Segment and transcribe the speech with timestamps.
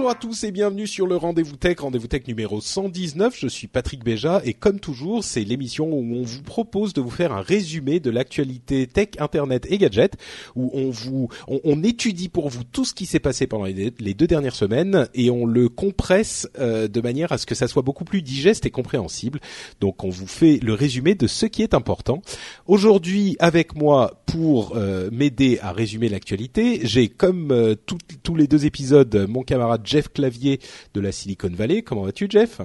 [0.00, 3.36] Bonjour à tous et bienvenue sur le Rendez-vous Tech, Rendez-vous Tech numéro 119.
[3.38, 7.10] Je suis Patrick Béja et comme toujours, c'est l'émission où on vous propose de vous
[7.10, 10.16] faire un résumé de l'actualité tech, internet et gadgets,
[10.56, 14.26] où on vous, on, étudie pour vous tout ce qui s'est passé pendant les, deux
[14.26, 18.04] dernières semaines et on le compresse euh, de manière à ce que ça soit beaucoup
[18.04, 19.38] plus digeste et compréhensible.
[19.82, 22.22] Donc on vous fait le résumé de ce qui est important.
[22.66, 27.74] Aujourd'hui, avec moi pour euh, m'aider à résumer l'actualité, j'ai comme euh,
[28.22, 30.60] tous les deux épisodes mon camarade Jeff Clavier
[30.94, 31.82] de la Silicon Valley.
[31.82, 32.60] Comment vas-tu, Jeff?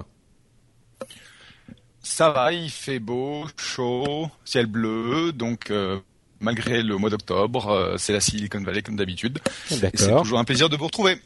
[2.02, 5.98] Ça va, il fait beau, chaud, ciel bleu, donc euh,
[6.40, 9.40] malgré le mois d'octobre, euh, c'est la Silicon Valley comme d'habitude.
[9.66, 11.16] C'est toujours un plaisir de vous retrouver.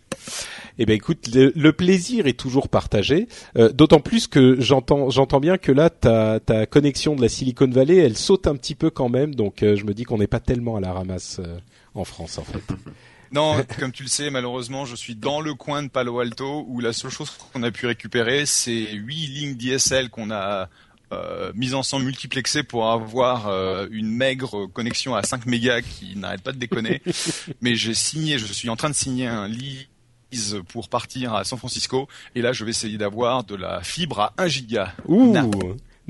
[0.78, 3.28] Eh ben écoute, le, le plaisir est toujours partagé.
[3.58, 7.68] Euh, D'autant plus que j'entends, j'entends bien que là, ta, ta connexion de la Silicon
[7.68, 9.34] Valley, elle saute un petit peu quand même.
[9.34, 11.58] Donc euh, je me dis qu'on n'est pas tellement à la ramasse euh,
[11.94, 12.62] en France, en fait.
[13.32, 16.80] Non, comme tu le sais, malheureusement, je suis dans le coin de Palo Alto où
[16.80, 20.68] la seule chose qu'on a pu récupérer, c'est huit lignes DSL qu'on a
[21.12, 26.42] euh, mises ensemble, multiplexées pour avoir euh, une maigre connexion à 5 mégas qui n'arrête
[26.42, 27.02] pas de déconner.
[27.60, 31.58] Mais j'ai signé, je suis en train de signer un lease pour partir à San
[31.58, 34.94] Francisco et là je vais essayer d'avoir de la fibre à 1 giga.
[35.08, 35.34] Ouh.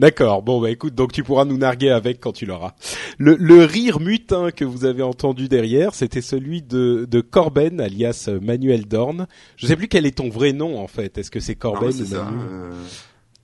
[0.00, 0.42] D'accord.
[0.42, 2.72] Bon bah écoute, donc tu pourras nous narguer avec quand tu l'auras.
[3.18, 8.30] Le, le rire mutin que vous avez entendu derrière, c'était celui de, de Corben, alias
[8.40, 9.26] Manuel Dorn.
[9.56, 11.18] Je sais plus quel est ton vrai nom en fait.
[11.18, 12.16] Est-ce que c'est Ah Corben ouais, ou.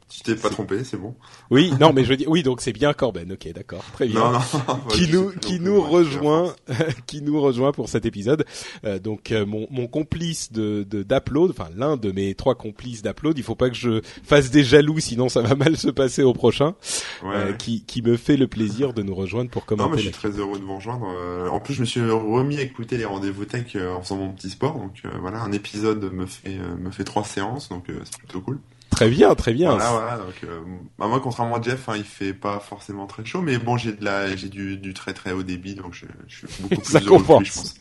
[0.08, 1.16] Tu t'es pas trompé, c'est bon.
[1.50, 3.32] Oui, non, mais je veux dire, oui, donc c'est bien Corben.
[3.32, 4.20] Ok, d'accord, très bien.
[4.20, 4.40] Non, non.
[4.88, 6.54] qui nous qui nous rejoint
[7.06, 8.44] qui nous rejoint pour cet épisode
[8.84, 13.02] Euh, donc euh, mon mon complice de de d'upload enfin l'un de mes trois complices
[13.02, 16.22] d'upload il faut pas que je fasse des jaloux sinon ça va mal se passer
[16.22, 16.74] au prochain
[17.22, 17.56] Ouais, euh, ouais.
[17.56, 20.12] qui qui me fait le plaisir de nous rejoindre pour Non, mais commenter je suis
[20.12, 21.06] très heureux de vous rejoindre.
[21.18, 24.30] Euh, en plus, je me suis remis à écouter les rendez-vous tech en faisant mon
[24.32, 24.74] petit sport.
[24.78, 28.40] Donc euh, voilà, un épisode me fait me fait trois séances, donc euh, c'est plutôt
[28.40, 28.60] cool.
[28.90, 30.16] Très bien très bien Voilà, voilà.
[30.18, 30.60] Donc, euh,
[30.98, 33.92] bah, moi, contrairement à Jeff, hein, il fait pas forcément très chaud, mais bon, j'ai
[33.92, 36.92] de la, j'ai du, du très très haut débit, donc je, je suis beaucoup plus
[36.92, 37.74] Ça heureux je pense.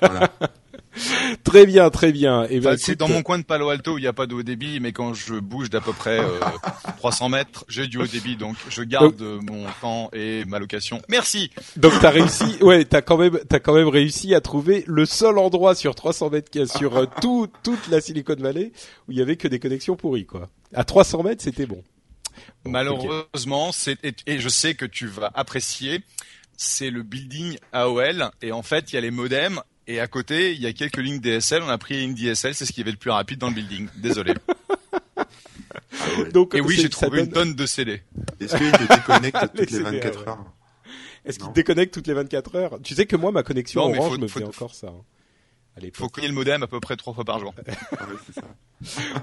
[0.00, 0.30] Voilà.
[1.46, 3.98] très bien très bien et ben Enfin, c'est dans mon coin de Palo Alto où
[3.98, 6.38] il n'y a pas de haut débit, mais quand je bouge d'à peu près euh,
[6.98, 11.00] 300 mètres, j'ai du haut débit, donc je garde mon temps et ma location.
[11.08, 11.50] Merci.
[11.76, 15.38] donc t'as réussi ouais t'as quand même t'as quand même réussi à trouver le seul
[15.38, 18.72] endroit sur 300 mètres qui- sur euh, tout toute la Silicon Valley
[19.08, 21.82] où il y avait que des connexions pourries quoi à 300 mètres c'était bon.
[22.64, 26.00] Malheureusement, c'est et, et je sais que tu vas apprécier,
[26.56, 30.52] c'est le building AOL et en fait il y a les modems et à côté
[30.52, 31.62] il y a quelques lignes DSL.
[31.62, 33.88] On a pris une DSL, c'est ce qui avait le plus rapide dans le building.
[33.96, 34.34] Désolé.
[35.98, 36.30] Ah ouais.
[36.30, 38.02] donc Et oui, j'ai trouvé une tonne de CD.
[38.40, 40.28] Est-ce qu'il te déconnecte toutes les faire, 24 ouais.
[40.28, 40.44] heures?
[41.24, 42.78] Est-ce qu'il déconnecte toutes les 24 heures?
[42.82, 44.88] Tu sais que moi, ma connexion Non, Orange faut- me faut- fait encore ça.
[44.88, 45.02] hein,
[45.80, 45.96] l'époque.
[45.96, 47.54] Faut cogner le modem à peu près trois fois par jour.
[47.66, 48.46] Ouais, c'est ça.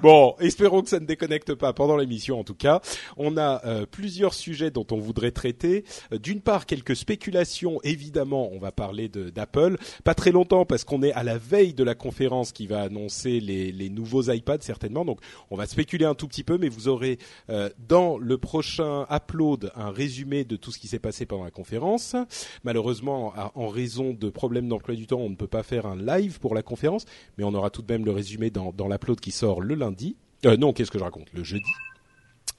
[0.02, 2.82] Bon, espérons que ça ne déconnecte pas pendant l'émission en tout cas.
[3.18, 5.86] On a euh, plusieurs sujets dont on voudrait traiter.
[6.12, 9.78] Euh, D'une part, quelques spéculations, évidemment, on va parler d'Apple.
[10.04, 13.40] Pas très longtemps parce qu'on est à la veille de la conférence qui va annoncer
[13.40, 15.06] les, les nouveaux iPads certainement.
[15.06, 15.20] Donc
[15.52, 17.20] on va spéculer un tout petit peu, mais vous aurez
[17.50, 21.52] euh, dans le prochain upload un résumé de tout ce qui s'est passé pendant la
[21.52, 22.16] conférence.
[22.64, 26.40] Malheureusement, en raison de problèmes d'emploi du temps, on ne peut pas faire un live
[26.44, 27.06] pour la conférence,
[27.38, 30.18] mais on aura tout de même le résumé dans, l'upload qui sort le lundi.
[30.46, 31.28] Euh, non, qu'est-ce que je raconte?
[31.34, 31.72] Le jeudi.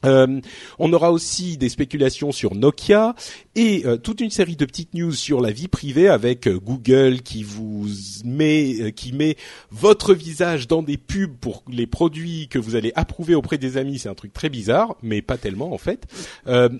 [0.05, 0.41] Euh,
[0.79, 3.15] on aura aussi des spéculations sur Nokia
[3.55, 7.23] et euh, toute une série de petites news sur la vie privée avec euh, Google
[7.23, 7.87] qui vous
[8.25, 9.37] met euh, qui met
[9.71, 13.99] votre visage dans des pubs pour les produits que vous allez approuver auprès des amis.
[13.99, 16.07] C'est un truc très bizarre, mais pas tellement en fait.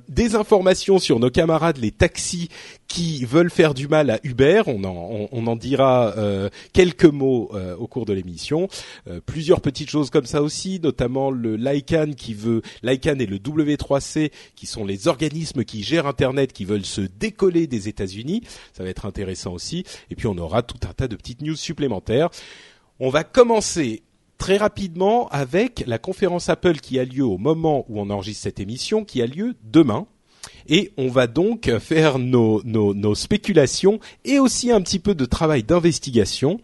[0.09, 2.49] Des informations sur nos camarades les taxis
[2.89, 4.63] qui veulent faire du mal à Uber.
[4.67, 8.69] On en, on, en dira euh, quelques mots euh, au cours de l'émission.
[9.09, 13.39] Euh, plusieurs petites choses comme ça aussi, notamment le LICAN qui veut LICAN et le
[13.39, 18.43] W3C qui sont les organismes qui gèrent Internet qui veulent se décoller des États-Unis.
[18.73, 19.85] Ça va être intéressant aussi.
[20.11, 22.29] Et puis on aura tout un tas de petites news supplémentaires.
[23.01, 24.03] On va commencer
[24.39, 28.61] très rapidement avec la conférence Apple qui a lieu au moment où on enregistre cette
[28.61, 30.07] émission, qui a lieu demain
[30.69, 32.63] et on va donc faire nos,
[33.15, 36.61] spéculations et aussi un petit peu de travail d'investigation.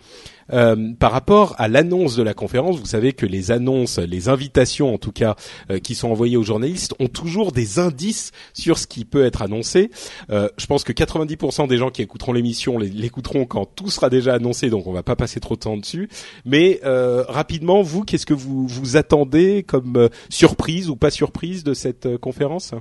[0.53, 4.93] Euh, par rapport à l'annonce de la conférence, vous savez que les annonces, les invitations
[4.93, 5.37] en tout cas,
[5.71, 9.43] euh, qui sont envoyées aux journalistes, ont toujours des indices sur ce qui peut être
[9.43, 9.91] annoncé.
[10.31, 14.35] Euh, je pense que 90% des gens qui écouteront l'émission l'écouteront quand tout sera déjà
[14.35, 16.09] annoncé, donc on va pas passer trop de temps dessus.
[16.45, 22.17] Mais rapidement, vous, qu'est-ce que vous vous attendez comme surprise ou pas surprise de cette
[22.17, 22.75] conférence?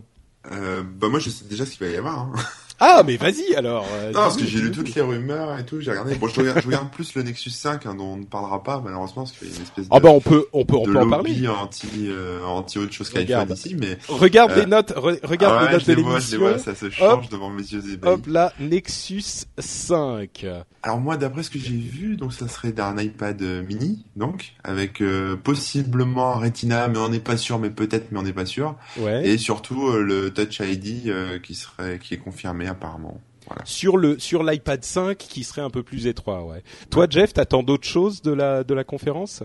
[0.51, 2.19] Euh, bah moi je sais déjà ce qu'il va y avoir.
[2.19, 2.33] Hein.
[2.81, 3.85] Ah mais vas-y alors.
[3.93, 6.15] Euh, non parce que j'ai lu toutes les rumeurs et tout, j'ai regardé.
[6.15, 8.81] Bon je regarde, je regarde plus le Nexus 5 hein, dont on ne parlera pas
[8.83, 9.97] malheureusement parce qu'il y a une espèce ah, de.
[9.97, 11.47] Ah bah on peut on peut on peut en parler.
[11.49, 13.97] anti euh, anti autre chose qu'iPhone ici mais.
[14.07, 16.57] Regarde les euh, notes, regarde ah les notes de l'émission.
[16.57, 18.13] Ça se change devant mes yeux ébahis.
[18.13, 20.45] Hop là Nexus 5.
[20.81, 25.03] Alors moi d'après ce que j'ai vu donc ça serait d'un iPad mini donc avec
[25.43, 28.75] possiblement Retina mais on n'est pas sûr mais peut-être mais on n'est pas sûr.
[28.97, 29.27] Ouais.
[29.27, 31.11] Et surtout le Touch ID
[31.43, 33.19] qui serait qui est confirmé apparemment.
[33.65, 36.63] Sur le sur l'iPad 5 qui serait un peu plus étroit, ouais.
[36.89, 39.43] Toi, Jeff, t'attends d'autres choses de la de la conférence?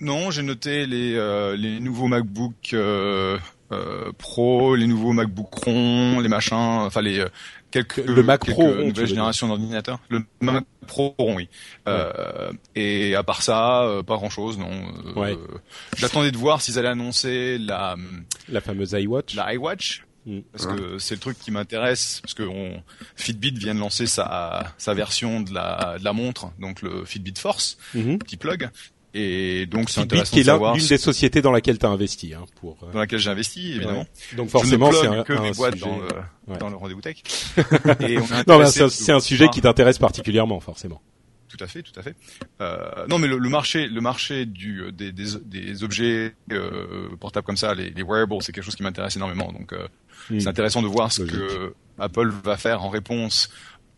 [0.00, 3.38] Non, j'ai noté les euh, les nouveaux MacBook euh,
[3.72, 7.24] euh, Pro, les nouveaux MacBook Ron, les machins, enfin les
[7.70, 10.00] quelques le Mac quelques Pro nouvelles générations d'ordinateurs.
[10.08, 11.48] Le Mac Pro Ron, oui.
[11.86, 14.70] Euh, et à part ça, euh, pas grand chose, non.
[15.16, 15.36] Ouais.
[15.96, 17.96] J'attendais de voir s'ils allaient annoncer la
[18.48, 19.34] la fameuse iWatch.
[19.34, 20.04] La iWatch.
[20.52, 22.82] Parce que c'est le truc qui m'intéresse, parce que on,
[23.16, 27.38] Fitbit vient de lancer sa, sa version de la, de la montre, donc le Fitbit
[27.38, 28.18] Force, mm-hmm.
[28.18, 28.68] petit plug.
[29.14, 32.44] Et donc c'est intéressant qui est l'une des sociétés dans laquelle tu as investi, hein,
[32.60, 34.06] pour euh, dans laquelle j'ai investi évidemment.
[34.36, 35.86] Donc forcément c'est un, que un boîtes sujet...
[35.86, 37.16] dans le, dans le rendez-vous tech.
[38.00, 41.00] Et on non, c'est un, sujet qui t'intéresse particulièrement forcément.
[41.58, 42.14] Tout à fait, tout à fait.
[42.60, 47.08] Euh, non, mais le, le, marché, le marché du euh, des, des, des objets euh,
[47.18, 49.52] portables comme ça, les, les wearables, c'est quelque chose qui m'intéresse énormément.
[49.52, 49.88] Donc, euh,
[50.28, 53.50] c'est intéressant de voir ce que Apple va faire en réponse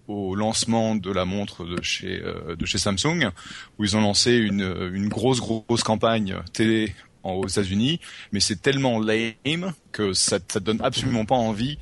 [0.08, 3.30] au lancement de la montre de chez de chez Samsung,
[3.78, 8.00] où ils ont lancé une une grosse grosse campagne télé aux États-Unis,
[8.32, 11.78] mais c'est tellement lame que ça, ça donne absolument pas envie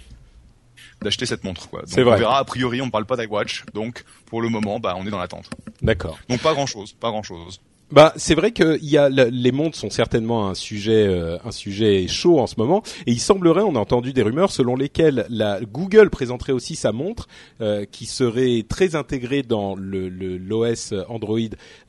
[1.02, 1.68] d'acheter cette montre.
[1.68, 1.82] Quoi.
[1.82, 2.14] Donc, vrai.
[2.14, 2.38] On verra.
[2.38, 5.18] A priori, on ne parle pas d'iWatch, donc pour le moment, bah, on est dans
[5.18, 5.50] l'attente.
[5.82, 6.18] D'accord.
[6.28, 7.60] Donc pas grand chose, pas grand chose.
[7.90, 12.06] Bah, c'est vrai que y a les montres sont certainement un sujet euh, un sujet
[12.06, 15.58] chaud en ce moment et il semblerait on a entendu des rumeurs selon lesquelles la
[15.62, 17.28] Google présenterait aussi sa montre
[17.62, 21.38] euh, qui serait très intégrée dans le l'OS Android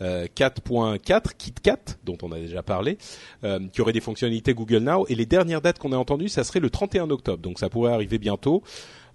[0.01, 2.97] euh, 4.4 KitKat dont on a déjà parlé
[3.43, 6.45] euh, qui aurait des fonctionnalités Google Now et les dernières dates qu'on a entendues ça
[6.45, 8.63] serait le 31 octobre donc ça pourrait arriver bientôt.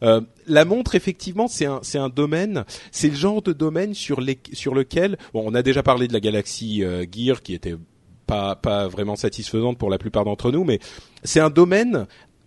[0.04, 4.20] Euh, la montre, effectivement, c'est un, c'est un domaine, c'est le genre de domaine sur,
[4.20, 7.74] les, sur lequel, bon, on a déjà parlé de la Galaxy euh, Gear qui était
[8.26, 10.78] pas, pas vraiment satisfaisante pour la plupart d'entre nous, mais
[11.22, 12.06] c'est un domaine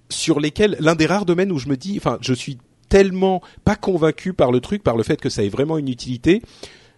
[0.10, 2.58] sur lesquels, l'un des rares domaines où je me dis, enfin, je suis
[2.90, 6.42] tellement pas convaincu par le truc, par le fait que ça ait vraiment une utilité,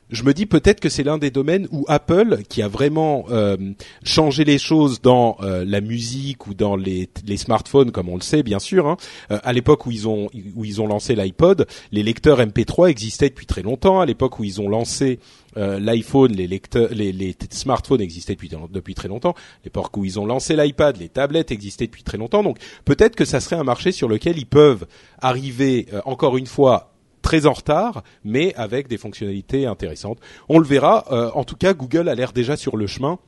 [0.10, 3.58] je me dis peut-être que c'est l'un des domaines où Apple, qui a vraiment euh,
[4.04, 8.22] changé les choses dans euh, la musique ou dans les, les, smartphones, comme on le
[8.22, 8.98] sait bien sûr, hein,
[9.32, 13.30] euh, à l'époque où ils ont où ils ont lancé l'iPod, les lecteurs MP3 existaient
[13.30, 14.00] depuis très longtemps.
[14.00, 15.20] À l'époque où ils ont lancé
[15.56, 19.34] l'iPhone, les, lecteurs, les, les, smartphones existaient depuis, depuis très longtemps.
[19.66, 22.44] L'époque où ils ont lancé l'iPad, les tablettes existaient depuis très longtemps.
[22.44, 24.86] Donc peut-être que ça serait un marché sur lequel ils peuvent
[25.22, 30.20] arriver encore une fois très en retard, mais avec des fonctionnalités intéressantes.
[30.48, 31.06] On le verra.
[31.12, 33.20] Euh, en tout cas, Google a l'air déjà sur le chemin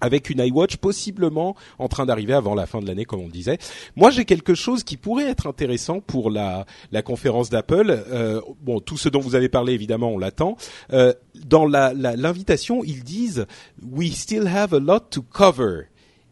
[0.00, 3.58] avec une iWatch possiblement en train d'arriver avant la fin de l'année, comme on disait.
[3.94, 7.90] Moi, j'ai quelque chose qui pourrait être intéressant pour la, la conférence d'Apple.
[7.90, 10.56] Euh, bon, tout ce dont vous avez parlé, évidemment, on l'attend.
[10.92, 13.46] Euh, dans l'invitation, la, ils disent
[13.82, 15.84] «We still have a lot to cover».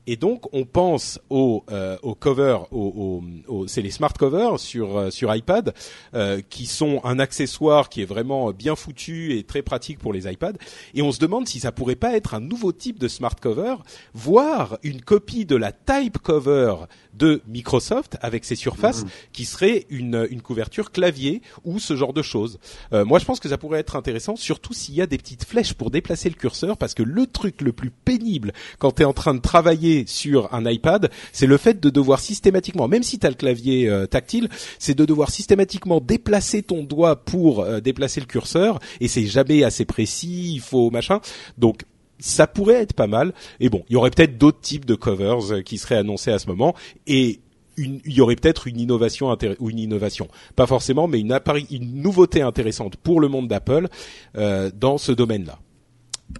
[0.06, 4.98] Et donc, on pense au, euh, au cover, au, au, c'est les smart covers sur
[4.98, 5.74] euh, sur iPad,
[6.14, 10.30] euh, qui sont un accessoire qui est vraiment bien foutu et très pratique pour les
[10.30, 10.58] iPads.
[10.94, 13.76] Et on se demande si ça pourrait pas être un nouveau type de smart cover,
[14.12, 16.74] voire une copie de la Type Cover
[17.16, 19.08] de Microsoft avec ses surfaces, mmh.
[19.32, 22.58] qui serait une, une couverture clavier ou ce genre de choses.
[22.92, 25.44] Euh, moi, je pense que ça pourrait être intéressant, surtout s'il y a des petites
[25.44, 29.04] flèches pour déplacer le curseur, parce que le truc le plus pénible quand tu es
[29.04, 33.18] en train de travailler sur un iPad, c'est le fait de devoir systématiquement, même si
[33.18, 37.80] tu as le clavier euh, tactile, c'est de devoir systématiquement déplacer ton doigt pour euh,
[37.80, 41.20] déplacer le curseur et c'est jamais assez précis, il faut machin.
[41.58, 41.84] Donc
[42.24, 43.34] ça pourrait être pas mal.
[43.60, 46.38] Et bon, il y aurait peut-être d'autres types de covers euh, qui seraient annoncés à
[46.38, 46.74] ce moment
[47.06, 47.40] et
[47.76, 51.36] il y aurait peut-être une innovation ou une innovation, pas forcément, mais une,
[51.70, 53.88] une nouveauté intéressante pour le monde d'Apple
[54.36, 55.58] euh, dans ce domaine-là.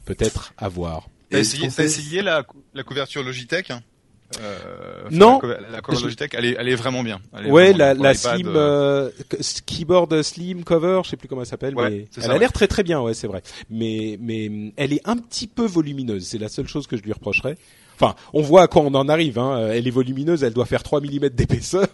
[0.05, 1.09] Peut-être à voir.
[1.31, 3.73] T'as essayé, essayé la, la couverture Logitech
[4.41, 7.21] euh, non, la, cover Logitech, elle est, elle est vraiment bien.
[7.47, 11.75] ouais, la, la Slim euh, euh, keyboard Slim cover, je sais plus comment elle s'appelle,
[11.77, 13.43] mais elle a l'air très très bien, ouais, c'est vrai.
[13.71, 17.13] Mais mais elle est un petit peu volumineuse, c'est la seule chose que je lui
[17.13, 17.57] reprocherais.
[17.97, 19.39] Enfin, on voit à quoi on en arrive.
[19.39, 19.69] Hein.
[19.71, 21.87] Elle est volumineuse, elle doit faire 3 mm d'épaisseur,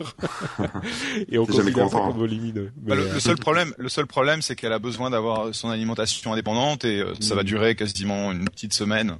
[1.30, 2.72] et on considère ça comme volumineux.
[2.76, 6.32] Bah, le, euh, seul problème, le seul problème, c'est qu'elle a besoin d'avoir son alimentation
[6.32, 7.46] indépendante et ça va mm.
[7.46, 9.16] durer quasiment une petite semaine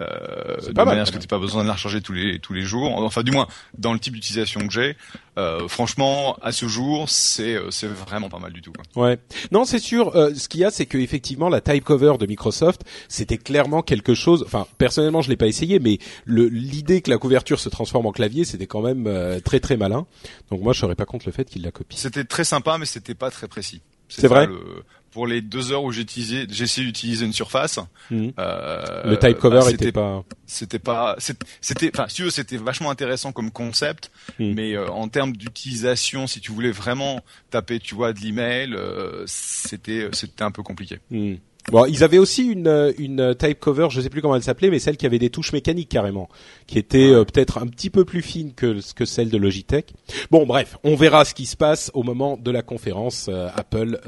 [0.00, 2.38] euh, de pas manière à ce que tu pas besoin de la recharger tous les
[2.38, 2.90] tous les jours.
[2.98, 3.46] Enfin, du moins
[3.76, 4.96] dans le type d'utilisation que j'ai,
[5.38, 8.72] euh, franchement, à ce jour, c'est euh, c'est vraiment pas mal du tout.
[8.72, 9.08] Quoi.
[9.08, 9.18] Ouais.
[9.50, 10.14] Non, c'est sûr.
[10.14, 13.82] Euh, ce qu'il y a, c'est que effectivement, la type cover de Microsoft, c'était clairement
[13.82, 14.42] quelque chose.
[14.46, 18.44] Enfin, personnellement, je l'ai pas essayé, mais l'idée que la couverture se transforme en clavier,
[18.44, 20.06] c'était quand même euh, très très malin.
[20.50, 21.96] Donc moi, je serais pas contre le fait qu'il la copie.
[21.96, 23.80] C'était très sympa, mais c'était pas très précis.
[24.08, 24.46] C'est vrai.
[24.46, 27.78] Le, pour les deux heures où j'ai utilisé, j'ai essayé d'utiliser une surface.
[28.10, 28.32] Mhm.
[28.38, 30.24] Euh, le type cover bah, était pas.
[30.46, 31.16] C'était pas.
[31.60, 31.90] C'était.
[31.94, 34.54] Enfin, si tu veux, c'était vachement intéressant comme concept, mhm.
[34.54, 39.22] mais euh, en termes d'utilisation, si tu voulais vraiment taper, tu vois, de l'email, euh,
[39.26, 40.98] c'était c'était un peu compliqué.
[41.10, 41.38] Mhm.
[41.70, 44.70] Bon, ils avaient aussi une, euh, une type cover, je sais plus comment elle s'appelait,
[44.70, 46.28] mais celle qui avait des touches mécaniques carrément,
[46.66, 49.92] qui était euh, peut-être un petit peu plus fine que, que celle de Logitech.
[50.30, 54.00] Bon, bref, on verra ce qui se passe au moment de la conférence euh, Apple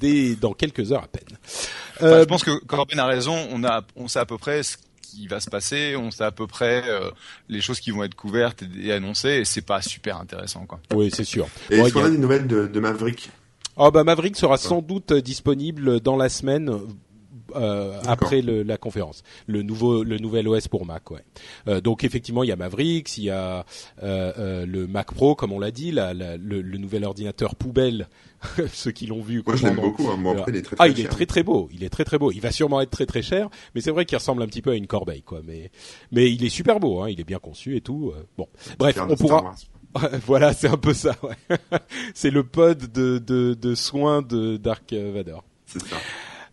[0.00, 1.38] dès dans quelques heures à peine.
[2.00, 3.36] je pense que Corbin a raison.
[3.52, 6.30] On a, on sait à peu près ce qui va se passer, on sait à
[6.30, 6.82] peu près
[7.48, 10.80] les choses qui vont être couvertes et, annoncées, et c'est pas super intéressant, quoi.
[10.94, 11.48] Oui, c'est sûr.
[11.70, 12.10] Et est-ce qu'on a...
[12.10, 13.30] des nouvelles de, de Maverick?
[13.78, 16.80] Oh bah Maverick sera sans doute disponible dans la semaine
[17.54, 19.22] euh, après le, la conférence.
[19.46, 21.24] Le nouveau, le nouvel OS pour Mac, ouais.
[21.68, 23.64] Euh, donc effectivement, il y a Mavericks, il y a
[24.02, 27.54] euh, euh le Mac Pro, comme on l'a dit, la, la, le, le, nouvel ordinateur
[27.54, 28.08] poubelle.
[28.72, 29.42] ceux qui l'ont vu.
[29.44, 30.08] Moi, je l'aime beaucoup.
[30.08, 30.16] Hein.
[30.16, 31.68] Moi, après, il est très, très ah, il est très très beau.
[31.72, 32.30] Il est très très beau.
[32.30, 34.70] Il va sûrement être très très cher, mais c'est vrai qu'il ressemble un petit peu
[34.70, 35.40] à une corbeille, quoi.
[35.44, 35.70] Mais
[36.12, 37.02] mais il est super beau.
[37.02, 37.10] Hein.
[37.10, 38.12] Il est bien conçu et tout.
[38.14, 38.46] Euh, bon,
[38.78, 39.54] bref, on pourra.
[40.26, 41.16] voilà, c'est un peu ça.
[42.14, 45.44] C'est le pod de, de, de soins de Dark Vador.
[45.66, 45.96] C'est ça.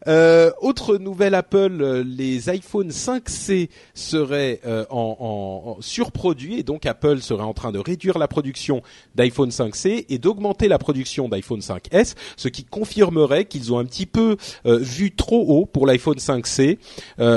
[0.07, 6.85] Euh, autre nouvelle Apple, euh, les iPhone 5C seraient euh, en, en, surproduits et donc
[6.85, 8.83] Apple serait en train de réduire la production
[9.15, 14.05] d'iPhone 5C et d'augmenter la production d'iPhone 5S, ce qui confirmerait qu'ils ont un petit
[14.05, 16.77] peu euh, vu trop haut pour l'iPhone 5C.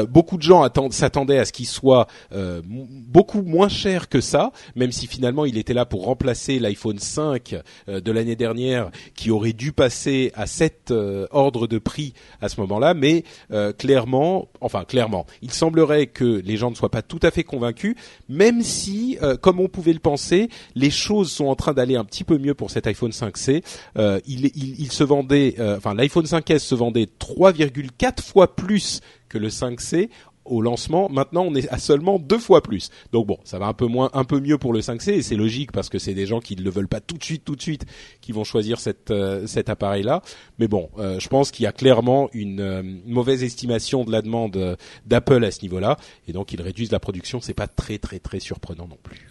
[0.08, 5.06] beaucoup de gens s'attendaient à ce qu'il soit beaucoup moins cher que ça, même si
[5.06, 7.56] finalement il était là pour remplacer l'iPhone 5
[7.86, 10.92] de l'année dernière qui aurait dû passer à 7
[11.30, 16.56] ordres de prix à ce moment-là, mais euh, clairement, enfin clairement, il semblerait que les
[16.56, 17.96] gens ne soient pas tout à fait convaincus,
[18.28, 22.04] même si, euh, comme on pouvait le penser, les choses sont en train d'aller un
[22.04, 23.62] petit peu mieux pour cet iPhone 5C.
[23.96, 30.08] Euh, il, se vendait, enfin l'iPhone 5S se vendait 3,4 fois plus que le 5C
[30.48, 31.08] au lancement.
[31.08, 32.90] Maintenant, on est à seulement deux fois plus.
[33.12, 35.36] Donc bon, ça va un peu moins, un peu mieux pour le 5C et c'est
[35.36, 37.56] logique parce que c'est des gens qui ne le veulent pas tout de suite, tout
[37.56, 37.86] de suite,
[38.20, 40.22] qui vont choisir cette, euh, cet appareil-là.
[40.58, 44.22] Mais bon, euh, je pense qu'il y a clairement une euh, mauvaise estimation de la
[44.22, 44.76] demande
[45.06, 47.40] d'Apple à ce niveau-là et donc ils réduisent la production.
[47.40, 49.28] C'est pas très très très surprenant non plus.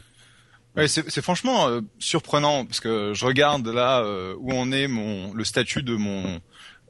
[0.76, 4.06] Ouais, c'est franchement surprenant parce que je regarde là
[4.38, 6.40] où on est mon le statut de mon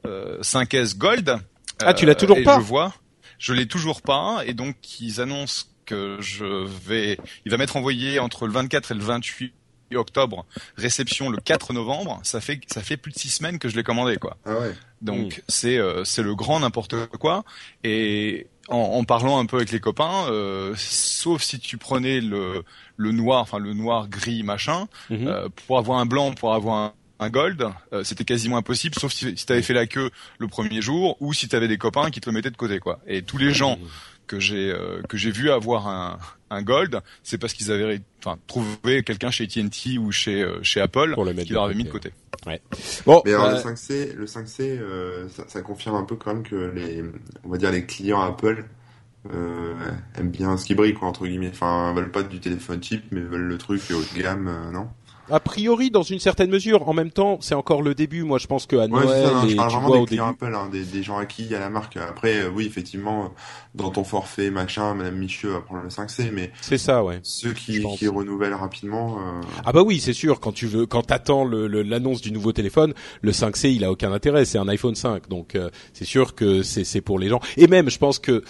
[0.04, 1.38] 5S Gold.
[1.80, 2.92] Ah, tu l'as toujours pas Je vois.
[3.38, 8.18] Je l'ai toujours pas et donc ils annoncent que je vais, il va m'être envoyé
[8.18, 9.54] entre le 24 et le 28
[9.96, 10.44] octobre,
[10.76, 12.20] réception le 4 novembre.
[12.22, 14.36] Ça fait ça fait plus de six semaines que je l'ai commandé quoi.
[14.44, 14.74] Ah ouais.
[15.00, 17.44] Donc c'est euh, c'est le grand n'importe quoi
[17.84, 22.64] et en, en, parlant un peu avec les copains, euh, sauf si tu prenais le
[22.98, 25.26] le noir, enfin le noir gris machin, mhm.
[25.26, 29.12] euh, pour avoir un blanc, pour avoir un, un gold, euh, c'était quasiment impossible, sauf
[29.12, 31.78] si, si tu avais fait la queue le premier jour ou si tu avais des
[31.78, 33.00] copains qui te le mettaient de côté, quoi.
[33.06, 33.78] Et tous les gens
[34.26, 36.18] que j'ai euh, que j'ai vu avoir un,
[36.50, 40.80] un gold, c'est parce qu'ils avaient enfin trouvé quelqu'un chez TNT ou chez euh, chez
[40.80, 42.12] Apple qui leur avait mis de côté.
[42.46, 42.60] Ouais.
[43.04, 46.72] Bon, mais alors le 5C, le 5C, ça, ça, confirme un peu quand même que
[46.74, 47.02] les,
[47.42, 48.64] on va dire les clients Apple
[50.14, 51.50] aiment bien ce qui brille quoi entre guillemets.
[51.50, 54.88] Enfin, veulent pas du téléphone cheap, mais veulent le truc haut de gamme, non?
[55.30, 56.88] A priori, dans une certaine mesure.
[56.88, 58.22] En même temps, c'est encore le début.
[58.22, 60.04] Moi, je pense qu'à Ouais, Noël ça, hein, et je parle vraiment vois des au
[60.06, 60.16] début.
[60.16, 61.96] clients Apple, hein, des, des gens à qui il y a la marque.
[61.96, 63.32] Après, euh, oui, effectivement,
[63.74, 67.20] dans ton forfait, machin, Madame Micheux va prendre le 5C, mais C'est ça, ouais.
[67.22, 70.40] ceux qui, renouvellent rapidement, euh, Ah bah oui, c'est sûr.
[70.40, 74.44] Quand tu veux, quand t'attends l'annonce du nouveau téléphone, le 5C, il a aucun intérêt.
[74.44, 77.40] C'est un iPhone 5, donc euh, c'est sûr que c'est pour les gens.
[77.56, 78.42] Et même, je pense que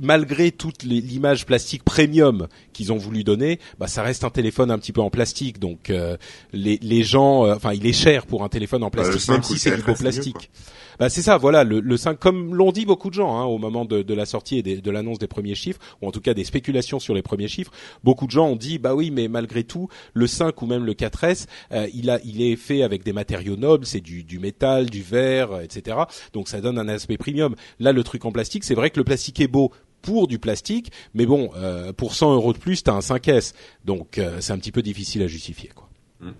[0.00, 4.78] malgré toute l'image plastique premium qu'ils ont voulu donner, bah ça reste un téléphone un
[4.78, 5.58] petit peu en plastique.
[5.58, 6.13] Donc euh,
[6.52, 9.32] les les gens, euh, enfin, il est cher pour un téléphone en Bah, plastique, 5
[9.32, 10.50] même si c'est du 4S, beau c'est mieux, plastique.
[10.98, 13.58] Bah c'est ça, voilà, le, le 5, comme l'ont dit beaucoup de gens hein, au
[13.58, 16.20] moment de, de la sortie et des- de l'annonce des premiers chiffres, ou en tout
[16.20, 17.72] cas des spéculations sur les premiers chiffres,
[18.04, 20.94] beaucoup de gens ont dit, bah oui, mais malgré tout, le 5 ou même le
[20.94, 24.88] 4S, euh, il, a, il est fait avec des matériaux nobles, c'est du, du métal,
[24.88, 25.96] du verre, euh, etc.
[26.32, 27.56] Donc ça donne un aspect premium.
[27.80, 30.92] Là, le truc en plastique, c'est vrai que le plastique est beau pour du plastique,
[31.14, 33.54] mais bon, euh, pour 100 euros de plus, t'as un 5S,
[33.84, 35.83] donc euh, c'est un petit peu difficile à justifier, quoi.
[36.24, 36.34] Mm.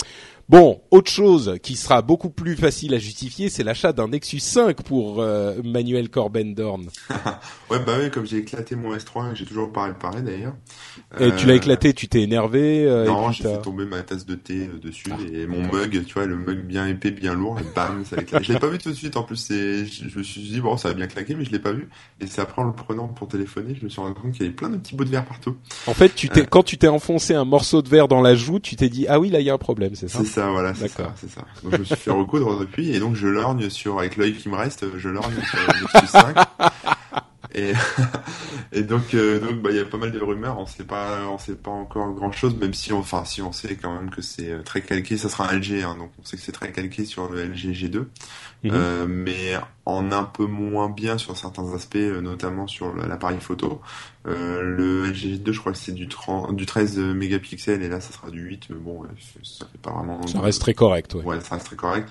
[0.49, 4.83] Bon, autre chose qui sera beaucoup plus facile à justifier, c'est l'achat d'un Nexus 5
[4.83, 6.87] pour euh, Manuel Corben-Dorn.
[7.71, 10.53] Ouais, bah oui, comme j'ai éclaté mon S3, et j'ai toujours pas réparé d'ailleurs.
[11.19, 14.27] Et tu l'as Euh, éclaté, tu t'es énervé euh, Non, j'ai fait tomber ma tasse
[14.27, 17.59] de thé euh, dessus et mon mug, tu vois, le mug bien épais, bien lourd,
[17.59, 18.45] et bam, ça a éclaté.
[18.45, 20.77] Je l'ai pas vu tout de suite, en plus, c'est, je me suis dit, bon,
[20.77, 21.89] ça va bien claquer, mais je l'ai pas vu.
[22.21, 24.45] Et c'est après, en le prenant pour téléphoner, je me suis rendu compte qu'il y
[24.47, 25.57] avait plein de petits bouts de verre partout.
[25.87, 26.47] En fait, tu t'es Euh.
[26.49, 29.19] quand tu t'es enfoncé un morceau de verre dans la joue, tu t'es dit ah
[29.19, 30.19] oui là il y a un problème, c'est ça?
[30.35, 31.43] Ça, voilà, c'est ça, c'est ça.
[31.63, 34.49] Donc je me suis fait recoudre depuis, et donc je lorgne sur, avec l'œil qui
[34.49, 36.37] me reste, je lorgne sur le Nexus 5.
[37.55, 37.73] Et,
[38.73, 40.59] et donc, euh, donc, bah, il y a pas mal de rumeurs.
[40.59, 43.53] On sait pas, on sait pas encore grand chose, même si, on, enfin, si on
[43.53, 45.17] sait quand même que c'est euh, très calqué.
[45.17, 47.73] Ça sera un LG, hein, donc on sait que c'est très calqué sur le LG
[47.73, 48.07] G2,
[48.65, 48.71] Mhm.
[48.73, 53.81] euh, mais en un peu moins bien sur certains aspects, euh, notamment sur l'appareil photo.
[54.27, 58.01] Euh, le LG G2, je crois que c'est du 30, du 13 mégapixels, et là,
[58.01, 59.03] ça sera du 8, mais bon,
[59.43, 60.27] ça fait pas vraiment.
[60.27, 61.23] Ça reste très correct, ouais.
[61.23, 62.09] Ouais, ça reste très correct.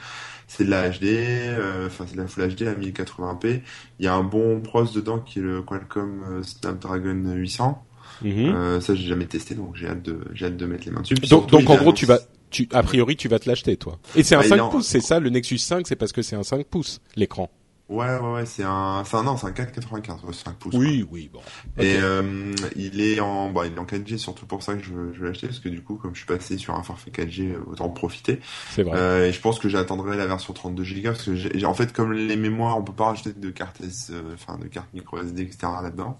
[0.55, 3.61] C'est de la HD, euh, enfin c'est de la Full HD à 1080p.
[3.99, 7.83] Il y a un bon pros dedans qui est le Qualcomm euh, Snapdragon 800.
[8.21, 8.31] Mhm.
[8.55, 11.01] Euh, ça j'ai jamais testé donc j'ai hâte de j'ai hâte de mettre les mains
[11.01, 11.15] dessus.
[11.15, 12.19] Puis donc surtout, donc il en gros annoncé- tu vas
[12.51, 13.97] tu a priori tu vas te l'acheter toi.
[14.15, 15.95] Et c'est un Bah, il 5 est en- pouces, c'est ça le Nexus 5, c'est
[15.95, 17.49] parce que c'est un 5 pouces l'écran.
[17.93, 20.73] Ouais ouais ouais, c'est un c'est un non, c'est un 495, ouais, 5 pouces.
[20.75, 21.41] Oui, oui, bon.
[21.77, 24.93] Et euh, il est en bon, il est en 4G surtout pour ça que je
[25.13, 27.51] je veux l'acheter parce que du coup comme je suis passé sur un forfait 4G
[27.51, 28.39] euh, autant en profiter.
[28.71, 28.97] c'est vrai.
[28.97, 31.93] Euh, et je pense que j'attendrai la version 32 Go parce que j'ai, en fait
[31.93, 33.53] comme les mémoires on peut pas rajouter de
[33.85, 36.17] S, euh, enfin de cartes micro SD etc là-dedans.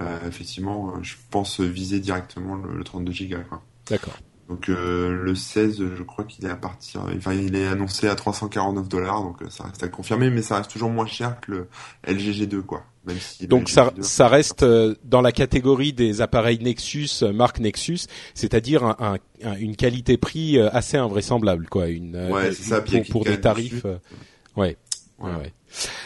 [0.00, 3.36] Euh, effectivement, je pense viser directement le, le 32 Go.
[3.90, 4.14] D'accord.
[4.48, 8.14] Donc euh, le 16, je crois qu'il est à partir, enfin il est annoncé à
[8.14, 11.50] 349 dollars, donc euh, ça reste à confirmer, mais ça reste toujours moins cher que
[11.52, 11.68] le
[12.06, 12.82] LG G2 quoi.
[13.06, 17.10] Même si le Donc ça G2 ça reste euh, dans la catégorie des appareils Nexus
[17.22, 18.00] euh, marque Nexus,
[18.32, 19.16] c'est-à-dire un, un-
[19.50, 23.84] un- une qualité prix euh, assez invraisemblable quoi, une Ouais, ça, pour, des tarifs
[24.56, 24.78] ouais.
[25.20, 25.52] Ouais, ouais.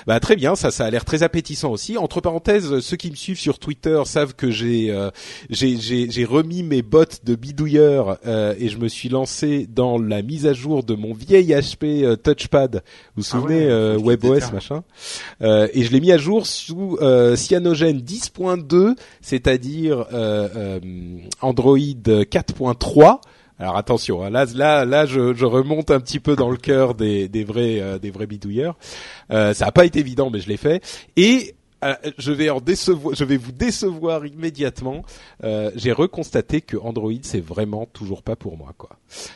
[0.07, 1.97] Bah très bien, ça, ça a l'air très appétissant aussi.
[1.99, 5.11] Entre parenthèses, ceux qui me suivent sur Twitter savent que j'ai euh,
[5.51, 9.99] j'ai j'ai j'ai remis mes bottes de bidouilleur euh, et je me suis lancé dans
[9.99, 12.83] la mise à jour de mon vieil HP euh, Touchpad.
[13.17, 14.83] Vous vous Ah souvenez ouais, euh, WebOS machin?
[15.43, 20.81] Euh, Et je l'ai mis à jour sous euh, Cyanogen 10.2, c'est-à-dire euh, euh,
[21.41, 23.21] Android 4.3.
[23.59, 26.95] Alors attention, hein, là, là, là, je, je remonte un petit peu dans le cœur
[26.95, 28.77] des, des vrais, euh, des vrais bidouilleurs.
[29.31, 30.83] Euh, ça n'a pas été évident, mais je l'ai fait.
[31.17, 35.03] Et euh, je vais en décevoir, je vais vous décevoir immédiatement.
[35.43, 38.91] Euh, J'ai reconstaté que Android c'est vraiment toujours pas pour moi, quoi.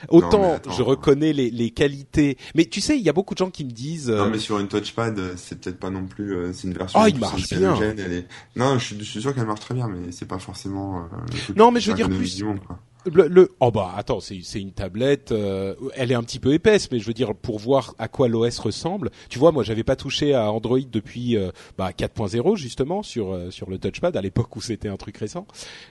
[0.08, 0.70] Autant attends.
[0.72, 3.64] je reconnais les, les qualités, mais tu sais, il y a beaucoup de gens qui
[3.64, 4.10] me disent.
[4.10, 6.98] euh, Non mais sur une touchpad, c'est peut-être pas non plus, euh, c'est une version.
[7.00, 7.74] En il marche bien.
[7.80, 8.26] est-
[8.56, 11.00] Non, je suis, je suis sûr qu'elle marche très bien, mais c'est pas forcément.
[11.00, 12.78] euh, Non, mais je veux dire plus- quoi.
[13.12, 16.52] Le, le- oh bah attends, c'est c'est une tablette, euh, elle est un petit peu
[16.52, 19.10] épaisse, mais je veux dire pour voir à quoi l'OS ressemble.
[19.28, 23.50] Tu vois, moi j'avais pas touché à Android depuis euh, bah, 4.0 justement sur euh,
[23.50, 25.46] sur le touchpad à l'époque où c'était un truc récent.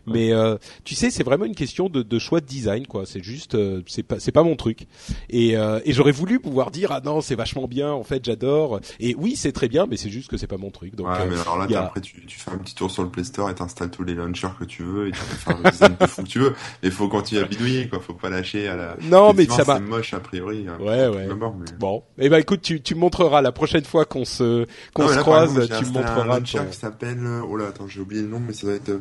[0.06, 3.06] Mais euh, tu sais, c'est vraiment une question de, de choix de design quoi.
[3.06, 4.88] C'est juste, euh, c'est pas c'est pas mon truc.
[5.30, 8.80] Et, euh, et j'aurais voulu pouvoir dire ah non c'est vachement bien en fait j'adore.
[9.00, 10.96] Et oui c'est très bien, mais c'est juste que c'est pas mon truc.
[10.96, 13.10] Donc ouais, mais alors là, a- après, tu, tu fais un petit tour sur le
[13.10, 15.70] Play Store et t'installes tous les launchers que tu veux et tu peux faire le
[15.72, 16.56] design de fou que tu veux.
[16.96, 18.00] Faut continuer à bidouiller, quoi.
[18.00, 18.98] Faut pas lâcher à la.
[19.04, 20.66] non mais ça m'a C'est moche, a priori.
[20.68, 21.28] hein, Ouais, ouais.
[21.28, 25.08] mais- Bon, eh ben écoute, tu, tu me montreras la prochaine fois qu'on se qu'on
[25.08, 26.26] se là, croise, exemple, tu me un montreras.
[26.40, 28.76] launcher ton- qui s'appelle, euh, oh là, attends, j'ai oublié le nom, mais ça doit
[28.76, 29.00] être, euh,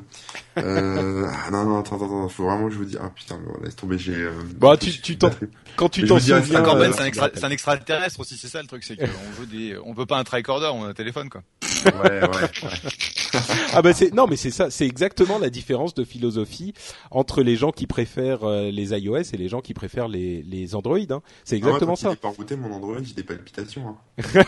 [0.58, 3.36] euh, ah, non, non, attends, attends, attends, faut vraiment que je vous dise, ah, putain,
[3.44, 5.30] bon, laisse tomber, j'ai, euh, Bah, tu- tu t'en-.
[5.76, 8.84] Quand tu t'en souviens, euh, c'est un, extra- un extraterrestre aussi, c'est ça le truc,
[8.84, 9.06] c'est qu'on
[9.40, 11.42] veut des, on veut pas un tricorder, on a un téléphone quoi.
[11.84, 12.28] ouais, ouais, ouais.
[13.72, 16.72] ah bah c'est non mais c'est ça, c'est exactement la différence de philosophie
[17.10, 20.74] entre les gens qui préfèrent euh, les iOS et les gens qui préfèrent les, les
[20.74, 20.98] Android.
[20.98, 21.22] Hein.
[21.44, 22.16] C'est exactement ah, moi, ça.
[22.20, 23.96] Quand pas mon Android, j'ai des palpitations.
[24.18, 24.42] Hein.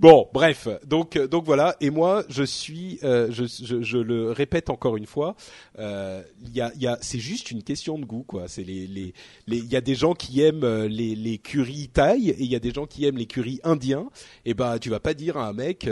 [0.00, 1.76] Bon, bref, donc donc voilà.
[1.80, 5.36] Et moi, je suis, euh, je, je, je, le répète encore une fois,
[5.78, 8.48] euh, il y a, y a, c'est juste une question de goût, quoi.
[8.48, 9.14] C'est les les
[9.46, 12.56] il y a des gens qui aiment euh, les les curry thaï et il y
[12.56, 14.08] a des gens qui aiment les curry indiens.
[14.44, 15.88] Et ben, tu vas pas dire à un mec,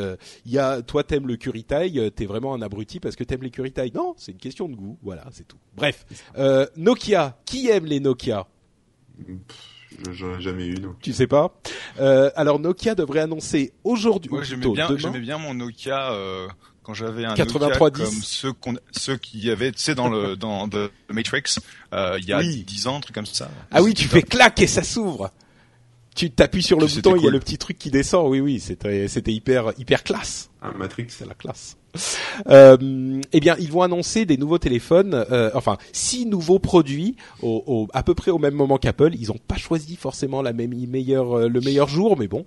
[0.47, 3.43] il y a, toi t'aimes le curry thaï, t'es vraiment un abruti parce que t'aimes
[3.43, 3.93] les curry thaï.
[3.95, 4.99] Non, c'est une question de goût.
[5.03, 5.59] Voilà, c'est tout.
[5.75, 6.05] Bref,
[6.77, 8.47] Nokia, qui aime les Nokia?
[10.13, 10.95] J'en ai jamais eu, non.
[11.01, 11.55] Tu sais pas
[12.01, 14.31] euh, Alors Nokia devrait annoncer aujourd'hui.
[14.31, 16.49] Ouais, j'aimais bien, j'aimais bien mon Nokia euh,
[16.83, 17.99] quand j'avais un 8310.
[17.99, 21.59] Nokia comme ceux qu'on, ceux qui avaient, tu sais, dans le dans The Matrix,
[21.93, 22.65] euh, il y a oui.
[22.67, 23.51] 10 ans, un truc comme ça.
[23.71, 25.31] Ah oui, tu fais clac et ça s'ouvre.
[26.15, 28.31] Tu t'appuies sur le bouton, il y a le petit truc qui descend.
[28.31, 30.51] Oui, oui, c'était c'était hyper hyper classe.
[30.63, 31.77] Un Matrix, c'est la classe.
[32.49, 37.63] Euh, eh bien, ils vont annoncer des nouveaux téléphones, euh, enfin six nouveaux produits au,
[37.67, 39.15] au, à peu près au même moment qu'Apple.
[39.15, 42.45] Ils n'ont pas choisi forcément la même euh, le meilleur jour, mais bon.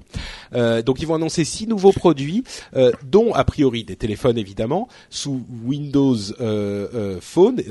[0.54, 2.44] Euh, donc ils vont annoncer six nouveaux produits,
[2.76, 6.16] euh, dont a priori des téléphones évidemment sous Windows
[7.22, 7.62] Phone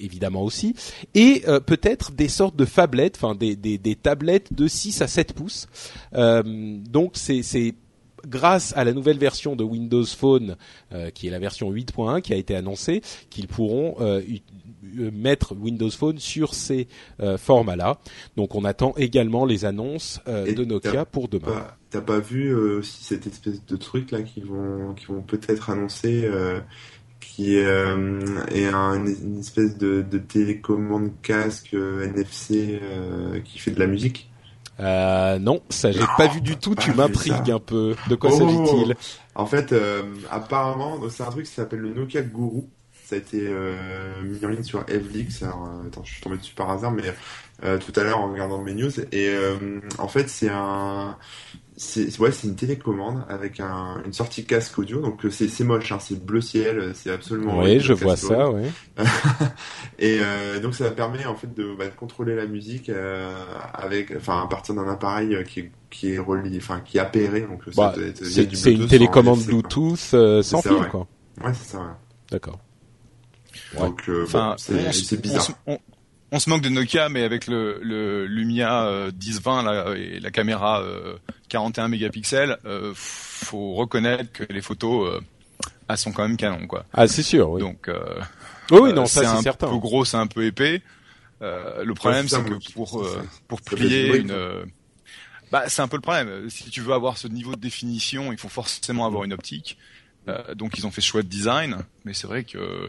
[0.00, 0.74] évidemment aussi,
[1.14, 5.32] et peut-être des sortes de phablettes, enfin des, des, des, tablettes de 6 à 7
[5.34, 5.68] pouces.
[6.12, 7.74] donc c'est
[8.26, 10.56] grâce à la nouvelle version de Windows Phone,
[10.92, 14.22] euh, qui est la version 8.1 qui a été annoncée, qu'ils pourront euh,
[14.98, 16.88] euh, mettre Windows Phone sur ces
[17.38, 17.98] formats-là.
[18.36, 21.66] Donc on attend également les annonces de Nokia pour demain.
[21.90, 26.28] T'as pas vu aussi cette espèce de truc là qu'ils vont, qui vont peut-être annoncer
[27.20, 32.80] qui est, une espèce de, de télécommande casque NFC
[33.44, 34.29] qui fait de la musique?
[34.80, 36.74] Euh, non, ça j'ai pas vu du tout.
[36.74, 37.94] Tu m'intrigues un peu.
[38.08, 38.38] De quoi oh.
[38.38, 38.96] s'agit-il?
[39.34, 42.62] En fait, euh, apparemment, c'est un truc qui s'appelle le Nokia Guru.
[43.04, 45.42] Ça a été euh, mis en ligne sur FLix.
[45.42, 47.12] Alors, euh, attends, je suis tombé dessus par hasard, mais
[47.64, 48.92] euh, tout à l'heure en regardant mes news.
[49.12, 49.34] Et
[49.98, 51.16] en fait, c'est un,
[51.82, 55.00] c'est ouais, c'est une télécommande avec un, une sortie casque audio.
[55.00, 57.58] Donc c'est c'est moche, hein, c'est bleu ciel, c'est absolument.
[57.60, 58.64] Oui, je vois ça, oui.
[59.98, 63.32] et euh, donc ça permet en fait de, bah, de contrôler la musique euh,
[63.72, 67.40] avec, enfin à partir d'un appareil qui est qui est relié, enfin qui est appairé.
[67.40, 71.06] Donc bah, c'est une télécommande Bluetooth euh, sans fil, quoi.
[71.42, 71.78] Ouais, c'est ça.
[71.78, 71.84] Ouais.
[72.30, 72.58] D'accord.
[73.78, 75.78] Donc euh, bon, c'est bizarre on
[76.38, 80.82] se moque de Nokia, mais avec le, le Lumia 1020 euh, et la caméra
[81.48, 85.20] 41 euh, mégapixels, euh, faut reconnaître que les photos euh,
[85.88, 86.84] elles sont quand même canon, quoi.
[86.92, 87.50] Ah, c'est sûr.
[87.50, 87.60] Oui.
[87.60, 87.90] Donc,
[88.70, 89.66] oui, oui, non, ça c'est certain.
[89.66, 90.82] C'est un peu gros, c'est un peu épais.
[91.40, 93.04] le problème, c'est que pour
[93.48, 94.34] pour plier une
[95.50, 96.48] bah, c'est un peu le problème.
[96.48, 99.78] Si tu veux avoir ce niveau de définition, il faut forcément avoir une optique.
[100.54, 102.88] donc ils ont fait ce choix de design, mais c'est vrai que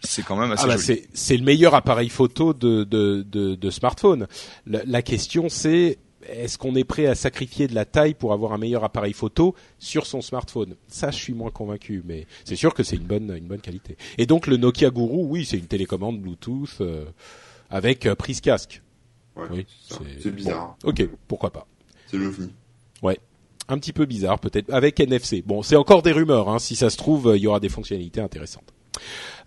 [0.00, 1.02] c'est quand même assez ah bah joli.
[1.12, 4.26] C'est le meilleur appareil photo de, de, de, de smartphone.
[4.66, 8.52] La, la question c'est est-ce qu'on est prêt à sacrifier de la taille pour avoir
[8.52, 10.74] un meilleur appareil photo sur son smartphone?
[10.88, 13.96] Ça, je suis moins convaincu, mais c'est sûr que c'est une bonne une bonne qualité.
[14.18, 17.06] Et donc le Nokia Guru, oui, c'est une télécommande Bluetooth euh,
[17.70, 18.82] avec euh, prise casque.
[19.36, 19.66] Ouais, oui,
[20.20, 20.76] c'est bizarre.
[20.84, 21.66] ok, pourquoi pas.
[22.08, 22.50] C'est l'OVNI.
[23.02, 23.18] Ouais,
[23.68, 25.42] un petit peu bizarre peut-être avec NFC.
[25.46, 26.48] Bon, c'est encore des rumeurs.
[26.48, 26.58] Hein.
[26.58, 28.72] Si ça se trouve, il y aura des fonctionnalités intéressantes.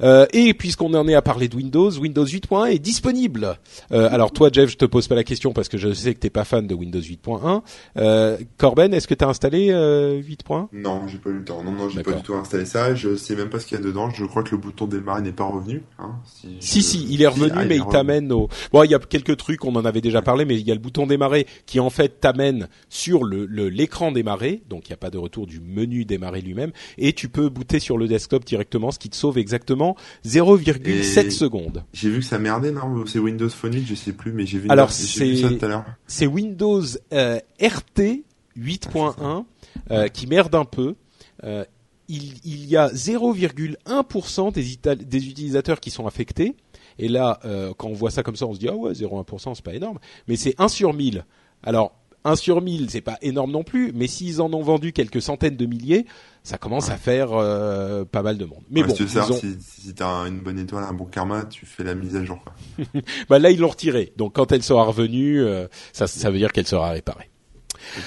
[0.02, 3.58] Euh, et puisqu'on en est à parler de Windows, Windows 8.1 est disponible.
[3.92, 6.20] Euh, alors toi, Jeff, je te pose pas la question parce que je sais que
[6.20, 7.62] t'es pas fan de Windows 8.1.
[7.98, 11.64] Euh, Corben, est-ce que tu as installé 8.1 Non, j'ai pas eu le temps.
[11.64, 12.96] Non, non, j'ai pas du tout installé ça.
[12.96, 14.10] Je sais même pas ce qu'il y a dedans.
[14.10, 15.84] Je crois que le bouton démarrer n'est pas revenu.
[16.00, 16.16] Hein,
[16.60, 18.50] si, si, il est revenu, ah, mais il, t'amène au.
[18.72, 20.76] Bon, il y a quelques trucs, on en avait déjà parlé, mais il y a
[20.76, 24.98] le bouton démarrer qui en fait t'amène sur le l'écran démarrer, donc il n'y a
[24.98, 28.92] pas de retour du menu démarrer lui-même, et tu peux booter sur le desktop directement,
[28.92, 29.90] ce qui te sauve exactement
[30.25, 31.84] 0,7 secondes.
[31.93, 34.60] J'ai vu que ça merdait, non C'est Windows Phone 8, je sais plus, mais j'ai
[34.60, 35.86] vu, Alors, c'est, ça tout à l'heure.
[36.08, 38.23] C'est Windows euh, RT
[38.58, 39.45] 8.1
[39.91, 40.95] euh, qui merde un peu.
[41.43, 41.65] Euh,
[42.08, 46.56] il, il, y a 0,1% des, des, utilisateurs qui sont affectés.
[46.99, 47.39] Et là,
[47.77, 49.97] quand on voit ça comme ça, on se dit ah ouais, 0,1%, c'est pas énorme.
[50.27, 51.25] Mais c'est 1 sur 1000.
[51.63, 55.21] Alors 1 sur 1000, c'est pas énorme non plus, mais s'ils en ont vendu quelques
[55.21, 56.05] centaines de milliers,
[56.43, 58.63] ça commence à faire euh, pas mal de monde.
[58.69, 61.95] Mais bon, si, si, si t'as une bonne étoile, un bon karma, tu fais la
[61.95, 62.43] mise à jour.
[63.29, 64.13] bah là, ils l'ont retiré.
[64.17, 67.29] Donc quand elle sera revenue, euh, ça, ça veut dire qu'elle sera réparée.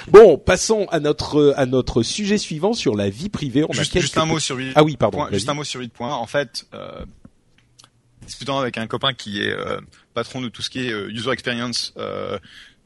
[0.08, 3.64] Bon, passons à notre à notre sujet suivant sur la vie privée.
[3.68, 4.72] On juste, a juste un mot sur 8.
[4.76, 5.26] Ah oui, pardon.
[5.32, 6.14] juste un mot sur 8 points.
[6.14, 7.04] En fait, euh,
[8.24, 9.80] discutant avec un copain qui est euh,
[10.14, 11.92] patron de tout ce qui est user experience,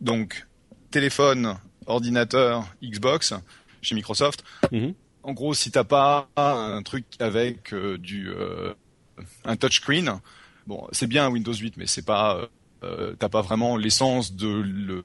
[0.00, 0.47] donc
[0.90, 3.34] téléphone, ordinateur, Xbox,
[3.82, 4.44] chez Microsoft.
[4.72, 4.94] Mhm.
[5.22, 8.72] En gros, si t'as pas un truc avec euh, du euh,
[9.44, 10.20] un touchscreen,
[10.66, 12.48] bon, c'est bien Windows 8, mais c'est pas
[12.84, 15.04] euh, t'as pas vraiment l'essence de le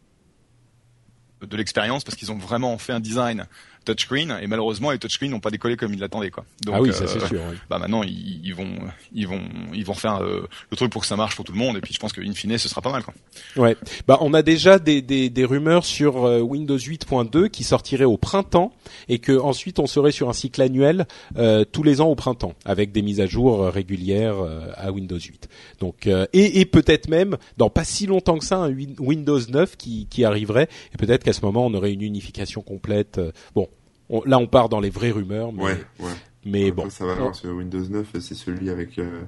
[1.41, 3.47] de l'expérience parce qu'ils ont vraiment fait un design
[3.83, 6.45] touchscreen et malheureusement les touchscreens n'ont pas décollé comme ils l'attendaient quoi.
[6.65, 7.39] Donc, ah oui, ça euh, c'est sûr.
[7.49, 7.57] oui.
[7.69, 8.69] bah maintenant ils, ils vont
[9.13, 9.41] ils vont
[9.73, 11.81] ils vont faire euh, le truc pour que ça marche pour tout le monde et
[11.81, 13.13] puis je pense que in fine ce sera pas mal quoi.
[13.55, 13.75] Ouais.
[14.07, 18.17] Bah on a déjà des, des, des rumeurs sur euh, Windows 8.2 qui sortirait au
[18.17, 18.73] printemps
[19.09, 21.05] et que ensuite on serait sur un cycle annuel
[21.37, 25.19] euh, tous les ans au printemps avec des mises à jour régulières euh, à Windows
[25.19, 25.49] 8.
[25.79, 29.39] Donc euh, et, et peut-être même dans pas si longtemps que ça un Win- Windows
[29.49, 33.19] 9 qui, qui arriverait et peut-être qu'à ce moment on aurait une unification complète.
[33.55, 33.67] bon,
[34.09, 36.11] on- là on part dans les vraies rumeurs, mais, Ouais, ouais.
[36.45, 36.89] mais bon.
[36.89, 39.21] Ça va voir, ce Windows 9, c'est celui avec euh,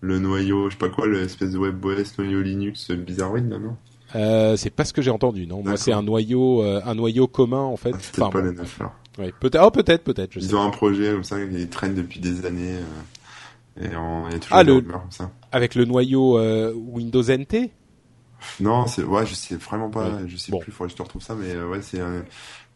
[0.00, 3.76] le noyau, je sais pas quoi, l'espèce de WebOS, noyau Linux bizarroïde, là, non?
[4.14, 5.62] Euh, c'est pas ce que j'ai entendu, non.
[5.62, 7.92] Moi, c'est un noyau, euh, un noyau commun en fait.
[7.94, 8.94] Ah, pas bon, le 9, alors.
[9.18, 10.32] ouais, peut-être, oh, peut-être, peut-être.
[10.34, 12.76] Sais Ils ont un projet comme ça, ils traînent depuis des années.
[13.80, 15.30] et on, a toujours Ah, le- rumeurs comme ça.
[15.52, 16.40] Avec le noyau
[16.74, 17.70] Windows NT.
[18.60, 20.22] Non, c'est, ouais, je sais vraiment pas, Ouais.
[20.26, 20.60] je sais Bon.
[20.60, 22.24] plus, faudrait que je te retrouve ça, mais ouais, c'est un,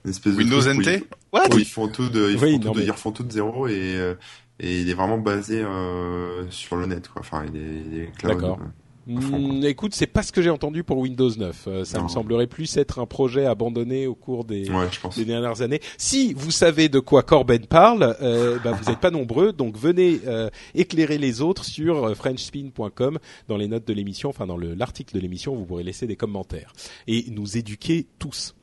[0.05, 0.63] espèce Windows de.
[0.63, 2.73] truc où NT ils- What où ils font tout de, ils, Oui, font tout non,
[2.73, 4.15] de- mais- ils refont tout de zéro et, euh,
[4.61, 7.21] et il est vraiment basé euh, sur le net, quoi.
[7.21, 8.35] Enfin, il est, il est cloud.
[8.35, 8.59] D'accord.
[9.05, 11.65] Hmm, écoute, c'est pas ce que j'ai entendu pour Windows 9.
[11.67, 12.05] Euh, ça Non.
[12.05, 14.87] me semblerait plus être un projet abandonné au cours des, Ouais,
[15.17, 15.81] des dernières années.
[15.99, 20.21] Si vous savez de quoi Corben parle, euh, bah, vous n'êtes pas nombreux, donc venez
[20.29, 24.75] euh, éclairer les autres sur euh, frenchspin.com dans les notes de l'émission, enfin dans le-
[24.75, 26.73] l'article de l'émission, vous pourrez laisser des commentaires
[27.09, 28.55] et nous éduquer tous.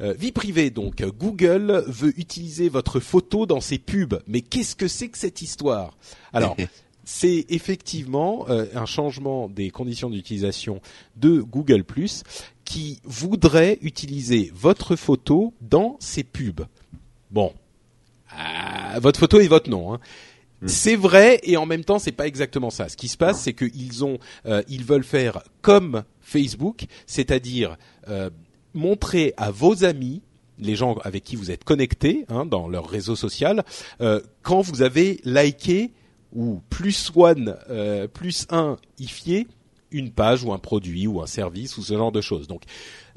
[0.00, 4.88] Euh, vie privée donc, Google veut utiliser votre photo dans ses pubs, mais qu'est-ce que
[4.88, 5.96] c'est que cette histoire?
[6.32, 6.56] Alors,
[7.04, 10.80] c'est effectivement euh, un changement des conditions d'utilisation
[11.16, 11.84] de Google⁇
[12.64, 16.66] qui voudrait utiliser votre photo dans ses pubs.
[17.30, 17.52] Bon,
[18.32, 19.94] Euh, votre photo et votre nom.
[19.94, 20.00] Hein.
[20.62, 20.68] Mm.
[20.68, 22.88] C'est vrai et en même temps c'est pas exactement ça.
[22.88, 27.76] Ce qui se passe c'est qu'ils ont, euh, ils veulent faire comme Facebook, c'est-à-dire
[28.74, 30.22] montrer à vos amis
[30.60, 33.64] les gens avec qui vous êtes connectés hein, dans leur réseau social,
[34.00, 35.92] euh, quand vous avez liké
[36.32, 39.48] ou plus one, euh, plus un ifié
[39.92, 42.46] une page ou un produit ou un service ou ce genre de choses.
[42.46, 42.62] Donc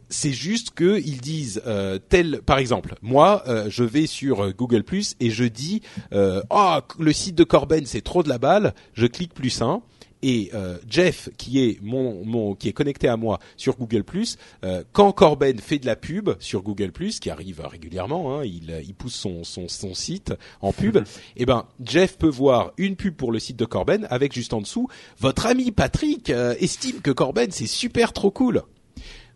[0.10, 4.84] c'est juste que ils disent euh, tel par exemple moi euh, je vais sur Google
[4.84, 9.06] Plus et je dis ah le site de Corben c'est trop de la balle je
[9.06, 9.84] clique plus un
[10.24, 14.38] et euh, Jeff qui est mon, mon qui est connecté à moi sur Google Plus
[14.64, 18.82] euh, quand Corben fait de la pub sur Google Plus qui arrive régulièrement hein, il,
[18.88, 20.98] il pousse son, son, son site en pub
[21.38, 24.62] et ben Jeff peut voir une pub pour le site de Corben avec juste en
[24.62, 24.88] dessous
[25.20, 28.64] votre ami Patrick euh, estime que Corben c'est super trop cool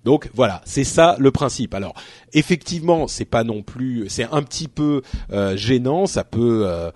[0.08, 1.74] donc voilà, c'est ça le principe.
[1.74, 1.94] Alors
[2.32, 5.02] effectivement, c'est pas non plus, c'est un petit peu
[5.34, 6.06] euh, gênant.
[6.06, 6.92] Ça peut, euh,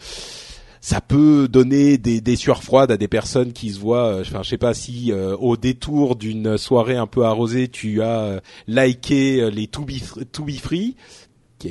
[0.83, 4.07] ça peut donner des, des sueurs froides à des personnes qui se voient.
[4.07, 8.01] euh, Enfin, je sais pas si euh, au détour d'une soirée un peu arrosée, tu
[8.01, 9.93] as euh, liké euh, les To Be,
[10.31, 10.95] to Be Free.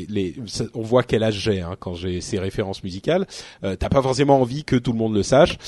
[0.09, 0.37] Les,
[0.75, 3.27] on voit quel âge j'ai hein, quand j'ai ces références musicales.
[3.65, 5.59] Euh, T'as pas forcément envie que tout le monde le sache.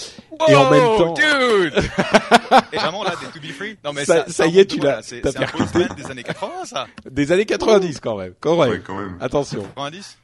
[0.48, 1.74] Et en même temps- dude
[2.72, 3.76] Et vraiment là, des To Be Free?
[3.84, 5.02] Non mais Ça- ça, ça y est, tu l'as-.
[5.02, 6.86] C'est un post des années 80, ça?
[7.10, 8.34] Des années 90 quand même.
[8.38, 8.70] Quand même.
[8.70, 9.16] Ouais, quand même.
[9.20, 9.62] Attention.
[9.74, 10.18] 90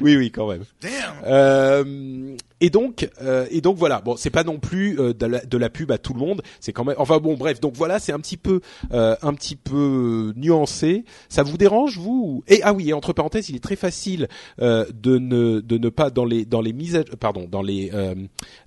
[0.00, 0.64] Oui, oui, quand même.
[0.80, 0.92] Damn
[1.24, 4.00] Euh, et donc, euh, et donc voilà.
[4.00, 6.42] Bon, c'est pas non plus euh, de, la, de la pub à tout le monde.
[6.60, 6.96] C'est quand même.
[6.98, 7.60] Enfin bon, bref.
[7.60, 8.60] Donc voilà, c'est un petit peu,
[8.92, 11.04] euh, un petit peu nuancé.
[11.28, 14.28] Ça vous dérange vous Et ah oui, et entre parenthèses, il est très facile
[14.60, 17.90] euh, de ne de ne pas dans les dans les mises, à, pardon, dans les
[17.92, 18.14] euh,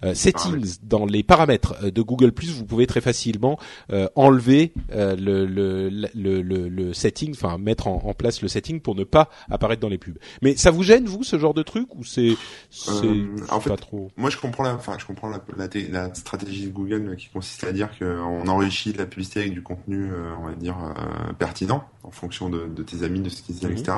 [0.04, 3.60] euh, settings, dans les paramètres euh, de Google vous pouvez très facilement
[3.92, 8.48] euh, enlever euh, le, le, le, le, le setting, enfin mettre en, en place le
[8.48, 10.18] setting pour ne pas apparaître dans les pubs.
[10.42, 12.36] Mais ça vous gêne vous ce genre de truc ou c'est
[13.80, 17.10] trop Moi, je comprends la, enfin, je comprends la, la, té- la stratégie de Google
[17.10, 20.54] euh, qui consiste à dire qu'on enrichit la publicité avec du contenu, euh, on va
[20.56, 23.72] dire, euh, pertinent en fonction de, de tes amis, de ce qu'ils disent, Mhm.
[23.78, 23.98] etc.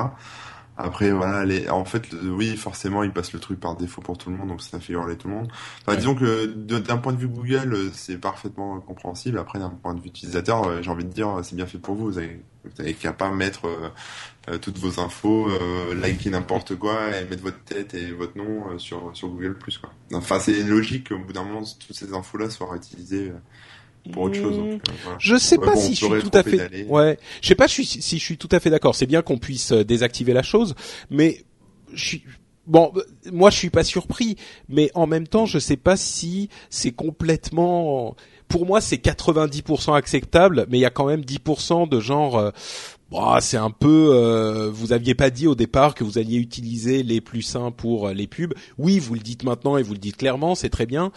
[0.78, 4.30] Après, voilà, les, en fait, oui, forcément, ils passent le truc par défaut pour tout
[4.30, 5.48] le monde, donc ça fait hurler tout le monde.
[5.82, 5.96] Enfin, Ouais.
[5.98, 9.38] disons que d'un point de vue Google, euh, c'est parfaitement compréhensible.
[9.38, 11.94] Après, d'un point de vue utilisateur, euh, j'ai envie de dire, c'est bien fait pour
[11.94, 12.06] vous.
[12.06, 12.42] Vous avez,
[12.78, 13.88] avez qu'à pas mettre euh,
[14.48, 18.70] euh, toutes vos infos, euh, liker n'importe quoi et mettre votre tête et votre nom
[18.70, 19.90] euh, sur sur Google Plus quoi.
[20.14, 23.30] Enfin, c'est logique qu'au bout d'un moment, toutes ces infos-là soient réutilisées
[24.10, 24.56] pour autre chose.
[24.56, 25.18] donc, euh, voilà.
[25.20, 26.84] Je sais Ouais, pas bon, si je suis tout à fait.
[26.88, 28.94] Ouais, je sais pas si, si je suis tout à fait d'accord.
[28.94, 30.74] C'est bien qu'on puisse euh, désactiver la chose,
[31.10, 31.44] mais
[31.92, 32.24] je suis
[32.66, 32.90] bon.
[32.96, 34.36] euh, Moi, je suis pas surpris,
[34.68, 38.16] mais en même temps, je sais pas si c'est complètement.
[38.48, 42.36] Pour moi, c'est 90% acceptable, mais il y a quand même 10% de genre.
[42.38, 42.50] euh,
[43.10, 44.70] Bon, c'est un peu.
[44.72, 48.26] vous aviez pas dit au départ que vous alliez utiliser les plus sains pour les
[48.26, 48.54] pubs.
[48.78, 51.12] Oui, vous le dites maintenant et vous le dites clairement, c'est très bien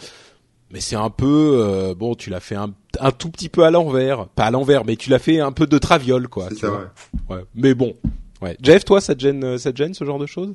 [0.70, 3.70] mais c'est un peu euh, bon tu l'as fait un, un, tout petit peu à
[3.70, 4.26] l'envers.
[4.28, 6.92] Pas à l'envers mais tu l'as fait un peu de traviole quoi c'est ça
[7.28, 7.44] ouais.
[7.54, 7.96] mais bon
[8.42, 8.56] ouais.
[8.60, 10.54] Jeff toi ça te gêne euh, ça te gêne ce genre de choses?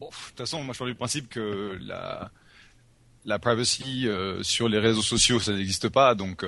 [0.00, 2.30] Bon, de toute façon moi je pars du principe que la
[3.24, 6.14] la privacy euh, sur les réseaux sociaux ça n'existe pas.
[6.14, 6.44] Donc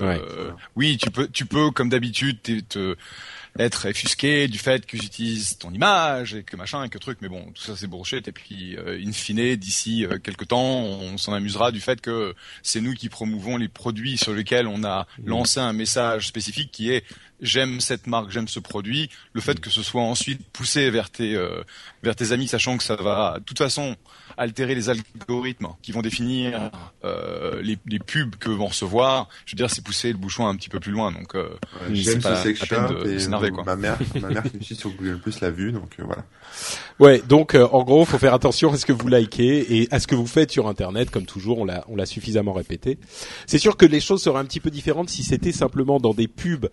[0.74, 2.96] oui tu peux tu peux comme d'habitude te
[3.58, 7.28] être effusqué du fait que j'utilise ton image et que machin et que truc, mais
[7.28, 8.26] bon, tout ça c'est bullshit.
[8.26, 12.34] Et puis, euh, in fine, d'ici euh, quelques temps, on s'en amusera du fait que
[12.62, 16.90] c'est nous qui promouvons les produits sur lesquels on a lancé un message spécifique qui
[16.90, 17.04] est
[17.44, 19.10] j'aime cette marque, j'aime ce produit.
[19.32, 19.60] Le fait mmh.
[19.60, 21.62] que ce soit ensuite poussé vers tes euh,
[22.02, 23.96] vers tes amis, sachant que ça va, de toute façon,
[24.36, 26.70] altérer les algorithmes qui vont définir
[27.04, 29.28] euh, les, les, pubs que vont recevoir.
[29.46, 31.12] Je veux dire, c'est pousser le bouchon un petit peu plus loin.
[31.12, 31.48] Donc, euh,
[31.92, 33.64] j'aime ce sex shop s'énerver quoi.
[33.64, 36.24] Ma mère, ma mère qui me suit sur Google Plus l'a vu, donc euh, voilà.
[37.00, 40.00] Ouais, donc euh, en gros, faut faire attention à ce que vous likez et à
[40.00, 42.98] ce que vous faites sur Internet, comme toujours, on l'a on l'a suffisamment répété.
[43.46, 46.28] C'est sûr que les choses seraient un petit peu différentes si c'était simplement dans des
[46.28, 46.68] pubs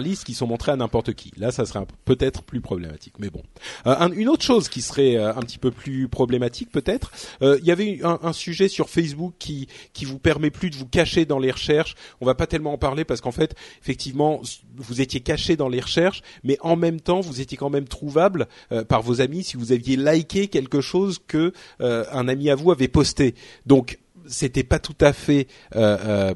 [0.00, 1.32] généralistes qui sont montrées à n'importe qui.
[1.36, 3.14] Là, ça serait peut-être plus problématique.
[3.18, 3.42] Mais bon,
[3.86, 7.70] euh, une autre chose qui serait un petit peu plus problématique, peut-être euh, il y
[7.70, 11.38] avait un, un, sujet sur Facebook qui qui vous permet plus de vous cacher dans
[11.38, 11.94] les recherches.
[12.20, 14.40] On va pas tellement en parler parce qu'en fait, effectivement,
[14.76, 18.48] vous étiez caché dans les recherches, mais en même temps, vous étiez quand même trouvable
[18.72, 22.54] euh, par vos amis si vous aviez liké quelque chose que euh, un ami à
[22.54, 23.34] vous avait posté.
[23.66, 26.32] Donc c'était pas tout à fait euh,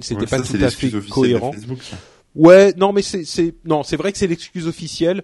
[0.00, 1.52] c'était pas tout à fait cohérent.
[2.38, 5.22] Ouais, non mais c'est c'est non, c'est vrai que c'est l'excuse officielle.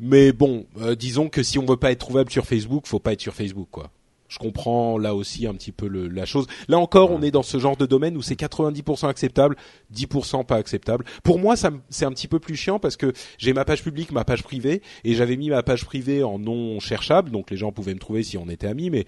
[0.00, 3.12] Mais bon, euh, disons que si on veut pas être trouvable sur Facebook, faut pas
[3.12, 3.92] être sur Facebook, quoi.
[4.26, 6.46] Je comprends là aussi un petit peu le, la chose.
[6.66, 9.54] Là encore, on est dans ce genre de domaine où c'est 90% acceptable,
[9.94, 11.04] 10% pas acceptable.
[11.22, 14.10] Pour moi, ça c'est un petit peu plus chiant parce que j'ai ma page publique,
[14.10, 17.70] ma page privée, et j'avais mis ma page privée en non cherchable, donc les gens
[17.70, 19.04] pouvaient me trouver si on était amis, mais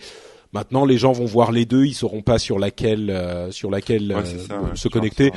[0.57, 4.11] Maintenant, les gens vont voir les deux, ils sauront pas sur laquelle euh, sur laquelle
[4.11, 5.31] euh, se connecter.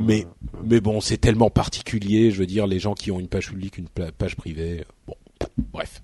[0.00, 0.26] Mais
[0.64, 2.32] mais bon, c'est tellement particulier.
[2.32, 4.84] Je veux dire, les gens qui ont une page publique, une page privée.
[5.06, 5.14] Bon,
[5.72, 6.02] bref.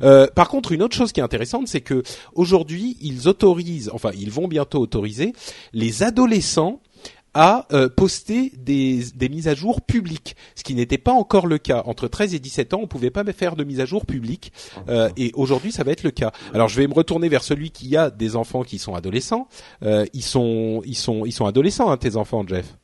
[0.00, 4.12] Euh, par contre, une autre chose qui est intéressante, c'est que aujourd'hui, ils autorisent, enfin,
[4.18, 5.34] ils vont bientôt autoriser
[5.74, 6.80] les adolescents
[7.36, 11.82] à euh, poster des, mises à jour publiques, ce qui n'était pas encore le cas.
[11.84, 14.52] Entre 13 et 17 ans, on pouvait pas faire de mise à jour publique,
[14.88, 16.32] euh, et aujourd'hui, ça va être le cas.
[16.54, 19.48] Alors, je vais me retourner vers celui qui a des enfants qui sont adolescents.
[19.82, 22.74] Euh, ils sont, ils sont, ils sont adolescents, hein, tes enfants, Jeff.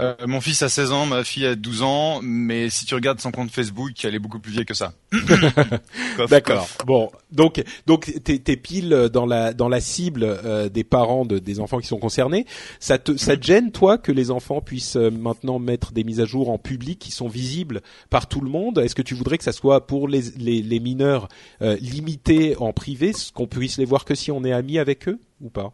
[0.00, 3.20] Euh, mon fils a 16 ans, ma fille a 12 ans, mais si tu regardes
[3.20, 4.92] son compte Facebook, elle est beaucoup plus vieille que ça.
[6.30, 6.68] D'accord.
[6.86, 11.38] Bon, donc donc t'es, t'es pile dans la dans la cible euh, des parents de,
[11.38, 12.46] des enfants qui sont concernés.
[12.78, 16.20] Ça te ça te gêne toi que les enfants puissent euh, maintenant mettre des mises
[16.20, 18.78] à jour en public qui sont visibles par tout le monde?
[18.78, 21.28] Est-ce que tu voudrais que ça soit pour les les, les mineurs
[21.60, 25.50] limités en privé, qu'on puisse les voir que si on est amis avec eux ou
[25.50, 25.72] pas?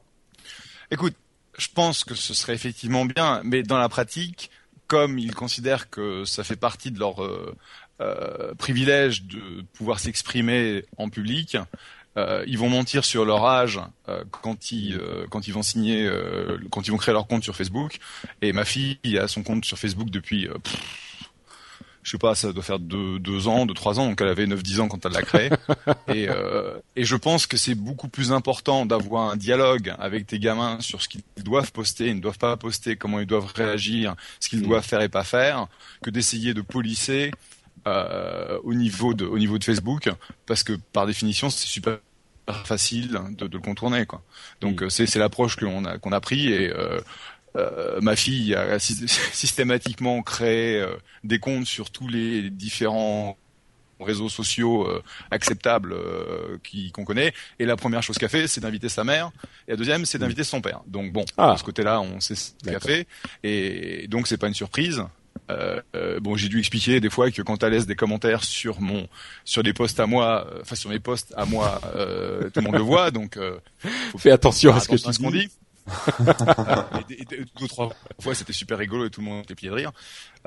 [0.90, 1.14] Écoute,
[1.58, 4.50] je pense que ce serait effectivement bien, mais dans la pratique,
[4.86, 7.56] comme ils considèrent que ça fait partie de leur euh,
[8.00, 11.56] euh, privilège de pouvoir s'exprimer en public,
[12.16, 13.80] euh, ils vont mentir sur leur âge
[14.30, 16.08] quand ils quand ils vont signer
[16.70, 17.98] quand ils vont créer leur compte sur Facebook.
[18.40, 20.48] Et ma fille a son compte sur Facebook depuis
[22.04, 24.46] je sais pas, ça doit faire deux, deux ans, deux, trois ans, donc elle avait
[24.46, 25.48] 9-10 ans quand elle l'a créé.
[26.08, 30.38] et, euh, et je pense que c'est beaucoup plus important d'avoir un dialogue avec tes
[30.38, 34.14] gamins sur ce qu'ils doivent poster, ils ne doivent pas poster, comment ils doivent réagir,
[34.38, 34.66] ce qu'ils mm.
[34.66, 35.66] doivent faire et pas faire,
[36.02, 37.30] que d'essayer de polisser
[37.86, 40.10] euh, au niveau de au niveau de Facebook,
[40.44, 41.98] parce que par définition c'est super
[42.64, 44.22] facile de, de, le contourner quoi.
[44.60, 44.90] Donc mm.
[44.90, 47.00] c'est c'est l'approche qu'on a qu'on a pris et euh,
[47.56, 53.36] euh, ma fille a systématiquement créé euh, des comptes sur tous les différents
[54.00, 55.94] réseaux sociaux euh, acceptables
[56.92, 57.32] qu'on connaît.
[57.58, 59.30] Et la première chose qu'elle fait, c'est d'inviter sa mère.
[59.68, 60.80] Et la deuxième, c'est d'inviter son père.
[60.86, 61.52] Donc bon, ah.
[61.52, 63.06] de ce côté-là, on sait ce qu'elle fait.
[63.44, 65.02] Et donc c'est pas une surprise.
[66.20, 69.06] bon, j'ai dû expliquer des fois que quand elle laisse des commentaires sur mon,
[69.44, 71.80] sur des posts à moi, enfin sur mes posts à moi,
[72.52, 73.38] tout le monde le voit, donc
[74.10, 75.48] faut fais attention à ce que tu dis
[77.10, 79.74] et, deux ou trois fois c'était super rigolo et tout le monde était plié de
[79.74, 79.92] rire.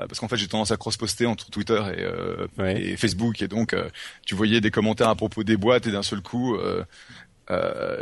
[0.00, 3.40] Euh, parce qu'en fait j'ai tendance à cross-poster entre Twitter et, euh, et Facebook.
[3.42, 3.88] Et donc euh,
[4.26, 6.84] tu voyais des commentaires à propos des boîtes et d'un seul coup euh,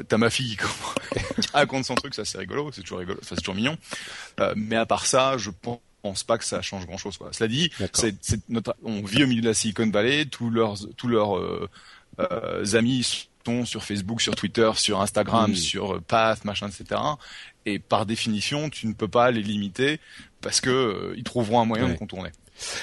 [0.09, 2.15] t'as ma fille qui raconte son truc.
[2.15, 3.77] Ça c'est rigolo c'est toujours rigolo c'est toujours mignon.
[4.57, 5.51] Mais à part ça je
[6.03, 7.31] pense pas que ça change grand chose quoi.
[7.33, 8.15] Cela dit, c'est,
[8.49, 11.69] notre, on vit au milieu de la Silicon Valley, tous leurs tous leurs
[12.75, 13.29] amis
[13.65, 17.01] sur Facebook, sur Twitter, sur Instagram, sur euh, Path, machin, etc.
[17.65, 20.01] Et par définition, tu ne peux pas les limiter
[20.41, 22.31] parce que euh, ils trouveront un moyen de contourner.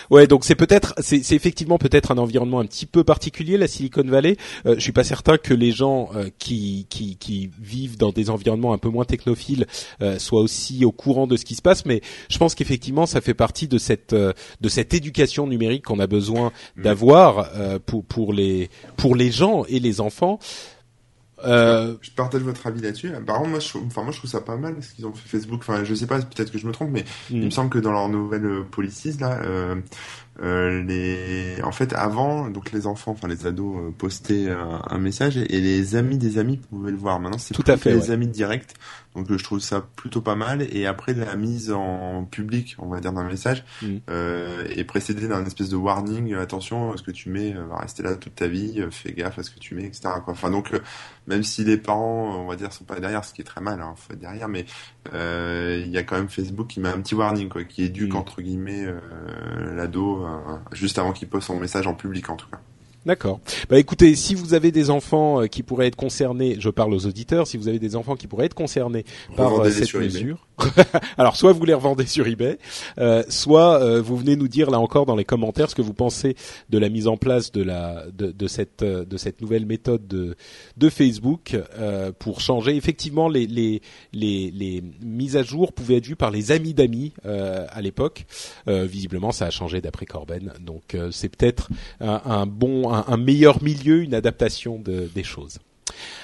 [0.10, 4.04] Ouais, donc c'est peut-être, c'est effectivement peut-être un environnement un petit peu particulier, la Silicon
[4.04, 4.38] Valley.
[4.66, 8.30] Euh, je suis pas certain que les gens euh, qui, qui, qui vivent dans des
[8.30, 9.66] environnements un peu moins technophiles
[10.02, 13.22] euh, soient aussi au courant de ce qui se passe, mais je pense qu'effectivement ça
[13.22, 16.82] fait partie de cette euh, de cette éducation numérique qu'on a besoin Mm.
[16.84, 17.50] d'avoir
[17.86, 20.40] pour pour les pour les gens et les enfants.
[21.46, 23.12] Euh, Je partage votre avis là-dessus.
[23.26, 25.14] Par contre, moi, je, trouve- enfin, moi, je trouve ça pas mal ce qu'ils ont
[25.14, 25.60] fait Facebook.
[25.62, 27.80] Enfin, je sais pas, peut-être que je me trompe, mais il mm, me semble que
[27.80, 29.76] dans leur nouvelle policies là, euh,
[30.42, 34.98] euh, les, en fait, avant, donc les enfants, enfin les ados euh, postaient un, un
[34.98, 37.20] message et, et les amis des amis pouvaient le voir.
[37.20, 38.12] Maintenant, c'est Tout plus à fait, les ouais.
[38.12, 38.74] amis directs.
[39.16, 40.66] Donc, euh, je trouve ça plutôt pas mal.
[40.76, 43.88] Et après, la mise en public, on va dire, d'un message Mm.
[44.10, 46.34] euh, est précédée d'un espèce de warning.
[46.34, 48.84] Attention, ce que tu mets va rester là toute ta vie.
[48.90, 50.10] Fais gaffe à ce que tu mets, etc.
[50.24, 50.34] Quoi.
[50.34, 50.72] Enfin, donc,
[51.28, 53.80] même si les parents, on va dire, sont pas derrière, ce qui est très mal,
[53.82, 54.66] hein, faut être derrière, mais
[55.12, 58.18] il y a quand même Facebook qui met un petit warning, quoi, qui éduque Mm.
[58.18, 62.48] entre guillemets euh, l'ado euh, juste avant qu'il poste son message en public, en tout
[62.50, 62.60] cas.
[63.06, 63.42] D'accord.
[63.70, 67.06] Bah écoutez, si vous avez des enfants euh, qui pourraient être concernés, je parle aux
[67.06, 69.04] auditeurs, si vous avez des enfants qui pourraient être concernés
[69.36, 70.48] par euh, cette mesure,
[71.18, 72.58] alors soit vous les revendez sur eBay,
[73.00, 75.94] euh, soit euh, vous venez nous dire là encore dans les commentaires ce que vous
[75.94, 76.36] pensez
[76.70, 80.08] de la mise en place de la de, de cette euh, de cette nouvelle méthode
[80.08, 80.36] de
[80.78, 82.76] de Facebook euh, pour changer.
[82.76, 83.82] Effectivement, les les
[84.12, 88.26] les les mises à jour pouvaient être vues par les amis d'amis euh, à l'époque.
[88.68, 93.06] Euh, visiblement, ça a changé d'après Corben, donc euh, c'est peut-être un, un bon un,
[93.08, 95.60] un meilleur milieu, une adaptation de, des choses.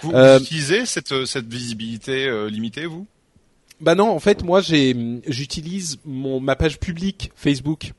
[0.02, 3.06] Vous, vous utilisez cette, cette visibilité limitée, vous?
[3.82, 4.96] Bah non, en fait, moi, j'ai,
[5.28, 7.94] j'utilise mon ma page publique Facebook.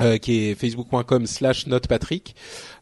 [0.00, 2.34] euh, qui est facebook.com slash notepatrick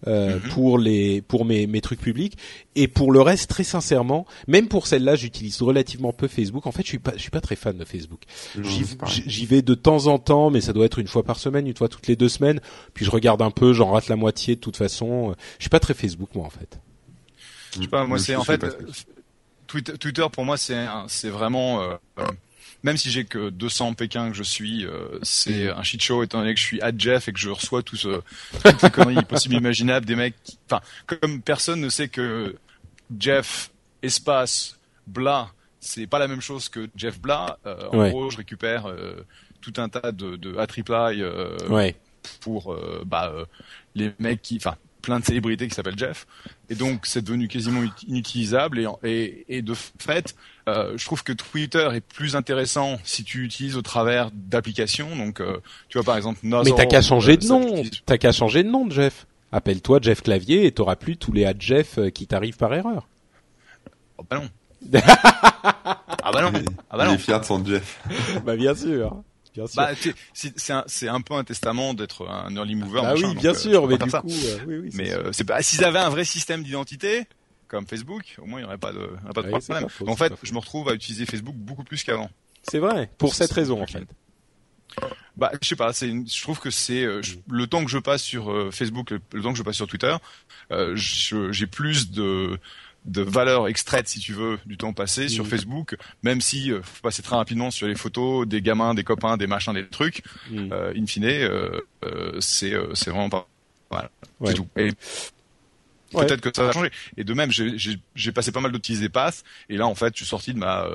[0.06, 0.50] euh, Mhm.
[0.50, 2.36] pour les pour mes mes trucs publics
[2.76, 6.82] et pour le reste très sincèrement même pour celle-là j'utilise relativement peu Facebook en fait
[6.82, 8.20] je suis pas je suis pas très fan de Facebook
[9.26, 11.74] J'y vais de temps en temps, mais ça doit être une fois par semaine, une
[11.76, 12.60] fois toutes les deux semaines.
[12.94, 15.34] Puis je regarde un peu, j'en rate la moitié de toute façon.
[15.58, 16.78] Je suis pas très Facebook moi en fait.
[17.74, 18.64] Je sais pas, moi c'est en fait
[19.68, 22.26] Twitter, Twitter pour moi c'est c'est vraiment euh, euh,
[22.82, 26.38] même si j'ai que 200 Pékin que je suis, euh, c'est un shit show étant
[26.40, 28.20] donné que je suis à Jeff et que je reçois tout ce,
[28.64, 30.36] toutes les conneries possibles imaginables des mecs.
[30.66, 32.54] Enfin, comme personne ne sait que
[33.18, 33.70] Jeff
[34.02, 35.48] espace bla,
[35.80, 37.58] c'est pas la même chose que Jeff bla.
[37.66, 38.10] euh, en Ouais.
[38.10, 39.26] gros, je récupère euh,
[39.60, 40.54] tout un tas de, de
[41.68, 41.96] Ouais.
[42.40, 43.32] pour bah,
[43.94, 46.26] les mecs qui, enfin, plein de célébrités qui s'appellent Jeff.
[46.70, 48.78] Et donc, c'est devenu quasiment ut- inutilisable.
[48.78, 50.34] Et, et, et de fait,
[50.68, 55.16] euh, je trouve que Twitter est plus intéressant si tu utilises au travers d'applications.
[55.16, 55.58] Donc, euh,
[55.88, 57.82] tu vois, par exemple, Mais t'as qu'à changer euh, de ça, nom.
[58.04, 59.26] T'as qu'à changer de nom de Jeff.
[59.50, 63.08] Appelle-toi Jeff Clavier et t'auras plus tous les à Jeff euh, qui t'arrivent par erreur.
[64.18, 64.48] Oh, bah non.
[66.22, 66.52] ah bah non.
[66.90, 67.14] Ah bah il non.
[67.14, 67.98] est fier de son Jeff.
[68.44, 69.22] bah bien sûr.
[69.58, 69.76] Bien sûr.
[69.76, 69.90] Bah,
[70.86, 73.00] c'est un, un peu un testament d'être un early mover.
[73.02, 74.90] Ah machin, oui, bien euh, sûr, mais du coup, euh, oui, oui.
[74.94, 77.24] Mais euh, c'est pas s'ils avaient un vrai système d'identité
[77.66, 79.58] comme Facebook, au moins il n'y aurait pas de, il y aurait pas de Oui,
[79.60, 79.82] c'est problème.
[79.84, 82.30] pas faux, en fait, je me retrouve à utiliser Facebook beaucoup plus qu'avant.
[82.62, 83.10] c'est vrai.
[83.18, 84.04] Pour cette raison en fait.
[85.36, 87.98] Bah, je sais pas, c'est une- je trouve que c'est euh, le temps que je
[87.98, 90.14] passe sur euh, Facebook, le, le temps que je passe sur Twitter,
[90.72, 92.58] euh, j'ai plus de
[93.08, 95.50] de valeur extraite, si tu veux, du temps passé sur Mhm.
[95.50, 99.36] Facebook, même si euh, faut passer très rapidement sur les photos des gamins, des copains,
[99.36, 100.22] des machins, des trucs.
[100.50, 100.68] Mm.
[100.72, 103.48] Euh, in fine, euh, euh, c'est c'est vraiment pas
[103.90, 104.48] voilà, Ouais.
[104.50, 104.68] c'est tout.
[104.76, 104.90] Et
[106.14, 106.24] Ouais.
[106.26, 106.90] peut-être que ça va changer.
[107.16, 110.26] Et de même, j'ai- passé pas mal d'utiliser Path, et là en fait, je suis
[110.26, 110.86] sorti de ma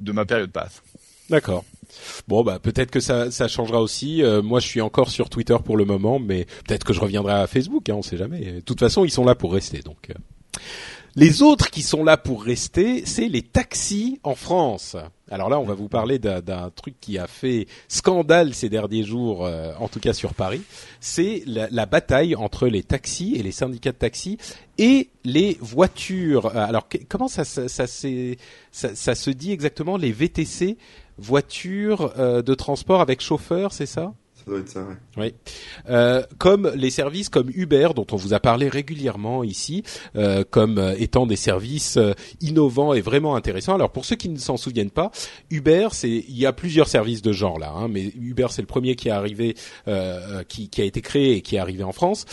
[0.00, 0.82] de ma période Path.
[1.30, 1.64] D'accord.
[2.28, 4.22] Bon bah peut-être que ça, ça changera aussi.
[4.22, 7.32] Euh, moi je suis encore sur Twitter pour le moment, mais peut-être que je reviendrai
[7.32, 7.88] à Facebook.
[7.88, 8.40] Hein, on sait jamais.
[8.54, 9.78] De toute façon ils sont là pour rester.
[9.80, 10.10] Donc.
[11.14, 14.96] Les autres qui sont là pour rester, c'est les taxis en France.
[15.30, 19.44] Alors là on va vous parler d'un truc qui a fait scandale ces derniers jours,
[19.44, 20.62] euh, en tout cas sur Paris.
[21.00, 24.38] C'est la, bataille entre les taxis et les syndicats de taxis
[24.78, 26.46] et les voitures.
[26.46, 30.78] Euh, Alors comment ça se dit exactement les VTC
[31.18, 34.14] voitures euh, de transport avec chauffeur, c'est ça?
[34.46, 34.94] Ouais.
[35.16, 35.34] Oui.
[35.88, 39.82] Euh, comme les services comme Uber, dont on vous a parlé régulièrement ici,
[40.16, 43.74] euh, comme euh, étant des services euh, innovants et vraiment intéressants.
[43.74, 45.10] Alors pour ceux qui ne s'en souviennent pas,
[45.50, 48.66] Uber, c'est il y a plusieurs services de genre là, hein, mais Uber c'est le
[48.66, 49.54] premier qui est arrivé,
[49.88, 52.26] euh, qui, qui a été créé et qui est arrivé en France.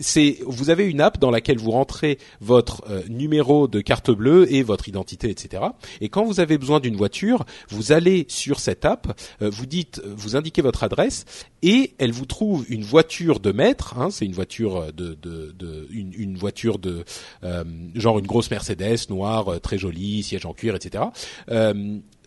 [0.00, 4.10] Euh, c'est vous avez une app dans laquelle vous rentrez votre euh, numéro de carte
[4.10, 5.62] bleue et votre identité, etc.
[6.00, 10.02] Et quand vous avez besoin d'une voiture, vous allez sur cette app, euh, vous dites,
[10.04, 11.24] vous indiquez votre adresse
[11.62, 13.98] et elle vous trouve une voiture de maître.
[13.98, 17.04] Hein, c'est une voiture de, de, de une, une voiture de
[17.44, 21.04] euh, genre une grosse Mercedes noire, euh, très jolie, siège en cuir, etc.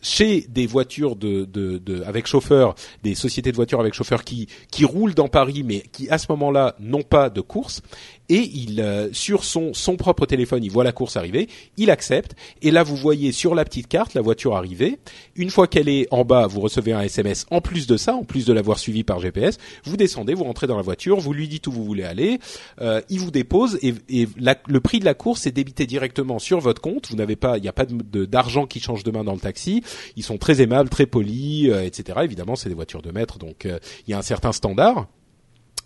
[0.04, 4.48] Chez des voitures de, de, de, avec chauffeur, des sociétés de voitures avec chauffeur qui
[4.70, 7.82] qui roulent dans Paris, mais qui à ce moment-là n'ont pas de course
[8.30, 12.36] et il euh, sur son son propre téléphone, il voit la course arriver, il accepte
[12.62, 15.00] et là vous voyez sur la petite carte la voiture arriver.
[15.36, 18.24] Une fois qu'elle est en bas, vous recevez un SMS en plus de ça, en
[18.24, 21.48] plus de l'avoir suivi par GPS, vous descendez, vous rentrez dans la voiture, vous lui
[21.48, 22.40] dites où vous voulez aller,
[22.82, 26.60] euh, il vous dépose et, et le prix de la course est débité directement sur
[26.60, 27.10] votre compte.
[27.10, 29.84] Vous n'avez pas, il n'y a pas d'argent qui change de main dans le taxi.
[30.16, 32.20] Ils sont très aimables, très polis, euh, etc.
[32.24, 35.08] Évidemment, c'est des voitures de maître, donc il y a un certain standard.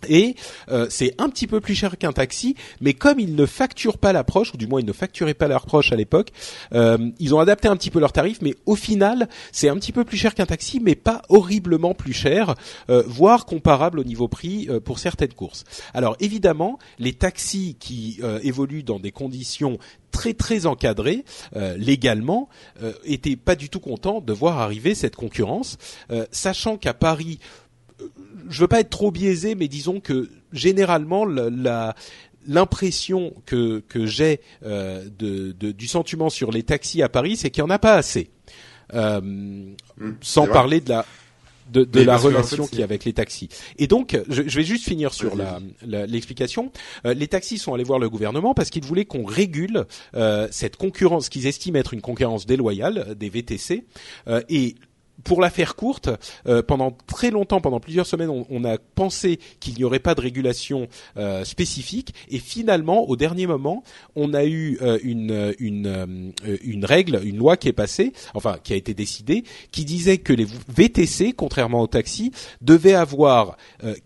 [0.08, 0.36] Et
[0.70, 4.12] euh, c'est un petit peu plus cher qu'un taxi, mais comme ils ne facturent pas
[4.12, 6.28] l'approche, ou du moins ils ne facturaient pas l'approche à l'époque,
[6.72, 9.92] euh, ils ont adapté un petit peu leurs tarifs, mais au final c'est un petit
[9.92, 12.54] peu plus cher qu'un taxi, mais pas horriblement plus cher,
[12.90, 15.64] euh, voire comparable au niveau prix pour certaines courses.
[15.94, 19.78] Alors évidemment, les taxis qui évoluent dans des conditions
[20.10, 21.24] très très encadrées
[21.76, 22.48] légalement
[23.04, 25.78] étaient pas du tout contents de voir arriver cette concurrence,
[26.30, 27.38] sachant qu'à Paris
[28.48, 31.94] je veux pas être trop biaisé, mais disons que généralement la,
[32.46, 37.62] l'impression que, que j'ai euh, de, du sentiment sur les taxis à Paris, c'est qu'il
[37.62, 38.30] n'y en a pas assez.
[38.94, 39.76] Euh, mmh,
[40.22, 41.04] sans parler de la
[41.70, 43.48] de, de la relation qu'il y a avec les taxis.
[43.78, 45.60] Et donc, je, je vais juste finir sur la,
[46.06, 46.72] l'explication.
[47.04, 50.76] Euh, les taxis sont allés voir le gouvernement parce qu'ils voulaient qu'on régule euh, cette
[50.76, 53.84] concurrence qu'ils estiment être une concurrence déloyale des VTC.
[54.28, 54.76] Euh, et
[55.24, 56.10] pour la faire courte,
[56.46, 60.20] euh, pendant très longtemps, pendant plusieurs semaines, on, a pensé qu'il n'y aurait pas de
[60.20, 63.82] régulation euh, spécifique, et finalement, au dernier moment,
[64.16, 68.72] on a eu euh, une une une règle, une loi qui est passée, enfin qui
[68.72, 73.56] a été décidée, qui disait que les VTC, contrairement aux taxis, devaient avoir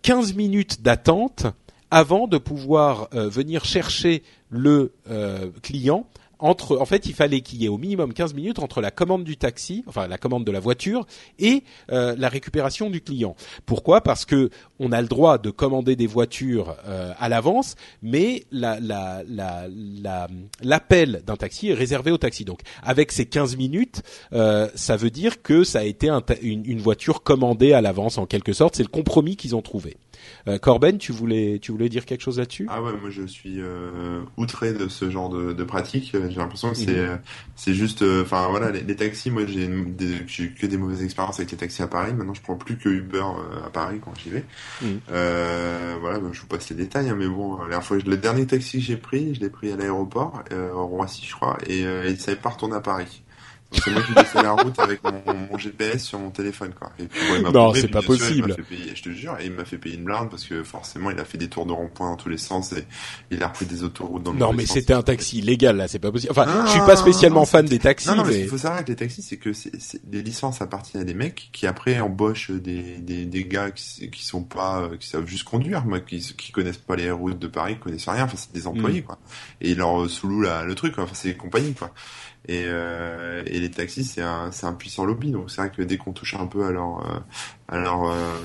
[0.01, 1.45] 15 minutes d'attente
[1.91, 4.93] avant de pouvoir venir chercher le
[5.61, 6.07] client
[6.43, 9.23] entre, en fait, il fallait qu'il y ait au minimum 15 minutes entre la commande
[9.23, 11.07] du taxi, enfin la commande de la voiture,
[11.39, 13.37] et euh, la récupération du client.
[13.65, 14.01] Pourquoi?
[14.01, 19.23] Parce que on a le droit de commander des voitures euh, à l'avance, mais l'appel
[21.11, 22.43] la, d'un taxi est réservé au taxi.
[22.43, 24.01] Donc, avec ces 15 minutes,
[24.33, 26.09] euh, ça veut dire que ça a été
[26.41, 28.75] une voiture commandée à l'avance en quelque sorte.
[28.75, 29.95] C'est le compromis qu'ils ont trouvé.
[30.47, 32.67] Euh, Corben, tu voulais, tu voulais dire quelque chose là-dessus?
[32.69, 36.11] Ah ouais, moi je suis euh, outré de ce genre de, de pratique.
[36.13, 37.19] J'ai l'impression que c'est, mhm.
[37.55, 39.31] c'est juste, euh, enfin voilà, les, taxis.
[39.31, 39.69] Moi, j'ai,
[40.27, 42.13] j'ai que des mauvaises expériences avec les taxis à Paris.
[42.13, 43.23] Maintenant, je prends plus que Uber
[43.65, 44.45] à Paris quand j'y vais.
[44.81, 44.99] Mhm.
[45.07, 48.77] voilà, je vous passe les détails, hein, mais bon, la dernière fois, le dernier taxi
[48.77, 52.37] que j'ai pris, je l'ai pris à l'aéroport, euh, Roissy, je crois, et il savait
[52.37, 53.22] pas retourner à Paris.
[53.73, 56.91] C'est moi qui laissais la route avec mon, GPS sur mon téléphone, quoi.
[56.99, 57.19] Et puis,
[57.51, 58.55] non, c'est pas possible.
[58.93, 61.25] je te jure, et il m'a fait payer une blinde parce que forcément, il a
[61.25, 62.85] fait des tours de rond-point dans tous les sens et
[63.31, 65.99] il a repris des autoroutes dans le Non, mais c'était un taxi légal, là, c'est
[65.99, 66.31] pas possible.
[66.31, 68.07] Enfin, je suis pas spécialement fan des taxis.
[68.07, 69.71] Non, non, mais il faut savoir que les taxis, c'est que c'est,
[70.11, 74.25] les licences appartiennent à des mecs qui après embauchent des, des, des gars qui, qui
[74.25, 77.47] sont pas, euh, qui savent juste conduire, moi, qui, qui connaissent pas les routes de
[77.47, 78.23] Paris, qui connaissent rien.
[78.23, 79.05] Enfin, c'est des employés, mm.
[79.05, 79.19] quoi.
[79.61, 81.91] Et ils leur sous là, le truc, Enfin, c'est des compagnies, quoi.
[82.47, 85.31] Et, euh, et les taxis, c'est un, c'est un puissant lobby.
[85.31, 87.19] Donc c'est vrai que dès qu'on touche un peu à leur, euh,
[87.69, 88.37] à leur, euh,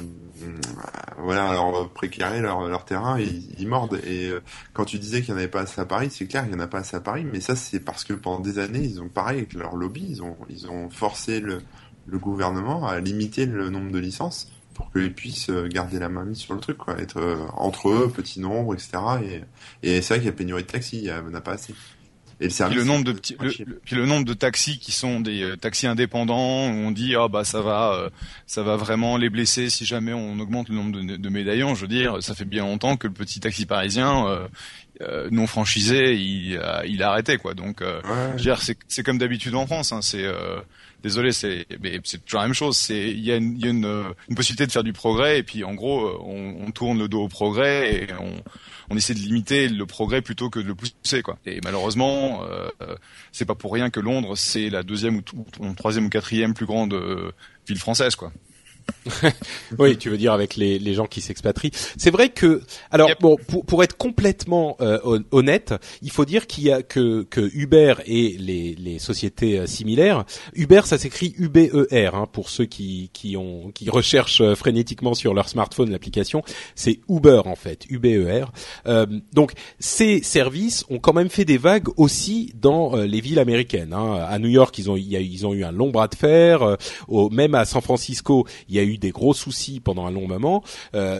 [1.19, 4.01] voilà, à leur précaré, leur, leur terrain, ils, ils mordent.
[4.07, 4.41] Et euh,
[4.73, 6.57] quand tu disais qu'il n'y en avait pas assez à Paris, c'est clair, il n'y
[6.57, 7.27] en a pas assez à Paris.
[7.31, 10.23] Mais ça, c'est parce que pendant des années, ils ont pareil avec leur lobby, ils
[10.23, 11.61] ont, ils ont forcé le,
[12.07, 16.39] le gouvernement à limiter le nombre de licences pour qu'ils puissent garder la main mise
[16.39, 17.21] sur le truc, quoi, être
[17.57, 18.91] entre eux, petit nombre, etc.
[19.83, 21.55] Et, et c'est vrai qu'il y a pénurie de taxis, il n'y en a pas
[21.55, 21.75] assez.
[22.41, 22.77] Et le service.
[22.77, 25.57] Puis le nombre de petits, le, puis le nombre de taxis qui sont des euh,
[25.57, 28.11] taxis indépendants où on dit ah bah ça va, euh,
[28.47, 31.75] ça va vraiment les blesser si jamais on augmente le nombre de, de, médaillons.
[31.75, 34.49] Je veux dire, ça fait bien longtemps que le petit taxi parisien
[35.01, 37.55] euh, non franchisé, il, il a arrêté quoi.
[37.55, 38.55] Donc, ouais.
[38.61, 39.93] c'est, c'est comme d'habitude en France.
[39.93, 40.27] Hein, c'est
[41.03, 41.67] désolé, c'est
[42.05, 42.77] c'est toujours la même chose.
[42.77, 45.75] C'est il y a, une, y a possibilité de faire du progrès et puis en
[45.75, 48.43] gros on, tourne le dos au progrès et on
[48.91, 51.39] on essaie de limiter le progrès plutôt que de le pousser quoi.
[51.45, 52.69] Et malheureusement, euh,
[53.33, 55.23] c'est pas pour rien que Londres c'est la deuxième ou,
[55.61, 57.33] ou, troisième ou quatrième plus grande euh,
[57.67, 58.33] ville française quoi.
[59.79, 61.71] oui, tu veux dire avec les, les gens qui s'expatrient.
[61.97, 66.65] C'est vrai que, alors bon, pour, pour être complètement euh, honnête, il faut dire qu'il
[66.65, 70.25] y a que, que Uber et les, les sociétés euh, similaires.
[70.55, 75.35] Uber, ça s'écrit U-B-E-R hein, pour ceux qui qui ont qui recherchent euh, frénétiquement sur
[75.35, 76.43] leur smartphone l'application.
[76.75, 78.53] C'est Uber en fait, U-B-E-R.
[78.87, 83.93] Euh, donc ces services ont quand même fait des vagues aussi dans les villes américaines.
[83.93, 84.25] Hein.
[84.29, 86.77] À New York, ils ont ils ont eu un long bras de fer.
[87.09, 90.27] au, même à San Francisco, il y a eu des gros soucis pendant un long
[90.27, 90.63] moment.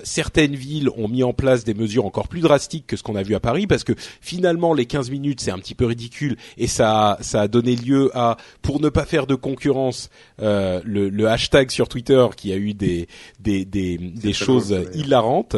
[0.05, 3.23] certaines villes ont mis en place des mesures encore plus drastiques que ce qu'on a
[3.23, 6.67] vu à Paris, parce que finalement les 15 minutes c'est un petit peu ridicule et
[6.67, 11.71] ça ça a donné lieu à pour ne pas faire de concurrence le, le, hashtag
[11.71, 13.09] sur Twitter qui a eu des
[13.41, 15.57] des des, des choses hilarantes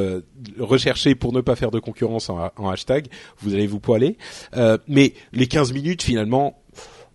[0.58, 3.06] recherchez pour ne pas faire de concurrence en, en hashtag,
[3.38, 4.16] vous allez vous poiler.
[4.56, 6.56] Euh, mais les 15 minutes finalement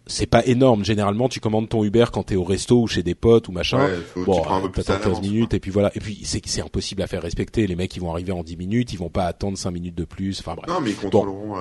[0.08, 0.86] c'est pas énorme.
[0.86, 3.86] Généralement, tu commandes ton Uber quand t'es au resto ou chez des potes ou machin.
[3.86, 4.42] Ouais, faut, bon,
[4.74, 5.92] tu 15 minutes et puis voilà.
[5.96, 7.68] Et puis c'est c'est impossible à faire respecter.
[7.68, 10.06] Les mecs, ils vont arriver en 10 minutes, ils vont pas attendre 5 minutes de
[10.06, 10.40] plus.
[10.40, 10.70] Enfin bref.
[10.70, 11.56] Non, mais ils contrôleront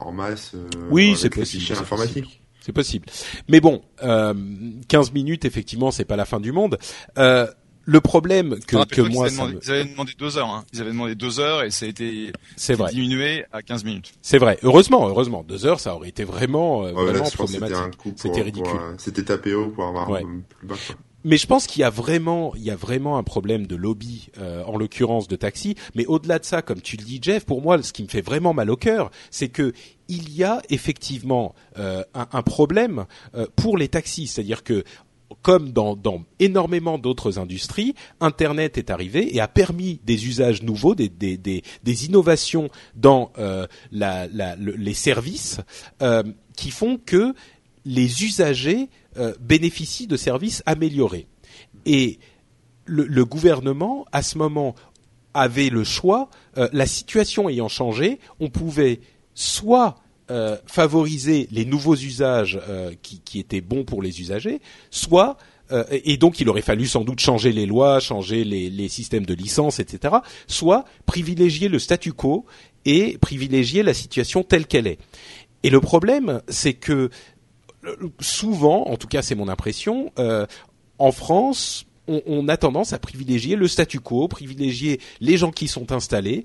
[0.00, 0.52] en masse.
[0.54, 1.64] Euh, oui, c'est possible.
[2.60, 3.06] C'est possible.
[3.48, 4.34] Mais bon, euh,
[4.88, 6.78] 15 minutes, effectivement, c'est pas la fin du monde.
[7.16, 7.46] Euh,
[7.88, 10.50] le problème que, que moi, ils, avaient demandé deux heures.
[10.50, 10.64] Hein.
[10.74, 12.32] Ils avaient demandé deux heures et ça a été,
[12.74, 12.90] vrai.
[12.92, 14.12] diminué à 15 minutes.
[14.20, 14.58] C'est vrai.
[14.62, 17.98] Heureusement, heureusement, deux heures, ça aurait été vraiment, euh, vraiment problématique.
[18.16, 18.78] C'était ridicule.
[18.98, 20.74] C'était tapé haut pour avoir un plus bas.
[21.24, 24.30] Mais je pense qu'il y a vraiment, il y a vraiment un problème de lobby,
[24.38, 25.74] euh, en l'occurrence de taxi.
[25.94, 28.20] Mais au-delà de ça, comme tu le dis, Jeff, pour moi, ce qui me fait
[28.20, 29.72] vraiment mal au cœur, c'est que
[30.08, 34.84] il y a effectivement euh, un, un, problème euh, pour les taxis, c'est-à-dire que
[35.42, 35.96] comme dans,
[36.38, 43.32] énormément d'autres industries, Internet est arrivé et a permis des usages nouveaux, des, innovations dans
[43.38, 45.60] euh, les services
[46.02, 46.22] euh,
[46.56, 47.34] qui font que
[47.84, 51.26] les usagers euh, bénéficient de services améliorés.
[51.86, 52.18] Et
[52.84, 54.74] le, gouvernement, à ce moment,
[55.34, 56.30] avait le choix.
[56.72, 59.00] La situation ayant changé, on pouvait
[59.34, 59.96] soit
[60.30, 64.60] euh, favoriser les nouveaux usages euh, qui, étaient bons pour les usagers,
[64.90, 65.38] soit
[65.72, 69.24] euh, et donc il aurait fallu sans doute changer les lois, changer les, les, systèmes
[69.24, 70.16] de licence, etc.
[70.46, 72.44] Soit privilégier le statu quo
[72.84, 74.98] et privilégier la situation telle qu'elle est.
[75.62, 77.08] Et le problème, c'est que
[78.20, 80.12] souvent, en tout cas c'est mon impression,
[80.98, 85.68] en France, on, on, a tendance à privilégier le statu quo, privilégier les gens qui
[85.68, 86.44] sont installés,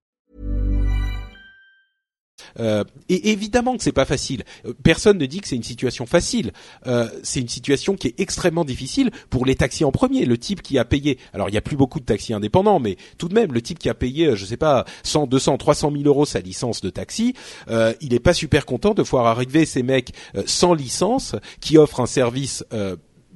[2.59, 4.43] Euh, et évidemment que c'est pas facile.
[4.65, 6.51] Euh, personne ne dit que c'est une situation facile.
[6.87, 10.25] Euh, c'est une situation qui est extrêmement difficile pour les taxis en premier.
[10.25, 12.97] Le type qui a payé, alors il y a plus beaucoup de taxis indépendants, mais
[13.17, 15.91] tout de même, le type qui a payé, euh, je sais pas, 100, 200, 300
[15.91, 17.33] 000 euros sa licence de taxi,
[17.69, 21.77] euh, il est pas super content de voir arriver ces mecs euh, sans licence qui
[21.77, 22.63] offrent un service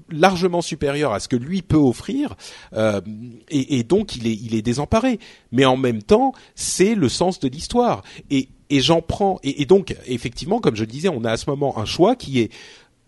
[0.09, 2.35] largement supérieur à ce que lui peut offrir
[2.73, 3.01] euh,
[3.49, 5.19] et, et, donc il est il est désemparé
[5.51, 9.95] mais en même temps c'est le sens de l'histoire et et j'en prends et, donc
[10.05, 12.51] effectivement comme je le disais on a à ce moment un choix qui est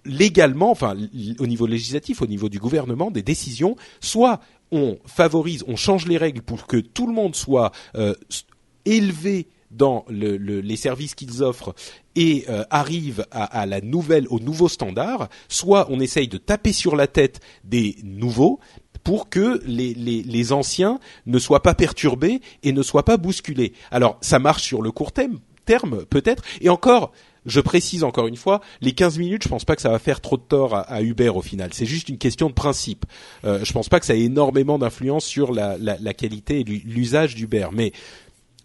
[0.06, 0.96] légalement enfin
[1.40, 3.76] au niveau législatif au niveau du gouvernement des décisions.
[4.00, 4.40] Soit
[4.72, 8.14] on favorise on change les règles pour que tout le monde soit euh,
[8.86, 11.76] élevé dans le, le, les services qu'ils offrent
[12.16, 17.08] et euh, arrive la nouvelle, au nouveau standard, soit on essaye de taper sur la
[17.08, 18.60] tête des nouveaux
[19.08, 23.72] pour que les, les, les anciens ne soient pas perturbés et ne soient pas bousculés.
[23.90, 27.14] Alors ça marche sur le court terme, peut-être, et encore,
[27.46, 30.20] je précise encore une fois, les 15 minutes, je pense pas que ça va faire
[30.20, 31.70] trop de tort à, à Uber au final.
[31.72, 33.06] C'est juste une question de principe.
[33.46, 36.64] Euh, je pense pas que ça ait énormément d'influence sur la, la, la qualité et
[36.66, 37.94] l'usage d'Uber, mais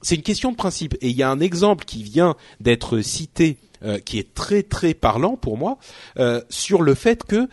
[0.00, 0.96] c'est une question de principe.
[1.02, 4.92] Et il y a un exemple qui vient d'être cité, euh, qui est très très
[4.92, 5.78] parlant pour moi,
[6.18, 7.48] euh, sur le fait que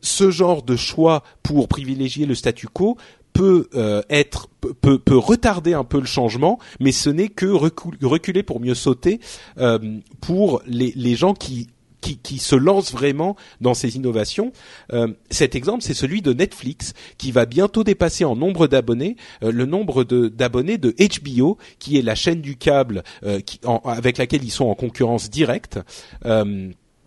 [0.00, 2.96] ce genre de choix pour privilégier le statu quo
[3.32, 4.48] peut euh, être
[4.80, 9.20] peut, peut retarder un peu le changement, mais ce n'est que reculer pour mieux sauter
[9.58, 9.78] euh,
[10.20, 11.68] pour les, les gens qui
[12.00, 14.52] qui, qui, se lance vraiment dans ces innovations.
[14.92, 19.52] Euh, cet exemple, c'est celui de Netflix, qui va bientôt dépasser en nombre d'abonnés euh,
[19.52, 24.18] le nombre d'abonnés de, HBO, qui est la chaîne du câble euh, qui, en, avec
[24.18, 25.78] laquelle ils sont en concurrence directe.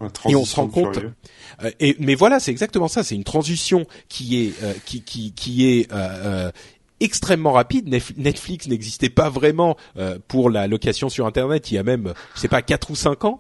[0.04, 1.00] Euh, et on se rend compte.
[1.64, 3.04] Euh, et mais voilà, c'est exactement ça.
[3.04, 6.52] C'est une transition qui est euh, qui qui qui est euh,
[7.00, 7.90] extrêmement rapide.
[8.18, 9.76] Netflix n'existait pas vraiment
[10.28, 13.26] pour la location sur Internet il y a même, je sais pas, quatre ou cinq
[13.26, 13.40] ans.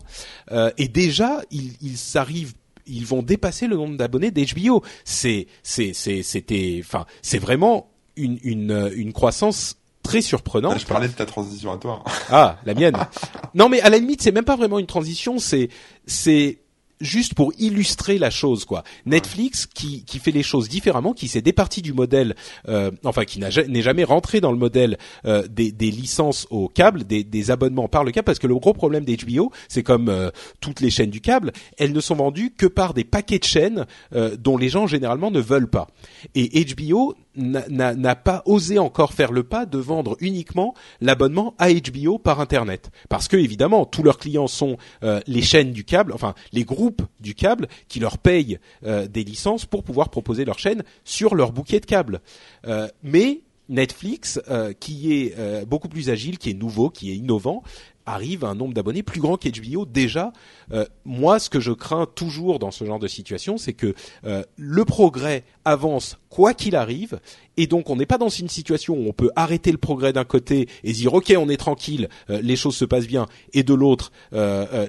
[0.77, 2.53] et déjà, ils, ils arrivent
[2.85, 4.83] ils vont dépasser le nombre d'abonnés d'HBO.
[5.05, 10.79] C'est c'est c'est c'était enfin c'est vraiment une une une croissance très surprenante.
[10.79, 12.03] je parlais de ta transition à toi.
[12.29, 12.97] Ah, la mienne.
[13.55, 15.69] non mais à la limite, c'est même pas vraiment une transition, c'est
[16.05, 16.59] c'est
[17.03, 18.83] juste pour illustrer la chose quoi.
[19.05, 22.35] Netflix qui qui fait les choses différemment, qui s'est départi du modèle,
[22.67, 27.03] euh, enfin qui n'est jamais rentré dans le modèle euh, des, des, licences au câble,
[27.03, 30.29] des, des, abonnements par le câble, parce que le gros problème d'HBO, c'est comme euh,
[30.61, 33.85] toutes les chaînes du câble, elles ne sont vendues que par des paquets de chaînes
[34.15, 35.87] euh, dont les gens généralement ne veulent pas.
[36.35, 42.17] Et HBO n'a pas osé encore faire le pas de vendre uniquement l'abonnement à HBO
[42.19, 42.91] par internet.
[43.09, 47.01] Parce que évidemment tous leurs clients sont euh, les chaînes du câble enfin les groupes
[47.19, 51.51] du câble qui leur payent euh, des licences pour pouvoir proposer leur chaîne sur leur
[51.51, 52.21] bouquet de câble.
[52.67, 54.41] Euh, mais Netflix,
[54.81, 57.63] qui est beaucoup plus agile, qui est nouveau, qui est innovant,
[58.05, 60.33] arrive à un nombre d'abonnés plus grand qu'HBO déjà.
[60.71, 63.93] Euh, moi, ce que je crains toujours dans ce genre de situation, c'est que
[64.25, 67.19] euh, le progrès avance quoi qu'il arrive,
[67.57, 70.23] et donc on n'est pas dans une situation où on peut arrêter le progrès d'un
[70.23, 73.73] côté et dire ok on est tranquille, euh, les choses se passent bien, et de
[73.73, 74.11] l'autre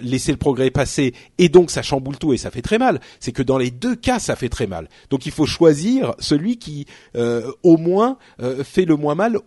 [0.02, 3.00] laisser le progrès passer, et donc ça chamboule tout et ça fait très mal.
[3.20, 4.88] C'est que dans les deux cas ça fait très mal.
[5.10, 8.16] Donc il faut choisir celui qui au moins
[8.64, 9.38] fait le moins mal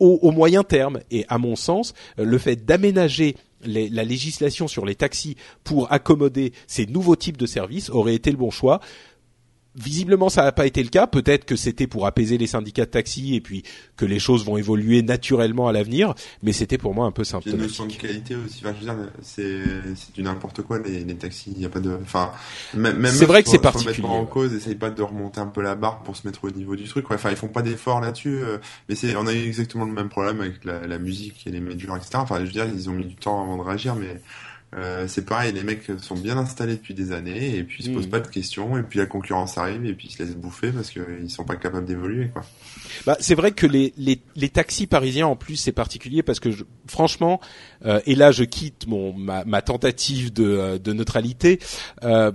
[0.00, 1.00] au, moyen terme.
[1.10, 6.86] Et à mon sens, le fait d'aménager la législation sur les taxis pour accommoder ces
[6.86, 8.80] nouveaux types de services aurait été le bon choix.
[9.78, 11.06] Visiblement, ça n'a pas été le cas.
[11.06, 13.62] Peut-être que c'était pour apaiser les syndicats de taxi et puis
[13.96, 16.14] que les choses vont évoluer naturellement à l'avenir.
[16.42, 17.60] Mais c'était pour moi un peu symptomatique.
[17.60, 18.62] Une notion de qualité aussi.
[18.64, 18.74] Enfin,
[19.22, 19.62] c'est
[20.14, 21.52] du n'importe quoi les, les taxis.
[21.54, 21.96] Il y a pas de.
[22.02, 22.32] Enfin,
[22.74, 23.06] même.
[23.06, 24.02] C'est vrai que c'est particulier.
[24.02, 26.50] Mettre en cause, essaye pas de remonter un peu la barre pour se mettre au
[26.50, 27.06] niveau du truc.
[27.10, 28.38] Enfin, ils font pas d'efforts là-dessus.
[28.42, 28.58] Euh,
[28.88, 31.60] mais c'est, on a eu exactement le même problème avec la, la musique et les
[31.60, 32.12] majors, etc.
[32.16, 34.20] Enfin, je veux dire, ils ont mis du temps avant de réagir, mais
[34.76, 37.90] euh, c'est pareil, les mecs sont bien installés depuis des années et puis ils se
[37.90, 38.10] posent mm.
[38.10, 40.90] pas de questions et puis la concurrence arrive et puis ils se laissent bouffer parce
[40.90, 42.44] qu'ils sont pas capables d'évoluer quoi.
[43.06, 46.50] Bah, c'est vrai que les, les, les, taxis parisiens en plus c'est particulier parce que
[46.50, 47.40] je, franchement
[47.86, 51.60] euh, et là je quitte mon ma, ma tentative de, euh, de neutralité.
[52.02, 52.30] Euh,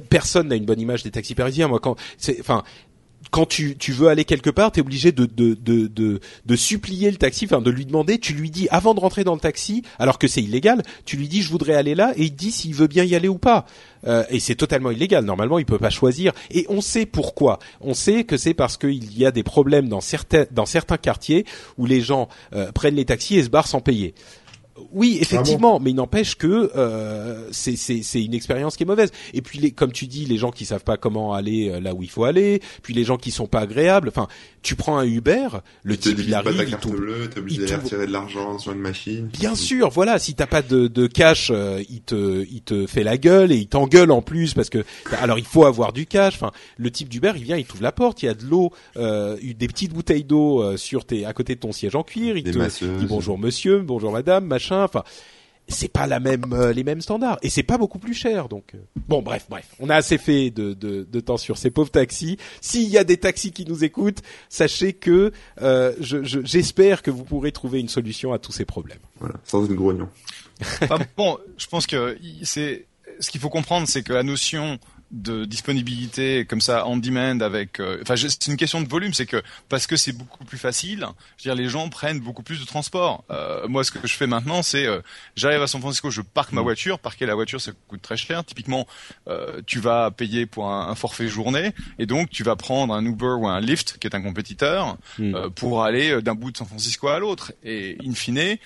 [0.00, 1.68] personne n'a une bonne image des taxis parisiens.
[1.68, 2.64] Moi, quand c'est, enfin,
[3.34, 6.20] quand tu, veux aller quelque part, tu es obligé de,
[6.54, 9.40] supplier le taxi, enfin de lui demander, tu lui dis avant de rentrer dans le
[9.40, 12.52] taxi, alors que c'est illégal, tu lui dis je voudrais aller là et il dit
[12.52, 13.66] s'il veut bien y aller ou pas.
[14.06, 15.24] Euh, et c'est totalement illégal.
[15.24, 16.32] Normalement, il peut pas choisir.
[16.52, 17.58] Et on sait pourquoi.
[17.80, 21.44] On sait que c'est parce qu'il y a des problèmes dans certains dans certains quartiers
[21.76, 24.14] où les gens euh, prennent les taxis et se barrent sans payer.
[24.92, 29.12] Oui, effectivement, mais il n'empêche que euh, c'est une expérience qui est mauvaise.
[29.32, 31.94] Et puis, les, comme tu dis, les gens qui savent pas comment aller euh, là
[31.94, 34.08] où il faut aller, puis les gens qui sont pas agréables.
[34.08, 34.26] Enfin,
[34.62, 35.48] tu prends un Uber,
[35.84, 38.72] le type il arrive, pas ta carte bleue, t'es obligé d'aller retirer de l'argent sur
[38.72, 39.26] une machine.
[39.26, 43.04] Bien sûr, voilà, si t'as pas de, de cash, euh, il te il te fait
[43.04, 44.84] la gueule et il t'engueule en plus parce que
[45.20, 46.34] alors il faut avoir du cash.
[46.34, 48.72] Enfin, le type d'Uber, il vient, il t'ouvre la porte, il y a de l'eau,
[48.96, 52.36] euh, des petites bouteilles d'eau euh, sur tes à côté de ton siège en cuir,
[52.36, 55.04] il te dit bonjour monsieur, bonjour madame, machin Enfin,
[55.68, 57.38] c'est pas la même euh, les mêmes standards.
[57.42, 58.78] Et c'est pas beaucoup plus cher donc euh.
[59.08, 59.66] bon bref bref.
[59.80, 62.38] On a assez fait de, de, de temps sur ces pauvres taxis.
[62.60, 67.52] S'il y a des taxis qui nous écoutent sachez que euh, j'espère que vous pourrez
[67.52, 68.98] trouver une solution à tous ces problèmes.
[69.20, 70.08] Voilà sans une grognon.
[71.16, 72.86] Bon je pense que c'est
[73.20, 74.78] ce qu'il faut comprendre c'est que la notion
[75.14, 79.26] de disponibilité comme ça en demand avec euh, enfin c'est une question de volume c'est
[79.26, 81.06] que parce que c'est beaucoup plus facile
[81.36, 84.14] je veux dire les gens prennent beaucoup plus de transport euh, moi ce que je
[84.14, 85.00] fais maintenant c'est euh,
[85.36, 86.64] j'arrive à San Francisco je parque ma mm.
[86.64, 88.86] voiture parquer la voiture ça coûte très cher typiquement
[89.66, 93.46] tu vas payer pour un, forfait journée et donc tu vas prendre un Uber ou
[93.46, 95.50] un Lyft qui est un compétiteur mm.
[95.54, 98.56] pour aller d'un bout de San Francisco à l'autre et in fine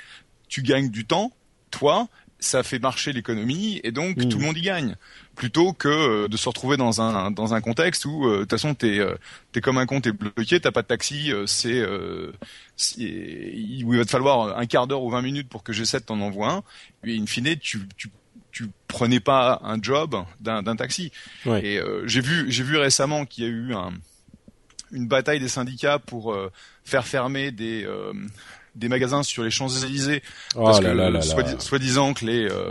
[0.49, 1.31] tu gagnes du temps
[1.71, 2.09] toi
[2.41, 4.29] ça fait marcher l'économie et donc mm.
[4.29, 4.97] tout le monde y gagne
[5.39, 8.51] plutôt que euh, de se retrouver dans un dans un contexte où euh, de toute
[8.51, 9.15] façon t'es euh,
[9.53, 11.87] t'es comme un con t'es bloqué t'as pas de taxi c'est
[12.99, 16.21] il va te falloir un quart d'heure ou 20 minutes pour que j'essaie de t'en
[16.21, 16.63] envoyer un.
[17.05, 18.11] Et in fine tu tu
[18.51, 21.13] tu prenais pas un job d'un taxi.
[21.47, 23.93] Et j'ai vu j'ai vu récemment qu'il y a eu un
[24.91, 26.37] une bataille des syndicats pour
[26.85, 27.87] faire fermer des
[28.75, 30.23] des magasins sur les Champs-Élysées.
[30.55, 32.71] Oh parce que soi-disant que les euh,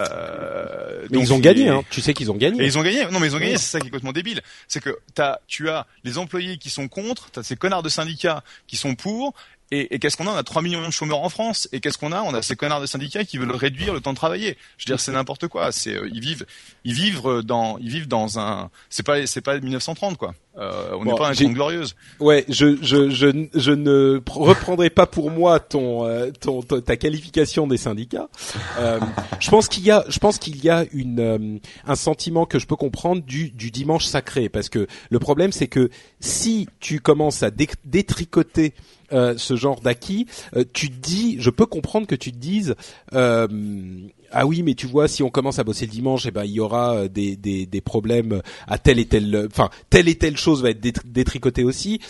[0.00, 1.82] euh, mais ils ont gagné hein.
[1.90, 2.62] tu sais qu'ils ont gagné.
[2.62, 3.04] Et ils ont gagné.
[3.10, 4.40] Non mais ils ont gagné c'est ça qui est complètement débile.
[4.68, 8.42] C'est que t'as tu as les employés qui sont contre t'as ces connards de syndicats
[8.66, 9.34] qui sont pour
[9.70, 10.30] Et, qu'est-ce qu'on a?
[10.30, 11.68] On a 3 millions de chômeurs en France.
[11.72, 12.22] Et qu'est-ce qu'on a?
[12.22, 14.56] On a ces connards de syndicats qui veulent réduire le temps de travailler.
[14.78, 15.72] Je veux dire, c'est n'importe quoi.
[15.72, 16.46] C'est ils vivent,
[16.84, 18.70] ils vivent dans, ils vivent dans un.
[18.90, 20.34] C'est pas, c'est pas 1930 quoi.
[20.56, 21.96] Euh, on n'est pas un glorieuse.
[22.20, 26.06] Ouais, je, je, je, je ne reprendrai pas pour moi ton,
[26.40, 28.28] ton, ta qualification des syndicats.
[28.78, 29.00] Euh,
[29.40, 32.66] je pense qu'il y a, je pense qu'il y a une, un sentiment que je
[32.66, 35.90] peux comprendre du, du dimanche sacré, parce que le problème c'est que
[36.20, 38.74] si tu commences à détricoter
[39.14, 42.74] euh, ce genre d'acquis, euh, tu dis, je peux comprendre que tu te dises,
[43.14, 43.48] euh,
[44.30, 46.52] ah oui, mais tu vois, si on commence à bosser le dimanche, eh ben il
[46.52, 50.62] y aura des, des, des problèmes à telle et telle, enfin telle et telle chose
[50.62, 52.00] va être détricotée aussi.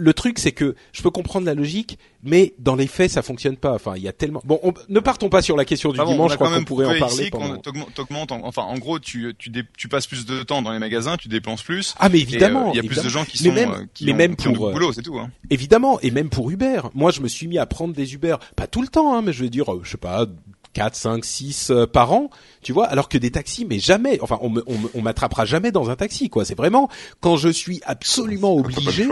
[0.00, 3.56] Le truc, c'est que je peux comprendre la logique, mais dans les faits, ça fonctionne
[3.56, 3.74] pas.
[3.74, 4.42] Enfin, il y a tellement.
[4.44, 6.32] Bon, ne partons pas sur la question du dimanche.
[6.32, 7.30] je crois qu'on pourrait en parler.
[7.30, 7.56] Pendant...
[7.58, 11.28] T'augmentes, enfin, en gros, tu, tu, tu passes plus de temps dans les magasins, tu
[11.28, 11.94] dépenses plus.
[11.98, 12.68] Ah, mais évidemment.
[12.68, 14.68] Euh, il y a plus de gens qui sont, même, euh, qui mais même pour,
[14.68, 15.18] euh, boulot, c'est tout.
[15.18, 15.30] Hein.
[15.50, 16.82] Évidemment, et même pour Uber.
[16.94, 19.32] Moi, je me suis mis à prendre des Uber, pas tout le temps, hein, mais
[19.32, 20.26] je veux dire, je sais pas,
[20.72, 22.30] 4, 5, 6 par an,
[22.62, 24.52] tu vois, alors que des taxis, mais jamais, enfin, on,
[24.94, 26.44] on, m'attrapera jamais dans un taxi, quoi.
[26.44, 26.88] C'est vraiment
[27.20, 29.08] quand je suis absolument obligé,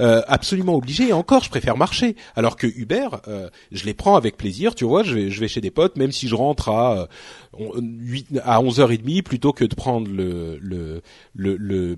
[0.00, 2.16] euh, absolument obligé, et encore, je préfère marcher.
[2.36, 5.48] Alors que Uber, euh, je les prends avec plaisir, tu vois, je vais, je vais
[5.48, 7.08] chez des potes, même si je rentre à
[7.58, 11.02] 8, euh, à 11h30 plutôt que de prendre le, le,
[11.34, 11.96] le, le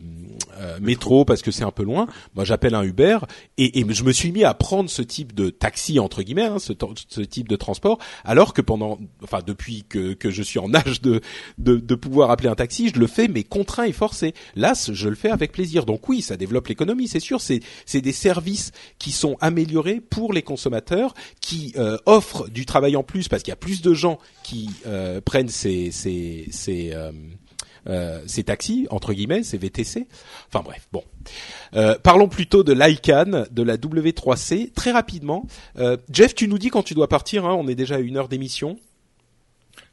[0.80, 2.06] métro parce que c'est un peu loin.
[2.34, 3.18] Moi, j'appelle un Uber
[3.56, 6.58] et, et, je me suis mis à prendre ce type de taxi entre guillemets, hein,
[6.58, 6.72] ce,
[7.08, 10.87] ce type de transport, alors que pendant, enfin, depuis que, que je suis en âge
[11.00, 14.34] de, pouvoir appeler un taxi, je le fais mais contraint et forcé.
[14.56, 15.84] Là, je le fais avec plaisir.
[15.84, 17.40] Donc oui, ça développe l'économie, c'est sûr.
[17.40, 23.02] C'est des services qui sont améliorés pour les consommateurs, qui euh, offrent du travail en
[23.02, 25.50] plus parce qu'il y a plus de gens qui euh, prennent
[27.86, 30.06] euh, ces taxis entre guillemets, ces VTC.
[30.48, 31.02] Enfin bref, bon.
[32.02, 35.46] parlons plutôt de l'ICANN, de la W3C, très rapidement.
[36.10, 37.46] Jeff, tu nous dis quand tu dois partir.
[37.46, 38.78] Hein, on est déjà à une heure d'émission.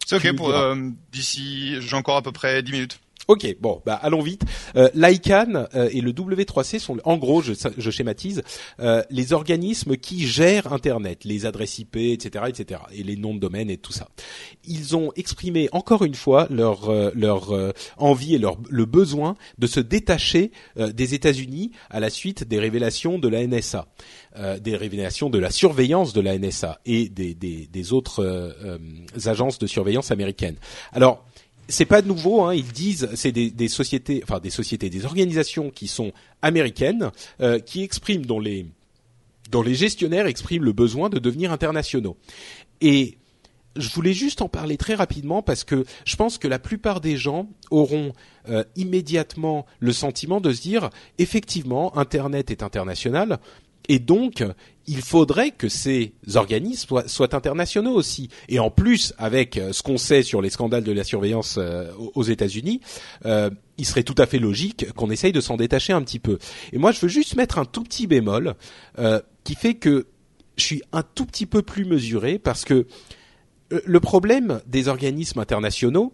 [0.06, 0.76] C'est ok pour euh,
[1.12, 3.00] d'ici, j'ai encore à peu près 10 minutes.
[3.28, 4.44] Ok, bon, bah allons vite.
[4.76, 8.44] Euh, L'ICANN euh, et le W3C sont, en gros, je, je schématise,
[8.80, 13.40] euh, les organismes qui gèrent Internet, les adresses IP, etc., etc., et les noms de
[13.40, 14.10] domaine et tout ça.
[14.64, 17.52] Ils ont exprimé encore une fois leur euh, leur
[17.98, 23.18] envie et leur le besoin de se détacher des États-Unis à la suite des révélations
[23.18, 23.88] de la NSA,
[24.60, 28.78] des révélations de la surveillance de la NSA et des des, des autres
[29.26, 30.58] agences de surveillance américaines.
[30.92, 31.26] Alors
[31.68, 35.88] c'est pas nouveau, hein, ils disent, c'est des, sociétés, enfin des sociétés, des organisations qui
[35.88, 36.12] sont
[36.42, 37.12] américaines,
[37.42, 38.66] euh, qui expriment, dont les,
[39.52, 42.18] dont les gestionnaires expriment le besoin de devenir internationaux.
[42.82, 43.18] Et
[43.76, 47.18] je voulais juste en parler très rapidement parce que je pense que la plupart des
[47.18, 48.14] gens auront
[48.48, 53.40] euh, immédiatement le sentiment de se dire effectivement Internet est international,
[53.90, 54.44] et donc,
[54.88, 58.30] il faudrait que ces organismes soient, internationaux aussi.
[58.50, 61.92] Et en plus, avec euh, ce qu'on sait sur les scandales de la surveillance euh,
[62.14, 62.82] aux États-Unis,
[63.26, 66.38] euh, il serait tout à fait logique qu'on essaye de s'en détacher un petit peu.
[66.72, 68.56] Et moi, je veux juste mettre un tout petit bémol
[69.44, 70.08] qui fait que
[70.56, 72.88] je suis un tout petit peu plus mesuré parce que
[73.70, 76.14] le problème des organismes internationaux,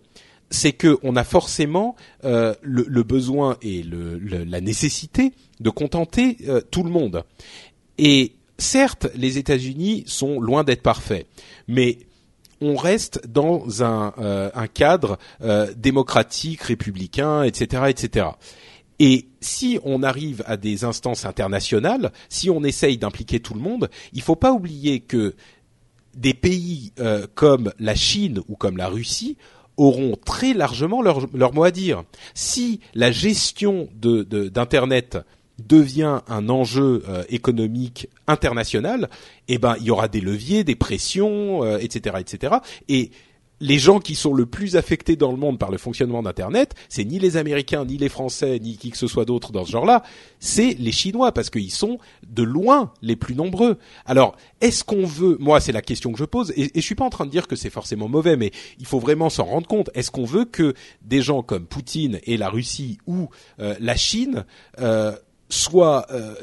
[0.51, 5.31] c'est que on a forcément le, le, besoin et la nécessité
[5.61, 7.23] de contenter euh, tout le monde.
[7.97, 11.27] Et certes, les États-Unis sont loin d'être parfaits,
[11.67, 11.99] mais
[12.59, 18.27] on reste dans un, euh, cadre euh, démocratique, républicain, etc., etc.
[18.99, 23.89] Et si on arrive à des instances internationales, si on essaye d'impliquer tout le monde,
[24.13, 25.33] il faut pas oublier que
[26.13, 26.91] des pays
[27.33, 29.37] comme la Chine ou comme la Russie
[29.81, 32.03] auront très largement leur, mot à dire.
[32.33, 35.17] Si la gestion de d'internet
[35.59, 39.09] devient un enjeu euh, économique international,
[39.47, 42.55] eh ben il y aura des leviers, des pressions, etc., euh, etc.
[42.89, 43.11] Et
[43.61, 47.05] les gens qui sont le plus affectés dans le monde par le fonctionnement d'Internet, c'est
[47.05, 50.03] ni les Américains, ni les Français, ni qui que ce soit d'autre dans ce genre-là,
[50.39, 53.77] c'est les Chinois parce qu'ils sont de loin les plus nombreux.
[54.05, 56.95] Alors, est-ce qu'on veut Moi, c'est la question que je pose, et, et je suis
[56.95, 59.67] pas en train de dire que c'est forcément mauvais, mais il faut vraiment s'en rendre
[59.67, 59.89] compte.
[59.93, 64.45] Est-ce qu'on veut que des gens comme Poutine et la Russie ou euh, la Chine
[64.79, 65.13] euh,
[65.73, 66.35] euh,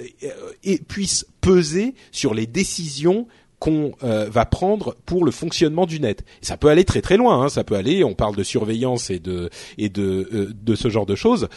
[0.65, 3.27] et puisse peser sur les décisions
[3.59, 6.25] qu'on euh, va prendre pour le fonctionnement du net.
[6.41, 7.43] Ça peut aller très très loin.
[7.43, 8.05] Hein, ça peut aller.
[8.05, 11.49] On parle de surveillance et de et de euh, de ce genre de choses.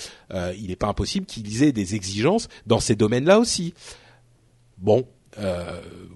[0.57, 3.73] il n'est pas impossible qu'ils aient des exigences dans ces domaines-là aussi.
[4.77, 5.05] Bon,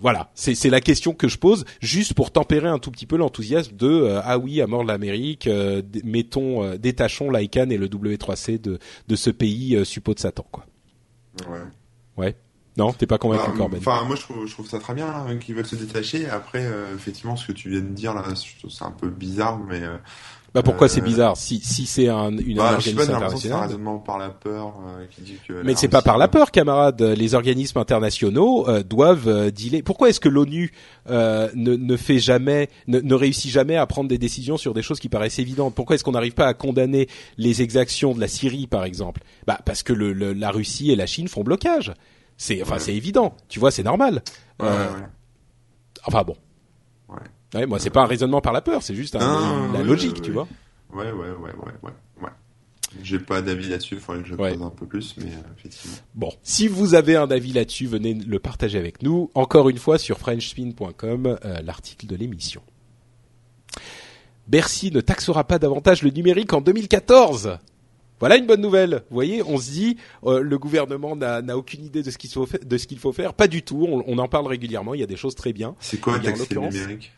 [0.02, 3.76] voilà, c'est la question que je pose, juste pour tempérer un tout petit peu l'enthousiasme
[3.76, 5.48] de ah oui, à mort l'Amérique,
[6.04, 10.66] mettons, détachons l'ICANN et le W3C de de ce pays suppôt de Satan, quoi.
[11.48, 11.60] Ouais.
[12.18, 12.36] Ouais.
[12.78, 13.80] Non, t'es pas convaincu, Bah, Corben.
[13.80, 16.28] Enfin, moi, je trouve, je trouve ça très bien hein, qu'ils veulent se détacher.
[16.30, 19.82] Après, euh, effectivement, ce que tu viens de dire là, c'est un peu bizarre, mais
[19.82, 19.96] euh,
[20.54, 23.06] Bah pourquoi euh, c'est bizarre Si si c'est un, une bah, je sais pas,
[23.38, 25.54] c'est un raisonnement par la peur euh, qui dit que.
[25.64, 27.02] Mais c'est pas par la peur, camarades.
[27.02, 29.82] Les organismes internationaux euh, doivent euh, dealer.
[29.82, 30.74] Pourquoi est-ce que l'ONU
[31.10, 34.82] euh, ne, ne fait jamais, ne, ne réussit jamais à prendre des décisions sur des
[34.82, 35.76] choses qui paraissent évidentes?
[35.76, 37.08] Pourquoi est-ce qu'on n'arrive pas à condamner
[37.38, 39.22] les exactions de la Syrie, par exemple?
[39.48, 41.94] Bah parce que le, le- la Russie et la Chine font blocage.
[42.38, 42.80] C'est enfin Ouais.
[42.80, 43.36] c'est évident.
[43.48, 44.22] Tu vois, c'est normal.
[44.60, 45.08] Ouais, Euh, ouais.
[46.06, 46.36] Enfin bon.
[47.54, 47.66] Ouais.
[47.66, 49.20] Moi, c'est pas un raisonnement par la peur, c'est juste un-
[49.68, 50.48] Non, la logique, tu vois.
[50.94, 52.30] Ouais, ouais, ouais, ouais, ouais, ouais.
[53.04, 55.98] J'ai pas d'avis là-dessus, il faudrait que je pose un peu plus, mais euh, effectivement.
[56.14, 59.30] Bon, si vous avez un avis là-dessus, venez le partager avec nous.
[59.36, 62.62] Encore une fois sur frenchspin.com, euh, l'article de l'émission.
[64.48, 67.58] Bercy ne taxera pas davantage le numérique en 2014.
[68.26, 69.04] Voilà une bonne nouvelle.
[69.12, 72.48] Vous voyez, on se dit, euh, le gouvernement n'a aucune idée de ce qu'il faut,
[72.48, 73.36] fa- de ce qu'il faut faire.
[73.36, 73.86] Pas du tout.
[73.88, 74.96] On, on en parle régulièrement.
[74.96, 75.76] Il y a des choses très bien.
[75.80, 77.12] C'est quoi l'occurrence- numérique?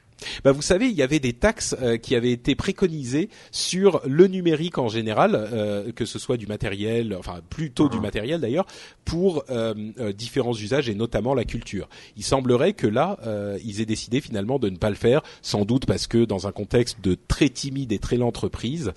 [0.44, 4.28] Bah, vous savez, il y avait des taxes euh, qui avaient été préconisées sur le
[4.28, 8.02] numérique en général, euh, que ce soit du matériel, enfin plutôt du Mhm.
[8.04, 8.66] matériel d'ailleurs,
[9.06, 11.88] pour euh, euh, différents usages et notamment la culture.
[12.16, 15.66] Il semblerait que là, euh, ils aient décidé finalement de ne pas le faire, sans
[15.66, 18.92] doute parce que dans un contexte de très timide et très lente reprise,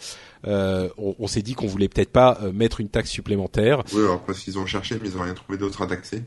[0.46, 3.82] euh, on, on s'est dit qu'on voulait peut-être pas euh, mettre une taxe supplémentaire.
[3.92, 6.22] Oui, alors parce qu'ils ont cherché, mais ils ont rien trouvé d'autre à taxer.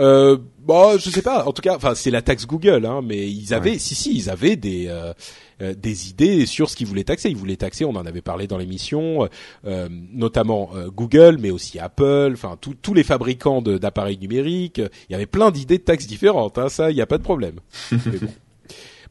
[0.00, 1.44] Euh, bon, je sais pas.
[1.46, 3.78] En tout cas, enfin, c'est la taxe Google, hein, mais ils avaient, Ouais.
[3.78, 5.12] si, si, ils avaient des euh,
[5.60, 7.28] euh, des idées sur ce qu'ils voulaient taxer.
[7.28, 9.28] Ils voulaient taxer, on en avait parlé dans l'émission,
[9.66, 14.78] euh, notamment euh, Google, mais aussi Apple, enfin tous les fabricants d'appareils numériques.
[15.08, 16.56] Il y avait plein d'idées de taxes différentes.
[16.58, 17.56] Hein, ça, il n'y a pas de problème.
[17.92, 18.28] Mais bon.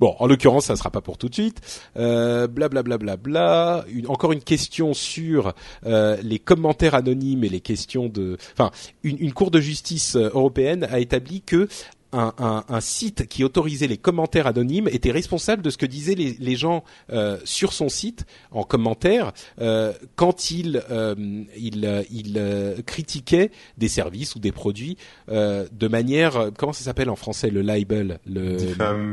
[0.01, 1.61] Bon, en l'occurrence, ça sera pas pour tout de suite.
[1.95, 3.85] Euh, bla bla bla bla bla.
[3.87, 5.53] Une- encore une question sur
[5.85, 8.35] euh, les commentaires anonymes et les questions de.
[8.53, 8.71] Enfin,
[9.03, 11.67] une, une cour de justice euh, européenne a établi que
[12.13, 16.15] un, un- un site qui autorisait les commentaires anonymes était responsable de ce que disaient
[16.15, 21.15] les, les gens euh, sur son site en commentaire euh, quand ils euh,
[21.57, 22.03] ils, euh,
[22.35, 24.97] euh, critiquaient des services ou des produits
[25.29, 28.57] euh, de manière comment ça s'appelle en français le libel le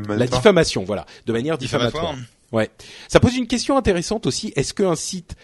[0.09, 2.13] la diffamation voilà de manière diffamatoire.
[2.13, 2.35] Diffamatoire.
[2.51, 2.71] Ouais.
[3.09, 4.55] Ça pose une question intéressante aussi.
[4.57, 5.37] Est-ce qu'un site,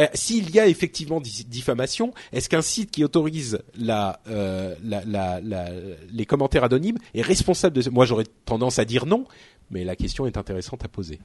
[0.00, 5.04] euh, s'il y a effectivement di- diffamation, est-ce qu'un site qui autorise la, euh, la,
[5.04, 5.70] la, la-
[6.12, 9.26] les commentaires anonymes est responsable de ce Moi, j'aurais tendance à dire non,
[9.70, 11.18] mais la question est intéressante à poser.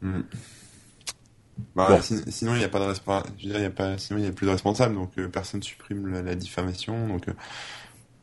[0.00, 0.24] Mhm.
[1.76, 2.02] Bah, Bon.
[2.02, 3.96] sin- sinon il n'y a pas de respa- je veux dire, il y a pas
[3.96, 7.28] sinon il y a plus de responsable donc euh, personne supprime la, la diffamation donc
[7.28, 7.32] euh,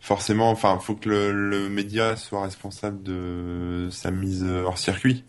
[0.02, 5.24] forcément enfin faut que le, le média soit responsable de sa mise hors circuit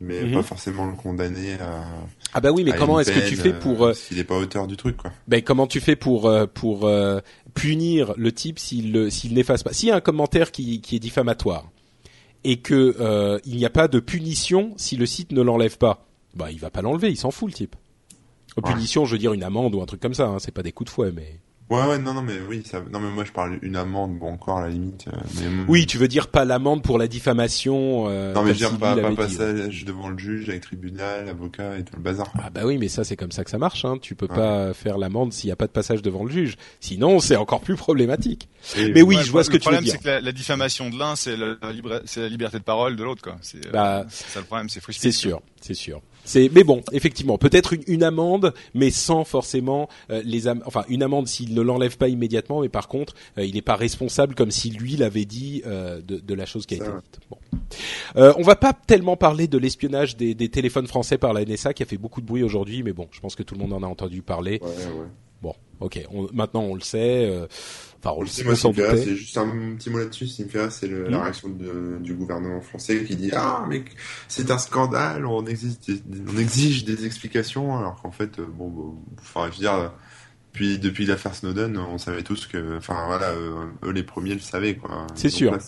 [0.00, 0.32] mais Mhm.
[0.34, 1.84] pas forcément le condamner à
[2.32, 4.66] Ah bah oui, mais comment est-ce que tu fais pour euh, s'il n'est pas auteur
[4.66, 7.20] du truc quoi ben comment tu fais pour euh, pour euh,
[7.54, 9.72] punir le type s'il s'il n'efface pas?
[9.72, 11.70] S'il y a un commentaire qui qui est diffamatoire
[12.44, 16.06] et que euh, il n'y a pas de punition si le site ne l'enlève pas,
[16.34, 17.76] bah il va pas l'enlever, il s'en fout le type.
[18.56, 18.72] Ouais.
[18.72, 20.72] Punition, je veux dire une amende ou un truc comme ça, hein, c'est pas des
[20.72, 21.38] coups de fouet, mais.
[21.70, 24.32] Ouais ouais non non mais oui ça non mais moi je parle une amende bon
[24.32, 28.06] encore à la limite euh, mais Oui, tu veux dire pas l'amende pour la diffamation.
[28.08, 31.78] Euh, non mais je veux dire pas, pas passage devant le juge avec tribunal avocat
[31.78, 32.30] et tout le bazar.
[32.42, 33.84] Ah bah oui, mais ça c'est comme ça que ça marche.
[33.84, 33.98] Hein.
[34.00, 34.34] Tu peux Ouais.
[34.36, 36.56] pas faire l'amende s'il n'y a pas de passage devant le juge.
[36.80, 38.48] Sinon, c'est encore plus problématique.
[38.76, 39.92] Et- Mais oui, Ouais, je vois le ce que tu veux problème, dire.
[39.94, 43.36] c'est que la, la diffamation de l'un, c'est la, liberté de parole de l'autre, quoi.
[43.42, 46.00] C'est euh, Bah, c'est ça le problème, c'est free C'est sûr, c'est sûr.
[46.24, 50.84] C'est mais bon, effectivement, peut-être une, une amende, mais sans forcément euh, les am- enfin
[50.88, 54.34] une amende s'il ne l'enlève pas immédiatement, mais par contre, euh, il n'est pas responsable
[54.34, 57.20] comme si lui l'avait dit euh, de, de la chose qui a été dite.
[57.30, 57.38] Bon.
[58.16, 61.74] Euh, on va pas tellement parler de l'espionnage des, des téléphones français par la NSA
[61.74, 63.72] qui a fait beaucoup de bruit aujourd'hui, mais bon, je pense que tout le monde
[63.72, 64.60] en a entendu parler.
[64.62, 65.06] ouais ouais
[65.42, 67.30] Bon, ok, on- maintenant on le sait.
[68.02, 69.04] Enfin, on le sait, moi, on ce qui s'en me fait rire, doutait.
[69.04, 70.26] c'est juste un petit mot là-dessus.
[70.26, 71.22] Ce qui me fait rire, c'est le- la Mhm.
[71.24, 73.84] réaction de- du gouvernement français qui dit Ah, mais
[74.28, 76.00] c'est un scandale, on exige, des,
[76.34, 79.92] on exige des explications, alors qu'en fait, euh, bon, bon, enfin, je veux dire,
[80.52, 84.40] puis depuis l'affaire Snowden, on savait tous que, enfin, voilà, euh, eux les premiers le
[84.40, 85.06] savaient, quoi.
[85.14, 85.52] C'est sûr.
[85.52, 85.58] là,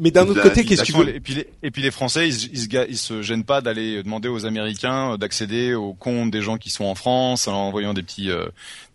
[0.00, 2.28] Mais d'un autre côté, qu'est-ce que tu veux Et puis, les, et puis les Français,
[2.28, 6.70] ils se gênent pas d'aller demander aux Américains euh, d'accéder aux comptes des gens qui
[6.70, 8.46] sont en France en envoyant des petits euh,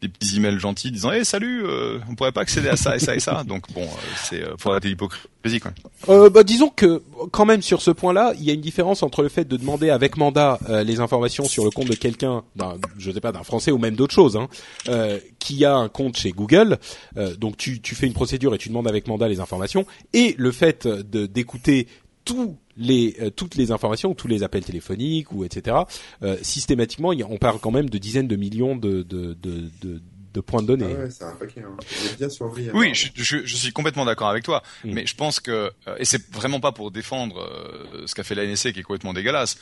[0.02, 3.00] des petits emails gentils disant "Eh salut, euh, on pourrait pas accéder à ça et
[3.00, 5.28] ça et ça." Donc bon, euh, c'est euh, faut arrêter l'hypocrisie
[5.60, 5.72] quoi.
[6.10, 9.22] Euh, bah, disons que quand même sur ce point-là, il y a une différence entre
[9.24, 12.44] le fait de demander avec mandat euh, les informations sur le compte de quelqu'un,
[12.98, 14.48] je sais pas, d'un Français ou même d'autres choses, hein,
[14.88, 16.80] euh, qui a un compte chez Google.
[17.18, 20.36] Euh, donc tu, tu fais une procédure et tu demandes avec mandat les informations, et
[20.38, 21.88] le fait de d'écouter
[22.26, 25.78] tous les euh, toutes les informations, tous les appels téléphoniques ou etc.
[26.24, 30.02] euh, systématiquement, on parle quand même de dizaines de millions de de de,
[30.34, 30.96] de points de données.
[30.98, 31.62] Ah ouais, c'est un paquet.
[31.62, 31.76] Hein.
[32.18, 32.28] Bien.
[32.74, 34.94] Oui, je, je- je suis complètement d'accord avec toi, Mm.
[34.94, 38.36] mais je pense que euh, et c'est vraiment pas pour défendre euh, ce qu'a fait
[38.36, 39.58] la NSA qui est complètement dégueulasse,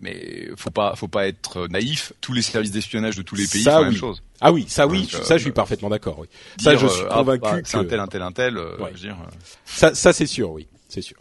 [0.00, 2.12] mais faut pas faut pas être euh, naïf.
[2.20, 4.22] Tous les services d'espionnage de tous les pays Ça, font la même chose.
[4.40, 6.18] Ah oui, ça oui, Donc, euh, ça je suis parfaitement d'accord.
[6.20, 6.28] Oui.
[6.60, 8.56] Ça je suis ah, convaincu bah, que c'est un tel un tel un tel.
[8.58, 8.90] Ouais.
[8.90, 9.16] je veux dire,
[9.64, 11.16] ça, ça c'est sûr, oui, c'est sûr.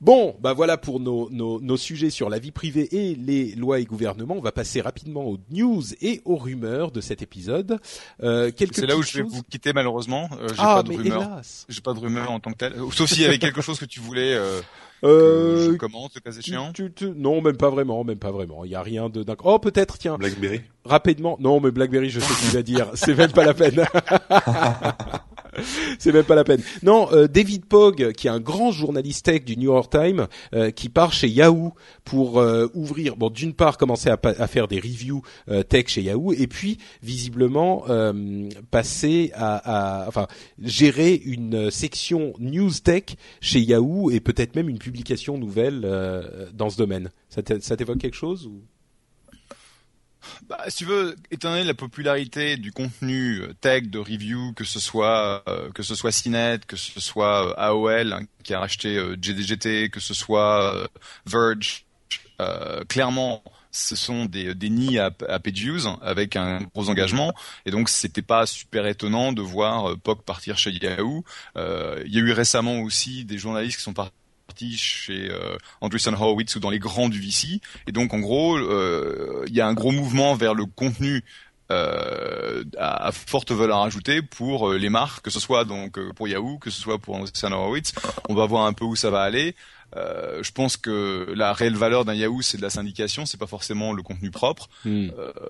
[0.00, 3.78] Bon, bah voilà pour nos, nos, nos sujets sur la vie privée et les lois
[3.78, 4.34] et gouvernements.
[4.36, 7.78] On va passer rapidement aux news et aux rumeurs de cet épisode.
[8.22, 9.32] Euh, c'est là où je vais choses.
[9.32, 10.28] vous quitter malheureusement.
[10.40, 11.22] Euh, J'ai Ah pas de mais rumeur.
[11.22, 11.66] hélas.
[11.68, 12.74] J'ai pas de rumeur en tant que tel.
[12.92, 14.60] Sauf s'il y avait quelque chose que tu voulais euh,
[15.02, 16.72] que Euh, je commente, cas échéant.
[16.72, 18.64] tu- tu- non, même pas vraiment, même pas vraiment.
[18.64, 19.38] Il y a rien de dingue.
[19.44, 20.60] Oh, peut-être, tiens, Blackberry.
[20.84, 21.36] rapidement.
[21.40, 22.90] Non, mais BlackBerry, je sais ce qu'il va dire.
[22.94, 23.84] C'est même pas la peine.
[25.98, 26.62] C'est même pas la peine.
[26.82, 30.70] Non, euh, David Pogg, qui est un grand journaliste tech du New York Times, euh,
[30.70, 31.72] qui part chez Yahoo
[32.04, 36.32] pour euh, ouvrir, bon, d'une part commencer à, faire des reviews euh, tech chez Yahoo,
[36.32, 40.26] et puis visiblement euh, passer à, à, enfin,
[40.62, 43.04] gérer une section news tech
[43.40, 47.10] chez Yahoo et peut-être même une publication nouvelle euh, dans ce domaine.
[47.28, 48.62] Ça t'évoque quelque chose ou?
[50.48, 54.64] Bah, si tu veux, étant donné la popularité du contenu euh, tech de review, que
[54.64, 58.60] ce soit euh, que ce soit CNET, que ce soit euh, AOL hein, qui a
[58.60, 59.16] racheté euh,
[59.88, 60.86] que ce soit euh,
[61.26, 61.86] Verge,
[62.88, 67.32] clairement ce sont des, nids à, à views avec un gros engagement
[67.64, 71.24] et donc c'était pas super étonnant de voir POC partir chez Yahoo.
[71.56, 74.12] Il y a eu récemment aussi des journalistes qui sont partis
[74.76, 79.44] chez euh, Andreessen Horowitz ou dans les grands du VC et donc en gros euh,
[79.48, 81.24] il y a un gros mouvement vers le contenu
[81.72, 86.12] euh, à, à forte valeur ajoutée pour euh, les marques, que ce soit donc euh,
[86.12, 87.94] pour Yahoo, que ce soit pour Andreessen Horowitz.
[88.28, 89.54] On va voir un peu où ça va aller.
[89.94, 93.92] Je pense que la réelle valeur d'un Yahoo, c'est de la syndication, c'est pas forcément
[93.92, 94.68] le contenu propre.
[94.84, 95.08] Hmm.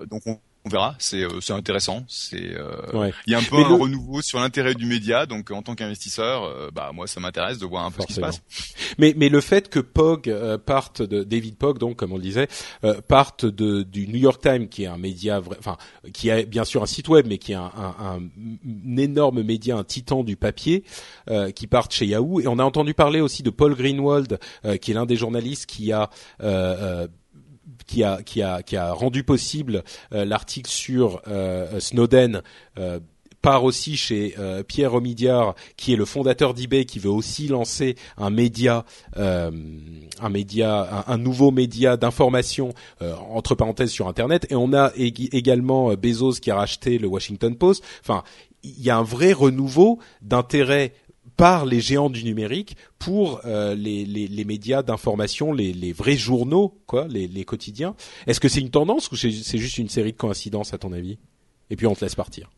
[0.09, 0.95] Donc on, on verra.
[0.99, 2.05] C'est euh, c'est intéressant.
[2.07, 3.11] C'est euh, Ouais.
[3.27, 5.25] il y a un peu Mais un le- renouveau sur l'intérêt du média.
[5.25, 8.13] Donc en tant qu'investisseur, euh, bah moi ça m'intéresse de voir un peu ce qui
[8.13, 8.41] se Forcément.
[8.47, 8.95] passe.
[8.97, 12.21] Mais, mais le fait que Pog euh, parte de David Pog, donc comme on le
[12.23, 12.47] disait,
[12.85, 15.77] euh, parte de du New York Times, qui est un média, enfin,
[16.13, 19.43] qui a bien sûr un site web, mais qui est un, un, un- un énorme
[19.43, 20.83] média, un titan du papier,
[21.29, 22.39] euh, qui parte chez Yahoo.
[22.39, 25.65] Et on a entendu parler aussi de Paul Greenwald, euh, qui est l'un des journalistes
[25.65, 26.09] qui a
[26.41, 27.07] euh, euh,
[27.87, 32.41] qui a qui a qui a rendu possible euh, l'article sur euh, Snowden
[32.77, 32.99] euh,
[33.41, 37.95] part aussi chez euh, Pierre Omidyar, qui est le fondateur d'eBay, qui veut aussi lancer
[38.17, 38.85] un média,
[39.17, 39.51] euh,
[40.21, 44.47] un média, un, un nouveau média d'information euh, entre parenthèses sur Internet.
[44.49, 47.83] Et on a ég- également Bezos qui a racheté le Washington Post.
[48.01, 48.23] Enfin,
[48.63, 50.93] il y a un vrai renouveau d'intérêt
[51.37, 56.17] par les géants du numérique pour euh, les, les, les médias d'information, les, les vrais
[56.17, 57.95] journaux, quoi, les, les quotidiens.
[58.27, 60.93] Est-ce que c'est une tendance ou c'est c'est juste une série de coïncidences à ton
[60.93, 61.17] avis?
[61.69, 62.49] Et puis on te laisse partir.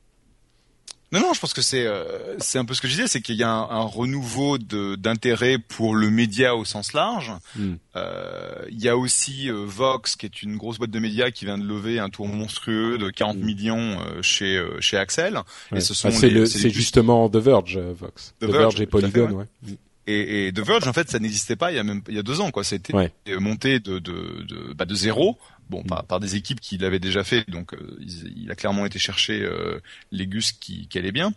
[1.11, 3.21] Non, non, je pense que c'est euh, c'est un peu ce que je disais, c'est
[3.21, 7.31] qu'il y a un, un renouveau de- d'intérêt pour le média au sens large.
[7.55, 7.75] Hmm.
[7.95, 11.45] Euh, il y a aussi euh, Vox, qui est une grosse boîte de médias qui
[11.45, 13.43] vient de lever un tour monstrueux de 40 Hmm.
[13.45, 15.35] millions euh, chez euh, chez Axel.
[15.71, 15.77] Ouais.
[15.77, 18.33] Et ce sont Ah, c'est les- le- c'est c'est les- justement The Verge, euh, Vox.
[18.39, 19.45] The The, Verge, Verge, et fait, Polygon, ouais.
[19.67, 19.77] ouais.
[20.07, 22.19] Et, et The Verge, en fait, ça n'existait pas il y a même il y
[22.19, 22.63] a deux ans, quoi.
[22.63, 23.11] C'était Ouais.
[23.39, 25.37] monté de de de, bah, de zéro.
[25.67, 25.87] Bon, Mm.
[25.87, 28.99] par, par des équipes qui l'avaient déjà fait, donc euh, il, il a clairement été
[28.99, 29.79] chercher euh,
[30.11, 31.33] les gus qui, qui allaient bien.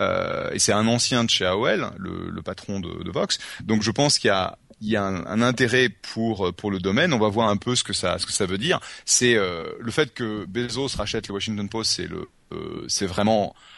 [0.00, 3.38] Euh, et c'est un ancien de chez AOL, le, le patron de, de Vox.
[3.62, 6.80] Donc je pense qu'il y a il y a un, un intérêt pour pour le
[6.80, 7.12] domaine.
[7.12, 8.80] On va voir un peu ce que ça ce que ça veut dire.
[9.04, 13.54] C'est euh, le fait que Bezos rachète le Washington Post, c'est le euh, c'est vraiment
[13.54, 13.77] euh,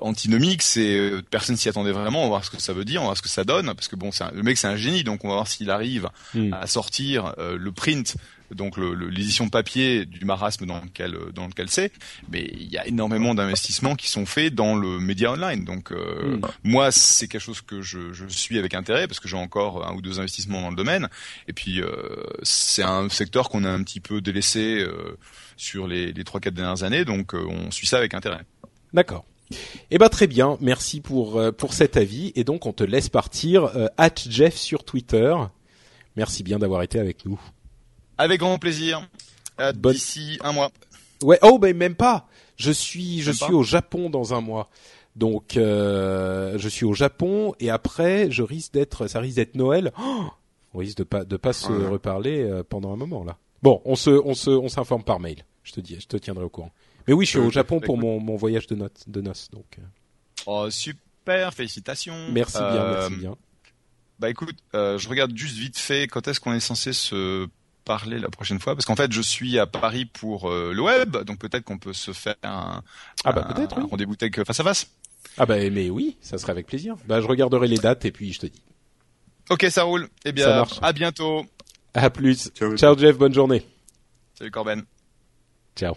[0.00, 2.20] antinomique, c'est euh, personne s'y attendait vraiment.
[2.20, 3.66] On va voir ce que ça veut dire, on va voir ce que ça donne,
[3.74, 6.08] parce que bon, un- le mec c'est un génie, donc on va voir s'il arrive
[6.34, 6.52] Hmm.
[6.52, 8.16] à sortir euh, le print,
[8.54, 11.92] donc le- le- l'édition papier du marasme dans lequel euh, dans lequel c'est.
[12.30, 15.64] Mais il y a énormément d'investissements qui sont faits dans le média online.
[15.64, 16.40] Donc euh, Hmm.
[16.64, 19.94] moi, c'est quelque chose que je, je suis avec intérêt parce que j'ai encore un
[19.94, 21.08] ou deux investissements dans le domaine.
[21.48, 21.90] Et puis euh,
[22.42, 25.16] c'est un secteur qu'on a un petit peu délaissé euh,
[25.56, 28.40] sur les, les 3-4 dernières années, donc euh, on suit ça avec intérêt.
[28.92, 29.24] D'accord.
[29.90, 33.08] Eh ben très bien, merci pour euh, pour cet avis et donc on te laisse
[33.08, 35.34] partir euh, at Jeff sur Twitter.
[36.16, 37.40] Merci bien d'avoir été avec nous.
[38.18, 39.08] Avec grand plaisir.
[39.74, 40.70] D'ici un mois.
[41.22, 42.26] Ouais, oh ben même pas.
[42.56, 44.68] Je suis je Même suis pas au Japon dans un mois.
[45.16, 49.92] Donc euh, je suis au Japon et après je risque d'être ça risque d'être Noël.
[50.00, 50.26] Oh
[50.74, 51.88] on risque de pas de pas se Ouais.
[51.88, 53.36] reparler pendant un moment là.
[53.62, 55.44] Bon, on se on se on s'informe par mail.
[55.64, 56.70] Je te dis, je te tiendrai au courant.
[57.10, 59.20] Mais oui, je suis Euh, au Japon bah, pour mon mon voyage de notes de
[59.20, 59.66] noces donc.
[59.80, 59.82] euh,
[60.46, 62.14] Oh, super, félicitations.
[62.30, 63.36] Merci bien, Euh, merci bien.
[64.20, 67.48] Bah écoute, euh, je regarde juste vite fait quand est-ce qu'on est censé se
[67.84, 71.16] parler la prochaine fois Parce qu'en fait, je suis à Paris pour euh, le web,
[71.24, 72.82] donc peut-être qu'on peut se faire un,
[73.24, 73.82] Ah bah, un- peut-être, oui.
[73.82, 74.86] un rendez-vous tech face à face.
[75.36, 76.94] Ah bah mais oui, ça serait avec plaisir.
[77.06, 78.62] Bah je regarderai les dates et puis je te dis.
[79.50, 80.08] Ok, ça roule.
[80.24, 80.78] Eh Ça bien, marche.
[80.80, 81.44] à bientôt.
[81.92, 82.50] À plus.
[82.54, 82.76] Ciao.
[82.76, 83.66] Ciao Jeff, bonne journée.
[84.38, 84.84] Salut Corben.
[85.76, 85.96] Ciao.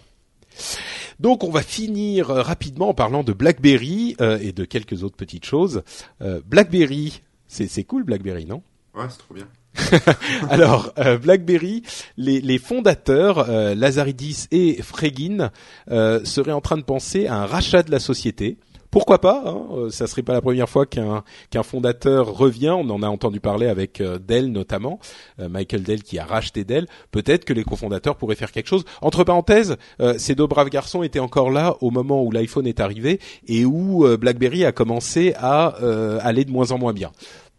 [1.20, 5.16] Donc on va finir euh, rapidement en parlant de BlackBerry euh, et de quelques autres
[5.16, 5.82] petites choses.
[6.22, 8.62] Euh, BlackBerry, c'est c'est cool BlackBerry, non?
[8.94, 9.48] Ouais, c'est trop bien.
[10.50, 11.82] Alors, euh, BlackBerry,
[12.16, 15.50] les, les fondateurs, euh, Lazaridis et Fregin,
[15.90, 18.56] euh, seraient en train de penser à un rachat de la société.
[18.94, 22.70] Pourquoi pas hein, euh, Ça serait pas la première fois qu'un qu'un fondateur revient.
[22.70, 25.00] On en a entendu parler avec euh, Dell notamment,
[25.40, 26.86] euh, Michael Dell qui a racheté Dell.
[27.10, 28.84] Peut-être que les cofondateurs pourraient faire quelque chose.
[29.02, 32.78] Entre parenthèses, euh, ces deux braves garçons étaient encore là au moment où l'iPhone est
[32.78, 33.18] arrivé
[33.48, 37.10] et où euh, BlackBerry a commencé à euh, aller de moins en moins bien.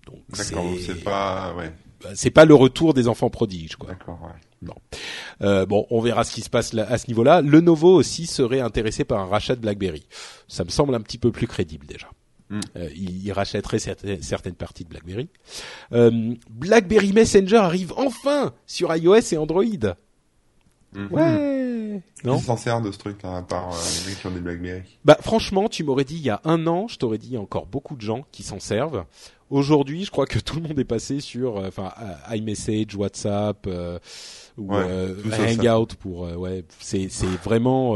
[0.06, 1.70] Donc c'est pas, ouais,
[2.14, 3.90] c'est pas le retour des enfants prodiges quoi.
[3.90, 4.40] d'accord, ouais.
[5.42, 7.42] Euh, bon, on verra ce qui se passe là, à ce niveau-là.
[7.42, 10.08] Lenovo aussi serait intéressé par un rachat de BlackBerry.
[10.48, 12.08] Ça me semble un petit peu plus crédible déjà.
[12.50, 12.60] Mm.
[12.78, 15.30] Euh, il, il rachèterait certaines, certaines parties de BlackBerry.
[15.94, 19.64] Euh, BlackBerry Messenger arrive enfin sur iOS et Android.
[20.94, 21.08] Mhm.
[21.12, 21.55] Ouais.
[22.24, 22.38] Non.
[22.38, 24.84] Qui s'en sert de ce truc-là, à part euh, les mecs qui ont des Blackberry
[25.06, 27.38] Bah franchement, tu m'aurais dit il y a un an, je t'aurais dit il y
[27.38, 29.06] a encore beaucoup de gens qui s'en servent.
[29.52, 33.66] Aujourd'hui, je crois que tout le monde est passé sur, euh, enfin, euh, iMessage, WhatsApp
[33.68, 34.00] euh,
[34.58, 37.96] ou Ouais, tout ça, Hangout pour, ouais, c'est c'est vraiment.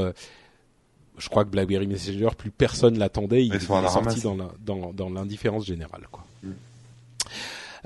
[1.18, 3.46] je crois que BlackBerry Messenger, plus personne l'attendait.
[3.46, 6.24] Il est sorti dans la- dans dans l'indifférence générale, quoi.
[6.44, 6.50] Mm.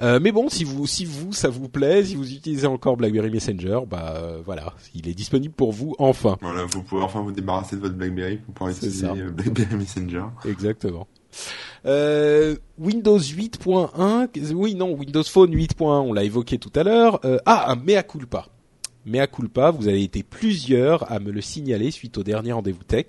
[0.01, 3.29] Euh, mais bon, si vous, si vous, ça vous plaît, si vous utilisez encore BlackBerry
[3.29, 6.37] Messenger, bah euh, voilà, il est disponible pour vous enfin.
[6.41, 10.25] Voilà, vous pouvez enfin vous débarrasser de votre BlackBerry pour pouvoir utiliser euh, BlackBerry Messenger.
[10.45, 11.07] Exactement.
[11.85, 17.19] Euh, Windows 8.1, oui non, Windows Phone 8.1, on l'a évoqué tout à l'heure.
[17.25, 18.47] Euh, ah, un mea culpa.
[19.05, 23.07] Mea culpa, vous avez été plusieurs à me le signaler suite au dernier rendez-vous tech.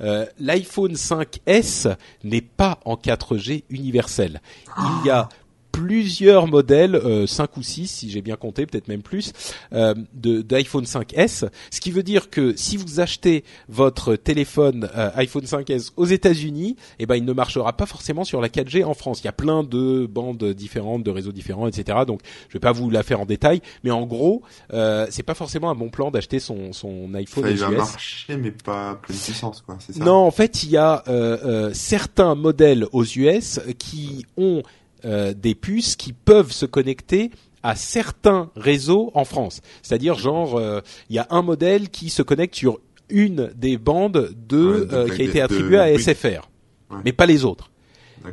[0.00, 1.94] Euh, L'iPhone 5S
[2.24, 4.40] n'est pas en 4G universel.
[4.78, 5.28] Il y a
[5.76, 9.32] plusieurs modèles, euh, 5 ou 6 si j'ai bien compté, peut-être même plus,
[9.74, 11.48] euh, de d'iPhone 5S.
[11.70, 16.76] Ce qui veut dire que si vous achetez votre téléphone euh, iPhone 5S aux États-Unis,
[16.98, 19.20] eh ben il ne marchera pas forcément sur la 4G en France.
[19.20, 21.98] Il y a plein de bandes différentes, de réseaux différents, etc.
[22.06, 24.42] Donc je vais pas vous la faire en détail, mais en gros,
[24.72, 27.70] euh, c'est pas forcément un bon plan d'acheter son son iPhone Ça, aux il va
[27.70, 30.02] marcher, mais pas à pleine puissance, quoi, ça?
[30.02, 34.62] Non, en fait, il y a euh, euh, certains modèles aux US qui ont
[35.04, 37.30] euh, des puces qui peuvent se connecter
[37.62, 39.60] à certains réseaux en France.
[39.82, 42.78] C'est-à-dire, genre, euh, il y a un modèle qui se connecte sur
[43.08, 45.92] une des bandes de, Ouais, euh, qui a été attribuée à.
[45.98, 46.48] SFR,
[46.90, 46.98] Ouais.
[47.04, 47.70] mais pas les autres.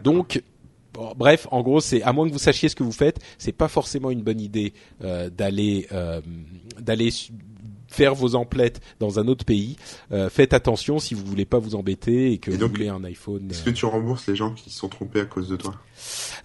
[0.03, 0.41] Donc,
[1.15, 3.68] bref, en gros, c'est à moins que vous sachiez ce que vous faites, c'est pas
[3.68, 4.73] forcément une bonne idée
[5.03, 6.22] euh, d'aller euh,
[6.80, 7.10] d'aller
[7.94, 9.78] faire vos emplettes dans un autre pays.
[10.11, 12.90] Euh, faites attention si vous voulez pas vous embêter et que Et vous donc, voulez
[12.90, 13.48] un iPhone.
[13.49, 15.76] Est-ce que tu rembourses les gens qui se sont trompés à cause de toi?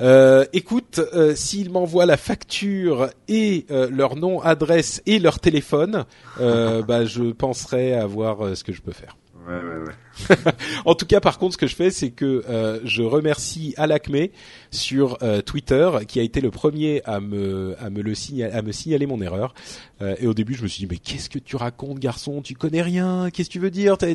[0.00, 6.04] Euh, écoute, euh, s'ils m'envoient la facture et euh, leur nom, adresse et leur téléphone,
[6.40, 9.16] euh, bah je penserai à voir euh, ce que je peux faire.
[9.48, 10.52] Ouais, ouais, ouais.
[10.84, 14.26] En tout cas, par contre, ce que je fais, c'est que euh, je remercie Alacme
[14.70, 18.60] sur euh, Twitter, qui a été le premier à me à me le signaler, à
[18.60, 19.54] me signaler mon erreur.
[20.02, 22.42] Euh, et au début, je me suis dit mais qu'est-ce que tu racontes, garçon?
[22.42, 23.30] Tu connais rien?
[23.30, 23.96] Qu'est-ce que tu veux dire?
[23.96, 24.12] T'as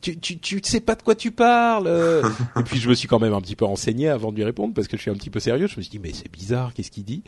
[0.00, 2.22] Tu tu tu sais pas de quoi tu parles euh.
[2.58, 4.74] Et puis je me suis quand même un petit peu renseigné avant de lui répondre
[4.74, 5.68] parce que je suis un petit peu sérieux.
[5.68, 7.22] Je me suis dit mais c'est bizarre, qu'est-ce qu'il dit?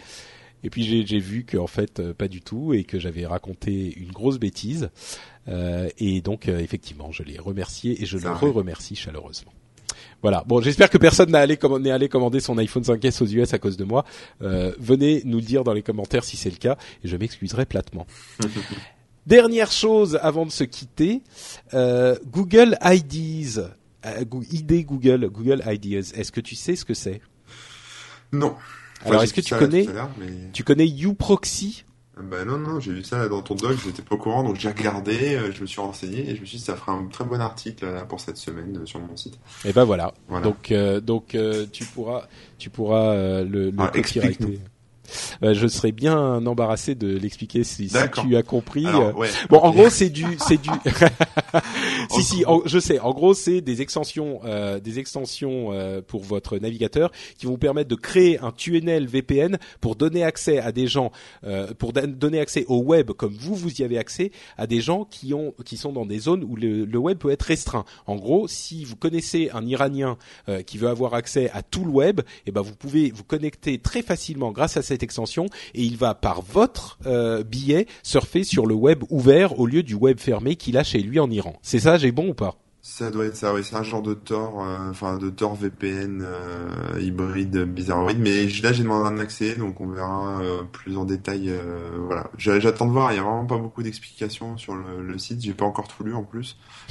[0.64, 3.94] Et puis j'ai j'ai vu qu'en fait euh, pas du tout et que j'avais raconté
[3.98, 4.90] une grosse bêtise.
[5.48, 8.50] Euh, et donc euh, effectivement, je l'ai remercié et je Ça le arrive.
[8.50, 9.52] re-remercie chaleureusement.
[10.22, 10.42] Voilà.
[10.46, 13.58] Bon, j'espère que personne n'a allé commander, allé commander son iPhone 5S aux US à
[13.58, 14.04] cause de moi.
[14.42, 17.66] Euh, venez nous le dire dans les commentaires si c'est le cas et je m'excuserai
[17.66, 18.06] platement.
[19.26, 21.22] Dernière chose avant de se quitter,
[21.72, 23.58] euh, Google IDs,
[24.04, 26.12] euh, ID Google, Google Ideas.
[26.14, 27.20] Est-ce que tu sais ce que c'est?
[28.32, 28.54] Non.
[29.04, 29.86] Alors, est-ce que tu connais-
[30.18, 30.26] mais...
[30.52, 31.84] Tu connais uProxy
[32.16, 34.54] Bah non, non, j'ai vu ça là, dans ton doc, j'étais pas au courant, donc
[34.56, 37.06] j'ai regardé, euh, je me suis renseigné et je me suis dit ça fera un
[37.06, 39.36] très bon article là, pour cette semaine euh, sur mon site.
[39.64, 40.14] Et ben voilà.
[40.28, 40.44] Voilà.
[40.44, 42.28] Donc euh, donc euh, tu pourras
[42.58, 44.60] tu pourras euh, le, le Ah, copyrighter.
[45.42, 48.86] Euh, je serais bien embarrassé de l'expliquer si, si tu as compris.
[48.86, 49.28] Alors, euh, ouais.
[49.50, 50.70] Bon, en gros, c'est du, c'est du.
[52.10, 52.98] si si, en- je sais.
[53.00, 57.58] En gros, c'est des extensions, euh, des extensions euh, pour votre navigateur qui vont vous
[57.58, 61.12] permettre de créer un tunnel VPN pour donner accès à des gens,
[61.44, 65.04] euh, pour donner accès au web comme vous vous y avez accès à des gens
[65.04, 67.84] qui ont, qui sont dans des zones où le, le web peut être restreint.
[68.06, 70.16] En gros, si vous connaissez un Iranien
[70.48, 73.78] euh, qui veut avoir accès à tout le web, et ben vous pouvez vous connecter
[73.78, 78.66] très facilement grâce à cette extension et il va par votre euh, billet surfer sur
[78.66, 81.54] le web ouvert au lieu du web fermé qu'il a chez lui en Iran.
[81.62, 82.56] C'est ça, j'ai bon ou pas?
[82.86, 83.62] Ça doit être ça, oui.
[83.64, 88.18] C'est un genre de Tor, euh, enfin de Tor VPN euh, hybride bizarroïde.
[88.18, 91.50] Mais là, j'ai demandé un accès, donc on verra euh, plus en détail.
[92.06, 92.30] voilà.
[92.36, 93.10] J'a- J'attends de voir.
[93.12, 95.40] Il y a vraiment pas beaucoup d'explications sur le, le site.
[95.42, 96.58] J'ai pas encore tout lu en plus.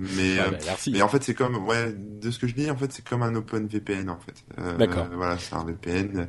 [0.00, 0.90] Mais euh, bah, merci.
[0.90, 3.22] mais en fait, c'est comme, ouais, de ce que je dis, en fait, c'est comme
[3.22, 4.44] un Open VPN, en fait.
[4.76, 5.06] D'accord.
[5.14, 6.28] Voilà, c'est un VPN.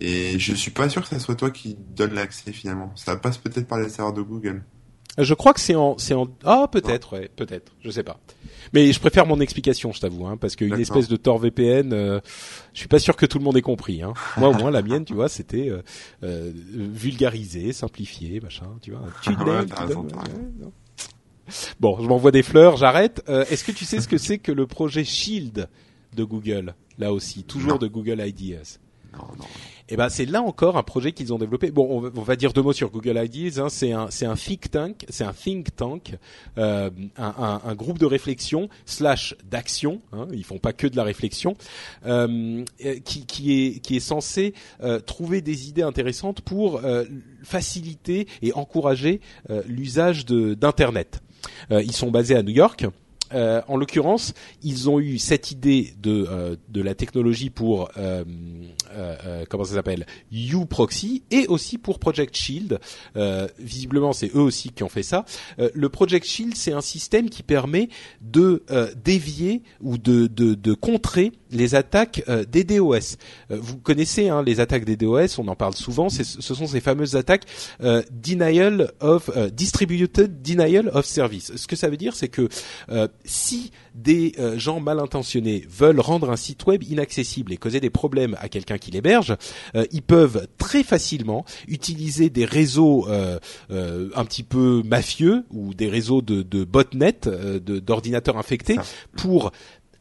[0.00, 2.92] Et je suis pas sûr que ça soit toi qui donne l'accès finalement.
[2.96, 4.62] Ça passe peut-être par les serveurs de Google.
[5.18, 8.20] Je crois que c'est en, c'est en, ah peut-être, ouais, peut-être, je sais pas.
[8.74, 12.20] Mais je préfère mon explication, je t'avoue, hein, parce qu'une espèce de Tor VPN, euh,
[12.74, 14.02] je suis pas sûr que tout le monde ait compris.
[14.02, 14.12] Hein.
[14.36, 15.80] Moi, au moins, la mienne, tu vois, c'était euh,
[16.22, 19.00] euh, vulgarisé, simplifié, machin, tu vois.
[19.22, 19.64] Tu ouais.
[21.80, 23.22] Bon, je m'envoie des fleurs, j'arrête.
[23.28, 25.68] Euh, Est-ce que tu sais ce que c'est que le projet Shield
[26.14, 27.78] de Google, là aussi, toujours Non.
[27.78, 28.78] de Google Ideas
[29.16, 29.44] Non.
[29.88, 31.70] eh ben c'est là encore un projet qu'ils ont développé.
[31.70, 33.60] Bon, on va, dire deux mots sur Google Ideas.
[33.60, 33.68] Hein.
[33.68, 33.92] C'est
[34.26, 36.16] un think tank, c'est un think tank,
[36.58, 40.00] euh, un, groupe de réflexion slash d'action.
[40.12, 40.26] Hein.
[40.32, 41.56] Ils font pas que de la réflexion,
[42.06, 42.64] euh,
[43.04, 46.80] qui qui est qui censé euh, trouver des idées intéressantes pour
[47.42, 49.20] faciliter et encourager
[49.66, 51.20] l'usage d'internet.
[51.70, 52.86] Ils sont basés à New York.
[53.34, 58.24] Euh, en l'occurrence, ils ont eu cette idée de euh, de la technologie pour euh,
[58.92, 62.78] euh, euh, comment ça s'appelle uProxy et aussi pour Project Shield.
[63.16, 65.24] Euh, visiblement, c'est eux aussi qui ont fait ça.
[65.74, 67.88] Le Project Shield, c'est un système qui permet
[68.20, 68.62] de
[69.02, 73.16] dévier ou de, de, de contrer les attaques des DOS.
[73.50, 76.08] Vous connaissez hein, les attaques des DOS, on en parle souvent.
[76.08, 77.44] Ce sont ces fameuses attaques
[78.10, 81.52] denial of distributed denial of service.
[81.56, 82.48] Ce que ça veut dire, c'est que
[83.26, 87.90] si des euh, gens mal intentionnés veulent rendre un site web inaccessible et causer des
[87.90, 89.36] problèmes à quelqu'un qui l'héberge,
[89.74, 93.38] euh, ils peuvent très facilement utiliser des réseaux euh,
[93.70, 98.76] euh, un petit peu mafieux ou des réseaux de, de botnet, euh, d'ordinateurs infectés,
[99.16, 99.52] pour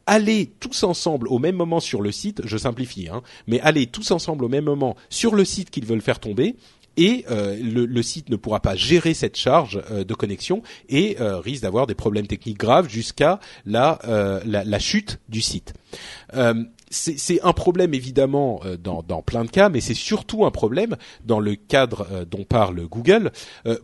[0.08, 4.12] aller tous ensemble au même moment sur le site, je simplifie, hein, mais aller tous
[4.12, 6.56] ensemble au même moment sur le site qu'ils veulent faire tomber,
[6.98, 11.18] et euh, le, le site ne pourra pas gérer cette charge euh, de connexion et
[11.20, 15.74] euh, risque d'avoir des problèmes techniques graves jusqu'à la, euh, la, la chute du site.
[16.36, 20.52] Euh, c'est un problème évidemment euh, dans, dans plein de cas, mais c'est surtout un
[20.52, 20.96] problème
[21.26, 23.32] dans le cadre dont parle Google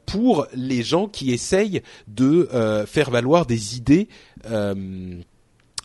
[0.05, 2.47] pour les gens qui essayent de
[2.85, 4.07] faire valoir des idées.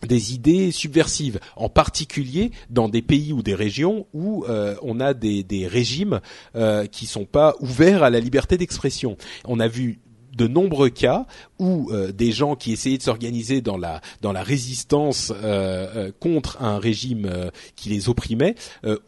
[0.06, 5.14] Des idées subversives, en particulier dans des pays ou des régions où euh, on a
[5.14, 6.20] des, régimes
[6.54, 9.16] euh, qui sont pas ouverts à la liberté d'expression.
[9.46, 9.98] On a vu
[10.36, 11.26] de nombreux cas
[11.58, 14.02] où euh, des gens qui essayaient de s'organiser dans la
[14.42, 18.54] résistance euh, contre un régime qui les opprimait,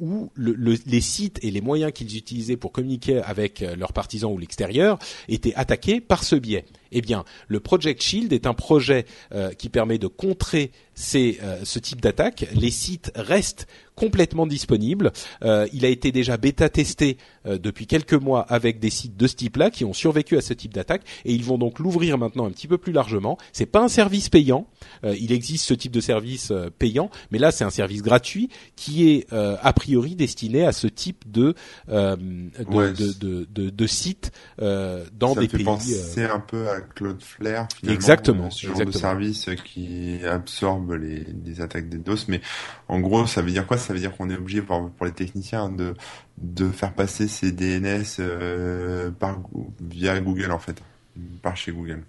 [0.00, 4.32] où le, le- les sites et les moyens qu'ils utilisaient pour communiquer avec leurs partisans
[4.32, 4.98] ou l'extérieur
[5.28, 6.64] étaient attaqués par ce biais.
[6.92, 11.60] Eh bien, le Project Shield est un projet euh, qui permet de contrer ces, euh,
[11.64, 12.46] ce type d'attaque.
[12.54, 15.12] Les sites restent complètement disponibles.
[15.42, 17.16] Euh, il a été déjà bêta testé
[17.46, 20.52] euh, depuis quelques mois avec des sites de ce type-là qui ont survécu à ce
[20.54, 23.38] type d'attaque et ils vont donc l'ouvrir maintenant un petit peu plus largement.
[23.52, 24.68] C'est pas un service payant.
[25.04, 29.10] Euh, il existe ce type de service payant, mais là c'est un service gratuit qui
[29.10, 31.54] est euh, a priori destiné à ce type de
[31.88, 34.30] euh, de, Ouais, de, de, de, de sites
[34.62, 35.66] euh, dans ça des fait pays.
[35.66, 37.94] penser un peu à Cloudflare finalement.
[37.96, 38.92] Exactement, Ce genre exactement.
[38.92, 42.26] de service qui absorbe les, les attaques des DOS.
[42.28, 42.40] Mais
[42.88, 43.76] en gros, ça veut dire quoi?
[43.78, 45.94] Ça veut dire qu'on est obligé pour, pour les techniciens de
[46.38, 49.40] de faire passer ces DNS euh, par
[49.80, 50.80] via Google en fait,
[51.42, 52.02] par chez Google.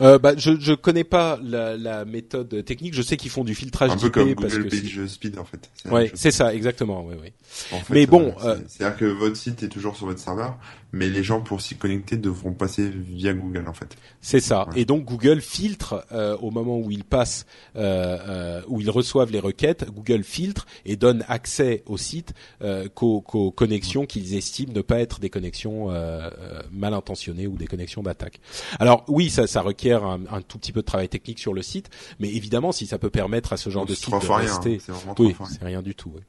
[0.00, 2.94] Euh, bah, je je connais pas la, la méthode technique.
[2.94, 5.44] Je sais qu'ils font du filtrage Un peu comme parce Google que Page Speed en
[5.44, 5.68] fait.
[5.90, 7.04] Ouais, c'est ça exactement.
[7.04, 7.32] Ouais, ouais.
[7.72, 10.56] En fait, Mais bon, euh, c'est- c'est-à-dire que votre site est toujours sur votre serveur,
[10.92, 13.96] mais les gens pour s'y connecter devront passer via Google en fait.
[14.20, 14.66] C'est ça.
[14.74, 17.44] Et donc Google filtre euh, au moment où ils passent,
[17.76, 22.32] euh, euh, où ils reçoivent les requêtes, Google filtre et donne accès au site
[22.62, 26.30] euh, qu'aux, qu'aux connexions qu'ils estiment ne pas être des connexions euh,
[26.72, 28.40] mal intentionnées ou des connexions d'attaque.
[28.80, 31.62] Alors oui, ça, ça requiert un, un tout petit peu de travail technique sur le
[31.62, 34.36] site, mais évidemment, si ça peut permettre à ce genre Donc, de site de rien,
[34.38, 34.94] rester, hein.
[35.16, 36.10] C'est oui, c'est rien du tout.
[36.10, 36.22] ouais.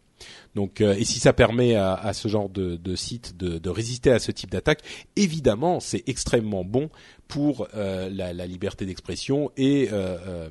[0.56, 3.70] Donc, euh, et si ça permet à, à ce genre de, de site de, de
[3.70, 4.82] résister à ce type d'attaque,
[5.16, 6.90] évidemment, c'est extrêmement bon
[7.28, 10.50] pour euh, la, la liberté d'expression et euh, euh,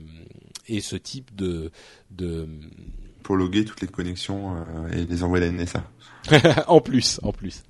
[0.69, 1.70] et ce type de
[2.11, 2.49] de
[3.23, 5.85] Pour loguer toutes les connexions euh, et les envoyer à la NSA.
[6.69, 7.62] en plus, en plus.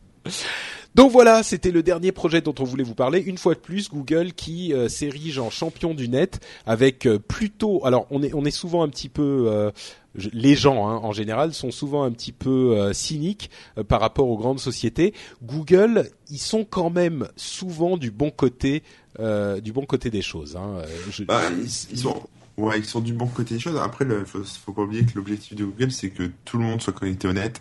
[0.95, 3.21] Donc voilà, c'était le dernier projet dont on voulait vous parler.
[3.21, 7.85] Une fois de plus, Google qui euh, s'érige en champion du net avec euh, plutôt.
[7.85, 9.71] Alors on est on est souvent un petit peu euh,
[10.19, 14.01] je- les gens hein, en général sont souvent un petit peu euh, cyniques euh, par
[14.01, 15.15] rapport aux grandes sociétés.
[15.43, 18.83] Google, ils sont quand même souvent du bon côté
[19.21, 20.57] euh, du bon côté des choses.
[20.57, 20.77] Hein.
[20.79, 22.23] Euh, je- Bah, ils, ils sont,
[22.57, 23.77] ouais, ils sont du bon côté des choses.
[23.77, 26.81] Après, il faut, faut pas oublier que l'objectif de Google, c'est que tout le monde
[26.81, 27.61] soit connecté au net.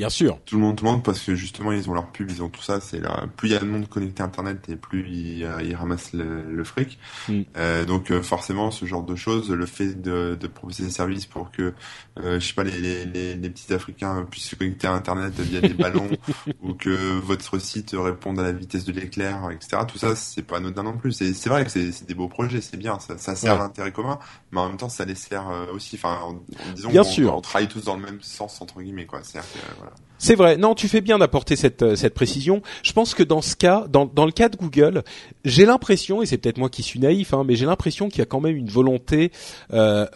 [0.00, 0.38] Bien sûr.
[0.46, 2.62] Tout le monde, le monde, parce que justement, ils ont leur pub, ils ont tout
[2.62, 2.80] ça.
[2.80, 5.62] C'est là, plus il y a de monde connecté à Internet et plus ils, euh,
[5.62, 6.98] ils ramassent le, le fric.
[7.28, 7.40] Mm.
[7.58, 11.26] Euh, donc, euh, forcément, ce genre de choses, le fait de, de proposer des services
[11.26, 11.74] pour que,
[12.18, 15.38] euh, je sais pas, les, les, les, les petits Africains puissent se connecter à Internet
[15.38, 16.08] via des ballons,
[16.62, 19.82] ou que votre site réponde à la vitesse de l'éclair, etc.
[19.86, 21.12] Tout ça, c'est pas anodin non plus.
[21.12, 23.58] C'est c'est vrai que c'est c'est des beaux projets, c'est bien, ça, ça sert Ouais.
[23.58, 24.18] l'intérêt commun,
[24.50, 25.96] mais en même temps, ça les sert euh, aussi.
[25.96, 27.34] Enfin, en, en disant Bien qu'on- sûr.
[27.36, 29.20] on travaille tous dans le même sens entre guillemets, quoi.
[29.22, 29.89] C'est-à-dire que, voilà.
[30.22, 30.58] C'est vrai.
[30.58, 32.60] Non, tu fais bien d'apporter cette euh, cette précision.
[32.82, 35.02] Je pense que dans ce cas, dans dans le cas de Google,
[35.46, 38.22] j'ai l'impression, et c'est peut-être moi qui suis naïf, hein, mais j'ai l'impression qu'il y
[38.22, 39.32] a quand même une volonté.
[39.72, 40.06] Euh,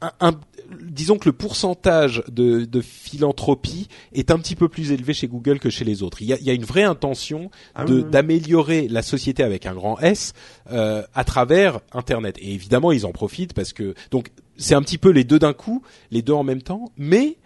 [0.00, 0.40] un, un-
[0.82, 5.58] disons que le pourcentage de, de philanthropie est un petit peu plus élevé chez Google
[5.60, 6.20] que chez les autres.
[6.20, 8.04] Il y a, il y a une vraie intention Ah oui.
[8.10, 10.34] d'améliorer la société avec un grand S
[10.70, 12.36] euh, à travers Internet.
[12.40, 15.52] Et évidemment, ils en profitent parce que donc c'est un petit peu les deux d'un
[15.54, 17.36] coup, les deux en même temps, mais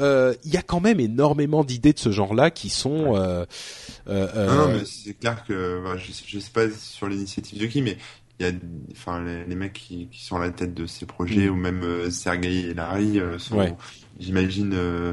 [0.00, 3.16] euh, il y a quand même énormément d'idées de ce genre-là qui sont.
[3.16, 3.44] Euh,
[4.08, 7.60] euh, euh, Non, non, mais c'est clair que je, sais- je sais pas sur l'initiative
[7.60, 7.96] de qui, mais
[8.40, 8.52] il y a,
[8.92, 11.50] enfin, les, les mecs qui, qui sont à la tête de ces projets, Mm.
[11.52, 13.74] ou même euh, Sergei et Larry, sont, Ouais.
[14.18, 15.12] j'imagine, euh,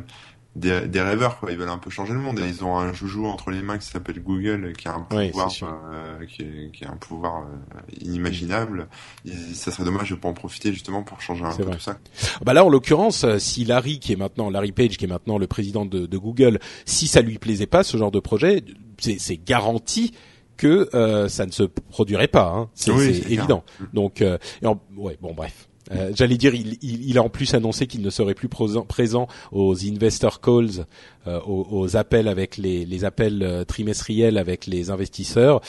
[0.55, 1.39] des, des rêveurs.
[1.39, 1.51] Quoi.
[1.51, 2.39] Ils veulent un peu changer le monde.
[2.39, 5.29] Et ils ont un joujou entre les mains qui s'appelle Google, qui a un Ouais,
[5.29, 8.87] pouvoir, euh, qui, est- qui a un pouvoir euh, inimaginable.
[9.25, 11.75] Et ça serait dommage de pas en profiter justement pour changer un peu vrai.
[11.75, 11.97] tout ça.
[12.43, 15.37] Bah là, en l'occurrence, euh, si Larry, qui est maintenant Larry Page, qui est maintenant
[15.37, 18.63] le président de, de Google, si ça lui plaisait pas ce genre de projet,
[18.99, 20.11] c'est c'est garanti
[20.57, 22.51] que euh, ça ne se produirait pas.
[22.55, 22.69] Hein.
[22.75, 23.31] C'est Oui, clair.
[23.39, 23.63] évident.
[23.93, 25.67] Donc, euh, et en- ouais, bon, bref.
[25.91, 29.27] Euh, J'allais dire, il, il, il a en plus annoncé qu'il ne serait plus présent,
[29.51, 30.85] aux investor calls,
[31.27, 35.61] euh, aux, aux appels avec les, les appels euh, trimestriels avec les investisseurs.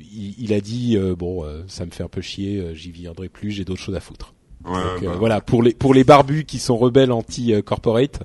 [0.00, 2.90] Il, il a dit euh, bon, euh, ça me fait un peu chier, euh, j'y
[2.90, 4.34] viendrai plus, j'ai d'autres choses à foutre.
[4.64, 4.70] Ouais,
[5.00, 8.22] Donc, bah, voilà, pour les pour les barbus qui sont rebelles anti-corporate,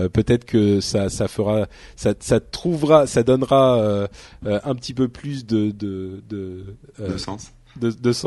[0.00, 1.66] euh, peut-être que ça ça fera
[1.96, 4.06] ça ça trouvera ça donnera euh,
[4.44, 7.52] euh, un petit peu plus de de de, euh, de sens.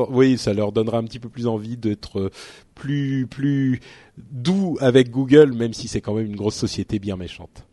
[0.10, 2.30] Oui, ça leur donnera un petit peu plus envie d'être euh,
[2.76, 3.82] plus
[4.18, 7.66] doux avec Google, même si c'est quand même une grosse société bien méchante.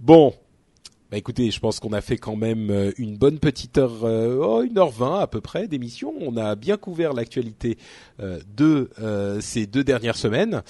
[0.00, 0.34] Bon.
[1.08, 4.40] Bah écoutez, je pense qu'on a fait quand même euh, une bonne petite heure, euh,
[4.42, 6.12] oh, une heure vingt à peu près d'émission.
[6.20, 7.78] On a bien couvert l'actualité
[8.18, 8.90] de
[9.40, 10.62] ces deux dernières semaines.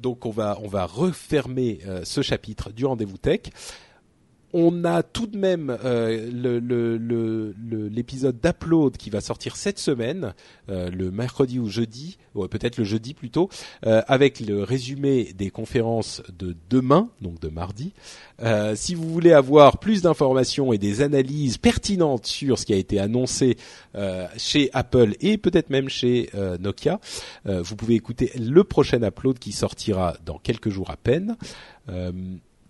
[0.00, 3.40] Donc on va on va refermer ce chapitre du rendez-vous tech.
[4.54, 10.34] On a tout de même euh, le- le- l'épisode d'Upload qui va sortir cette semaine,
[10.68, 13.48] euh, le mercredi ou jeudi, ou peut-être le jeudi plutôt,
[13.86, 17.92] euh, avec le résumé des conférences de demain, donc de mardi.
[18.74, 22.98] Si vous voulez avoir plus d'informations et des analyses pertinentes sur ce qui a été
[22.98, 23.56] annoncé
[24.36, 26.98] chez Apple et peut-être même chez Nokia,
[27.44, 31.36] vous pouvez écouter le prochain Upload qui sortira dans quelques jours à peine.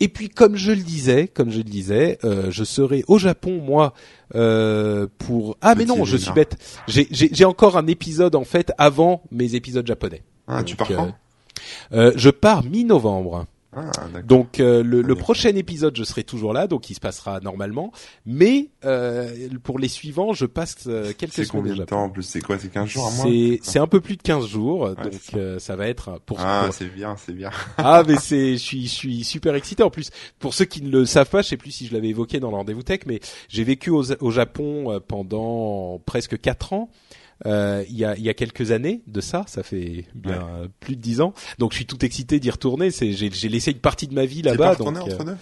[0.02, 3.60] Et puis, comme je le disais, comme je le disais, euh, je serai au Japon
[3.64, 3.94] moi
[4.34, 5.56] euh, pour.
[5.60, 6.56] Ah mais Petit non, je suis bête.
[6.88, 10.22] J'ai- encore un épisode en fait avant mes épisodes japonais.
[10.48, 11.14] Ah, tu pars quand?
[11.92, 13.46] Euh, je pars mi-novembre.
[13.74, 13.90] Ah.
[14.24, 15.22] Donc euh, le, le bien.
[15.22, 17.90] prochain épisode, je serai toujours là, donc il se passera normalement.
[18.26, 22.04] Mais euh, pour les suivants, je passe euh, quelques C'est semaines combien au de temps
[22.04, 24.22] en plus C'est quoi C'est 15 jours à mois C'est c'est un peu plus de
[24.22, 25.36] 15 jours, donc c'est ça.
[25.38, 27.50] euh, ça va être pour, Ah, pour- c'est bien, c'est bien.
[27.78, 30.90] ah mais c'est je suis je suis super excité en plus pour ceux qui ne
[30.90, 33.20] le savent pas je sais plus si je l'avais évoqué dans le rendez-vous tech mais
[33.48, 36.90] j'ai vécu au, au Japon euh, pendant presque quatre ans
[37.46, 40.96] euh, il y a il y a quelques années de ça ça fait bien plus
[40.96, 43.78] de dix ans donc je suis tout excité d'y retourner c'est j'ai j'ai laissé une
[43.78, 45.36] partie de ma vie là-bas pas donc euh, entre deux?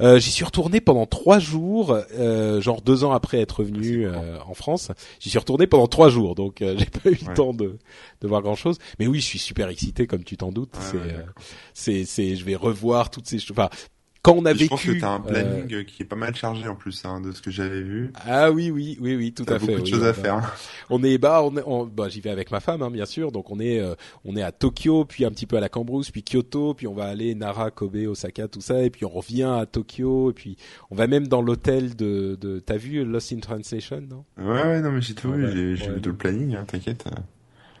[0.00, 4.06] euh, j'y suis retourné pendant trois jours, euh, genre deux ans après être Ah, revenu
[4.06, 4.90] euh, en France.
[5.20, 7.78] J'y suis retourné pendant trois jours, donc euh, j'ai pas eu le temps de,
[8.20, 8.78] de voir grand chose.
[8.98, 10.74] Mais oui, je suis super excité, comme tu t'en doutes.
[10.74, 11.22] Ouais, c'est, euh,
[11.74, 13.52] c'est, c'est, je vais revoir toutes ces choses.
[13.56, 13.70] Enfin,
[14.24, 14.68] quand on a Et Je vécu.
[14.70, 17.30] pense que t'as un euh, planning qui est pas mal chargé en plus, hein, de
[17.30, 18.10] ce que j'avais vu.
[18.26, 19.66] ah oui, oui, oui, oui, tout à fait.
[19.66, 20.52] beaucoup de oui, choses à faire.
[20.90, 23.30] On est bah, on est, on- bah, j'y vais avec ma femme, hein, bien sûr.
[23.30, 23.94] Donc on est, euh,
[24.24, 26.94] on est à Tokyo, puis un petit peu à la Cambrousse, puis Kyoto, puis on
[26.94, 30.56] va aller Nara, Kobe, Osaka, tout ça, et puis on revient à Tokyo, et puis
[30.90, 34.24] on va même dans l'hôtel de, de, t'as vu Lost in Translation, non?
[34.38, 36.00] Ouais, ouais, non, mais j'ai tout Ouais, vu, j'ai j'ai ouais.
[36.02, 37.04] le planning, hein, t'inquiète.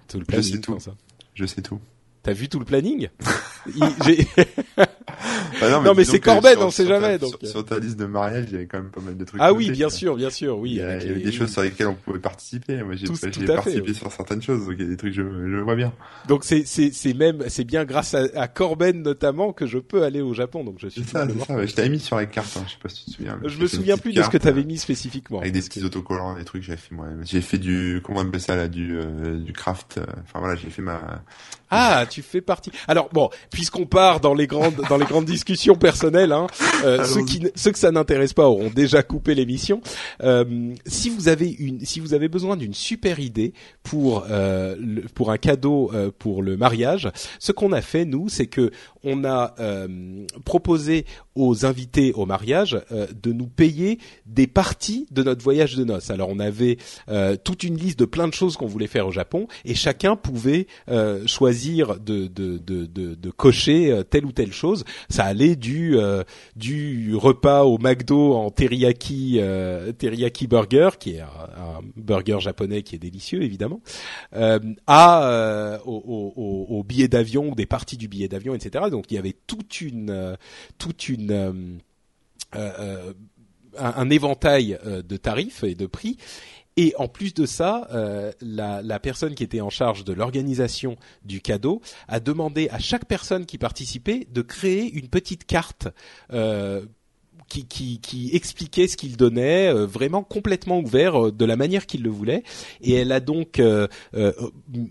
[0.08, 0.78] Tout le Je sais planning, tout.
[0.80, 0.92] ça.
[1.34, 1.80] Je sais tout.
[2.24, 3.08] T'as vu tout le planning
[3.76, 4.26] Il- j'ai-
[5.60, 7.46] Bah Non, mais c'est que Corben, on sait ta- jamais, Sur, euh.
[7.46, 9.40] sur ta liste de mariage, il y avait quand même pas mal de trucs.
[9.42, 9.96] Ah oui, bien quoi.
[9.96, 10.72] sûr, bien sûr, oui.
[10.72, 12.82] Il y a, il y avait des choses sur lesquelles on pouvait participer.
[12.82, 14.96] Moi, j'ai Tout- j'ai tout fait, participé sur certaines choses, donc il y a des
[14.96, 15.92] trucs je, je vois bien.
[16.28, 20.02] Donc c'est c'est c'est même c'est bien grâce à, à Corben notamment que je peux
[20.02, 20.64] aller au Japon.
[20.64, 21.02] Donc je suis.
[21.02, 21.56] C'est ça, c'est doublement- ça.
[21.56, 21.66] ouais.
[21.66, 22.56] Je t'avais mis sur les cartes.
[22.58, 22.64] Hein.
[22.66, 23.38] Je sais pas si tu te souviens.
[23.44, 25.40] Je J'ai me souviens plus de ce que t'avais mis spécifiquement.
[25.40, 27.06] Avec des petits autocollants, des trucs, j'avais fait moi.
[27.22, 29.98] J'ai fait du, comment on appelle ça là, du, euh, du craft.
[29.98, 31.22] euh, Enfin voilà, j'ai fait ma.
[31.70, 32.70] Ah, tu fais partie.
[32.88, 36.46] Alors bon, puisqu'on part dans les grandes dans les grandes discussions personnelles, hein,
[36.84, 39.80] euh, ceux qui ceux que ça n'intéresse pas auront déjà coupé l'émission.
[40.22, 45.02] Euh, si vous avez une si vous avez besoin d'une super idée pour euh, le-
[45.14, 47.08] pour un cadeau euh, pour le mariage,
[47.38, 48.70] ce qu'on a fait nous, c'est que
[49.02, 51.04] on a euh, proposé
[51.34, 56.10] aux invités au mariage euh, de nous payer des parties de notre voyage de noces.
[56.10, 56.78] Alors on avait
[57.08, 60.16] euh, toute une liste de plein de choses qu'on voulait faire au Japon et chacun
[60.16, 64.84] pouvait euh, choisir de, de, de, de, cocher euh, telle ou telle chose.
[65.08, 66.22] Ça allait du euh,
[66.56, 72.94] du repas au McDo en teriyaki euh, teriyaki burger qui est un, burger japonais qui
[72.94, 73.80] est délicieux évidemment
[74.86, 78.86] à au, billet d'avion des parties du billet d'avion etc.
[78.90, 80.36] Donc il y avait toute une
[80.78, 81.80] toute une
[82.52, 86.16] un, éventail de tarifs et de prix.
[86.76, 91.40] Et en plus de ça, euh, la, personne qui était en charge de l'organisation du
[91.40, 95.88] cadeau a demandé à chaque personne qui participait de créer une petite carte
[96.32, 96.84] euh,
[97.48, 101.86] qui, qui, qui expliquait ce qu'il donnait, euh, vraiment complètement ouvert euh, de la manière
[101.86, 102.42] qu'il le voulait.
[102.80, 104.32] Et elle a donc euh, euh,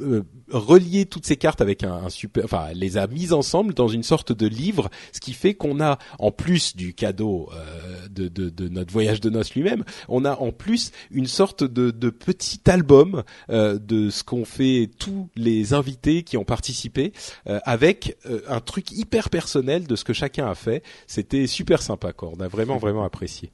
[0.02, 3.74] euh, relié toutes ces cartes avec un, un super, enfin, elle les a mises ensemble
[3.74, 8.08] dans une sorte de livre, ce qui fait qu'on a, en plus du cadeau euh,
[8.10, 11.92] de, de, de notre voyage de noces lui-même, on a en plus une sorte de,
[11.92, 17.14] de petit album de ce qu'ont fait tous les invités qui ont participé,
[17.46, 18.18] avec
[18.48, 20.84] un truc hyper personnel de ce que chacun a fait.
[21.08, 22.32] C'était super sympa, quoi.
[22.44, 23.52] A vraiment vraiment apprécié.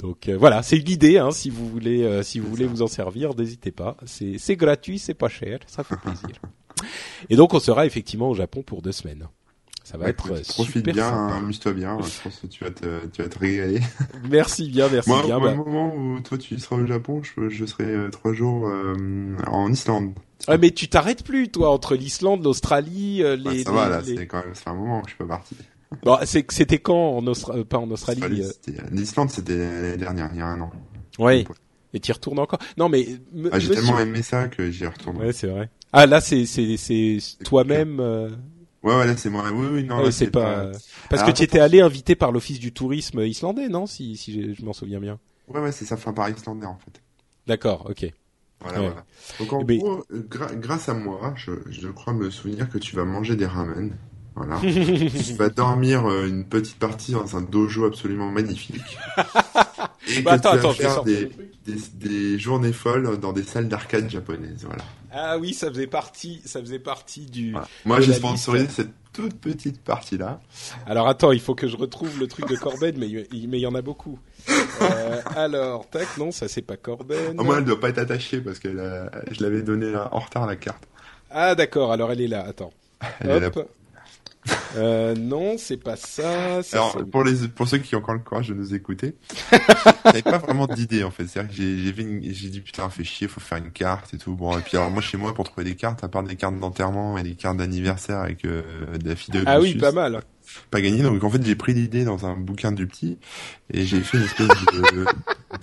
[0.00, 1.18] Donc euh, voilà, c'est une idée.
[1.18, 3.96] Hein, si vous voulez, euh, si vous voulez vous en servir, n'hésitez pas.
[4.06, 6.30] C'est gratuit, c'est pas cher, ça fait plaisir.
[7.30, 9.28] Et donc on sera effectivement au Japon pour deux semaines.
[9.84, 11.34] Ça va être écoute, euh, Profite super bien, sympa.
[11.36, 11.98] amuse-toi bien.
[12.00, 13.80] Je pense que tu vas te, tu vas te régaler.
[14.30, 15.38] Merci bien, merci Moi, bien.
[15.38, 18.66] moi, Bah, au moment où toi tu seras au Japon, je, je serai trois jours
[18.66, 20.14] euh, en Islande.
[20.48, 23.62] ouais, mais tu t'arrêtes plus, toi, entre l'Islande, l'Australie, Ouais, les.
[23.64, 25.54] ça va là, les- c'est quand même, c'est un moment où je suis pas parti.
[26.02, 26.18] Bon,
[26.48, 28.20] c'était quand en Austra- euh, pas en Australie.
[28.22, 30.70] Australie, euh, c'était- L'Islande, c'était l'année dernière, il y a un an.
[31.18, 31.44] Ouais.
[31.92, 32.58] Et tu y retournes encore?
[32.76, 33.06] Non, mais
[33.52, 35.16] Ah, j'ai tellement aimé ça que j'y retourne.
[35.18, 35.70] Ouais, c'est vrai.
[35.92, 38.00] Ah là, c'est c'est c'est toi-même.
[38.00, 38.30] euh,
[38.82, 39.44] Ouais, ouais, là, c'est moi.
[39.52, 40.72] Oui, oui, non, ouais, c'est pas.
[41.08, 44.54] Parce Alors, que tu étais allé invité par l'office du tourisme islandais, non Si si
[44.54, 45.18] je, m'en souviens bien?
[45.48, 47.00] Ouais, ouais, c'est ça, fin par islandais, en fait.
[47.46, 48.12] D'accord, ok.
[48.60, 48.86] Voilà, Ouais.
[48.88, 49.04] voilà.
[49.38, 52.78] Donc, en Mais- gros, euh, gra- grâce à moi, je, je crois me souvenir que
[52.78, 53.90] tu vas manger des ramen.
[54.36, 54.58] Voilà.
[54.60, 58.98] tu vas dormir euh, une petite partie dans un dojo absolument magnifique.
[60.08, 61.30] Et Bah, que attends, tu vas attends, faire des,
[61.66, 64.64] des, des journées folles dans des salles d'arcade japonaises.
[64.66, 64.82] Voilà.
[65.12, 67.52] Ah oui, ça faisait partie, ça faisait partie du.
[67.52, 67.68] Voilà.
[67.84, 70.40] Moi, j'ai sponsorisé cette toute petite partie-là.
[70.86, 73.66] Alors attends, il faut que je retrouve le truc de Corben, mais il mais y
[73.66, 74.18] en a beaucoup.
[74.82, 77.36] Euh, alors, tac, non, ça c'est pas Corben.
[77.36, 80.46] Moins, elle doit pas être attachée parce que la- je l'avais donné là, en retard
[80.46, 80.82] la carte.
[81.30, 82.44] Ah d'accord, alors elle est là.
[82.44, 82.72] Attends.
[83.20, 83.50] Elle est là.
[84.76, 86.60] Euh, non, c'est pas ça.
[86.72, 89.14] Alors, pour les, pour ceux qui ont encore le courage de nous écouter,
[90.04, 91.26] j'avais pas vraiment d'idée, en fait.
[91.26, 94.34] C'est-à-dire que j'ai, dit, putain, fait chier, faut faire une carte et tout.
[94.34, 96.58] Bon, et puis alors, moi, chez moi, pour trouver des cartes, à part des cartes
[96.58, 98.62] d'enterrement et des cartes d'anniversaire avec, euh,
[98.98, 100.22] de la fille de Ah oui, pas mal.
[100.70, 101.02] pas gagné.
[101.02, 103.18] Donc, en fait, j'ai pris l'idée dans un bouquin du petit
[103.72, 105.06] et j'ai fait une espèce de,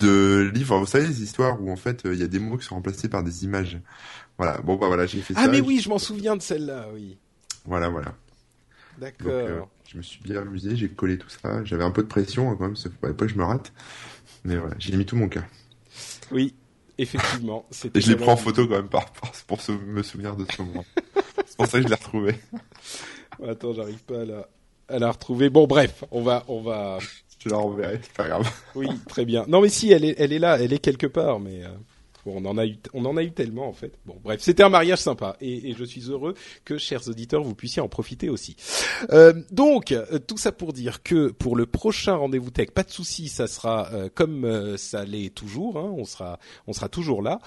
[0.00, 0.78] de livre.
[0.78, 3.08] Vous savez, les histoires où, en fait, il y a des mots qui sont remplacés
[3.08, 3.78] par des images.
[4.38, 4.58] Voilà.
[4.62, 5.40] Bon, bah, voilà, j'ai fait ça.
[5.44, 7.18] Ah mais oui, je m'en souviens de celle-là, oui.
[7.64, 8.14] Voilà, voilà.
[8.98, 9.26] D'accord.
[9.32, 11.64] euh, je me suis bien amusé, j'ai collé tout ça.
[11.64, 13.72] J'avais un peu de pression hein, quand même, ça fallait pas que je me rate.
[14.44, 15.44] Mais voilà, j'ai mis tout mon cœur.
[16.30, 16.54] Oui,
[16.98, 17.66] effectivement.
[17.94, 20.44] Et je les prends en photo quand même par, par- pour se- me souvenir de
[20.50, 20.84] ce moment.
[21.46, 22.34] C'est pour ça que je l'ai retrouvé.
[23.46, 24.48] Attends, j'arrive pas à la,
[24.88, 25.50] à la retrouver.
[25.50, 26.98] Bon, bref, on va, on va.
[27.38, 28.48] Je la renverrai, c'est pas grave.
[28.76, 29.44] Oui, très bien.
[29.48, 31.62] Non, mais si, elle est, elle est là, elle est quelque part, mais.
[32.26, 33.92] On en a eu, on en a eu tellement en fait.
[34.06, 36.34] Bon, bref, c'était un mariage sympa et, et je suis heureux
[36.64, 38.56] que, chers auditeurs, vous puissiez en profiter aussi.
[39.10, 42.90] Euh, donc, euh, tout ça pour dire que pour le prochain rendez-vous tech, pas de
[42.90, 45.78] souci, ça sera euh, comme ça l'est toujours.
[45.78, 47.40] Hein, on sera, on sera toujours là.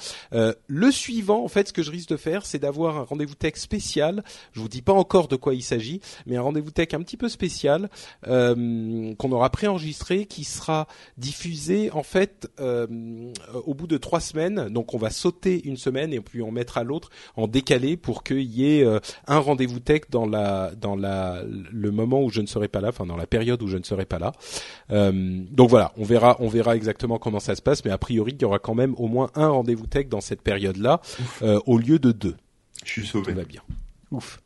[0.68, 3.56] Le suivant, en fait, ce que je risque de faire, c'est d'avoir un rendez-vous tech
[3.56, 4.24] spécial.
[4.54, 7.18] Je vous dis pas encore de quoi il s'agit, mais un rendez-vous tech un petit
[7.18, 7.90] peu spécial
[8.24, 10.88] qu'on aura préenregistré, qui sera
[11.18, 14.74] diffusé en fait au bout de trois semaines semaine.
[14.74, 18.42] Donc on va sauter une semaine et puis on mettra l'autre en décalé pour qu'il
[18.42, 22.48] y ait euh, un rendez-vous tech dans la dans la le moment où je ne
[22.48, 24.34] serai pas là, enfin dans la période où je ne serai pas là.
[24.92, 25.12] Euh,
[25.52, 28.42] donc voilà, on verra on verra exactement comment ça se passe, mais a priori il
[28.42, 31.02] y aura quand même au moins un rendez-vous tech dans cette période-là
[31.42, 32.36] euh, au lieu de deux.
[32.84, 33.32] Je suis sauvé.
[33.32, 33.62] Tout va bien.
[34.12, 34.40] Ouf.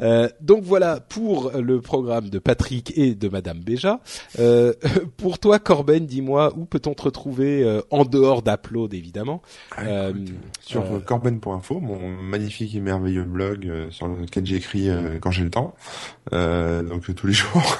[0.00, 4.00] Euh, donc voilà pour le programme de Patrick et de Madame Béja.
[4.38, 4.72] Euh,
[5.16, 9.42] pour toi, Corben, dis-moi où peut-on te retrouver euh, en dehors d'Upload évidemment
[9.76, 14.88] Ah, Euh, écoute, sur euh, corben.info, mon magnifique et merveilleux blog euh, sur lequel j'écris
[14.90, 15.74] euh, quand j'ai le temps,
[16.32, 17.78] euh, donc tous les jours.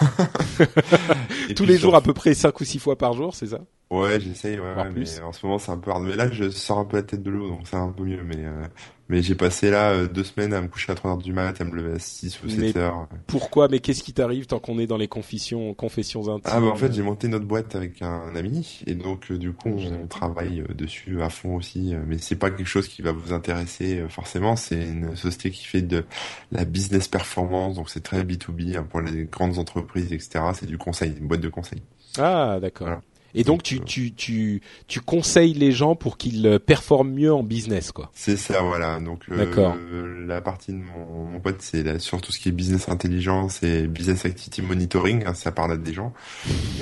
[1.56, 3.60] Tous les sur- jours à peu près cinq ou six fois par jour, c'est ça?
[3.90, 6.02] Ouais, j'essaye, ouais, ouais, mais en ce moment c'est un peu hard.
[6.04, 8.22] Mais là, je sors un peu la tête de l'eau, donc c'est un peu mieux.
[8.24, 8.64] Mais euh,
[9.08, 11.60] mais j'ai passé là euh, deux semaines à me coucher à 3 heures du mat,
[11.60, 13.06] à me lever à 6 ou 7 Mais- heures.
[13.26, 16.66] Pourquoi Mais qu'est-ce qui t'arrive tant qu'on est dans les confessions confessions intimes Ah bah
[16.66, 20.06] en fait j'ai monté notre boîte avec un ami et donc euh, du coup on
[20.06, 23.32] travaille euh, dessus à fond aussi euh, mais c'est pas quelque chose qui va vous
[23.32, 26.04] intéresser euh, forcément c'est une société qui fait de
[26.52, 30.78] la business performance donc c'est très B2B hein, pour les grandes entreprises etc c'est du
[30.78, 31.82] conseil une boîte de conseil
[32.18, 32.86] Ah d'accord.
[32.88, 33.02] Voilà.
[33.36, 37.42] Et donc tu tu tu tu conseilles les gens pour qu'ils euh, performent mieux en
[37.42, 38.10] business quoi.
[38.14, 38.98] c'est ça voilà.
[38.98, 42.52] Donc euh, la partie de mon, mon pote c'est là, sur tout ce qui est
[42.52, 46.12] business intelligence et business activity monitoring hein, ça parle à des gens.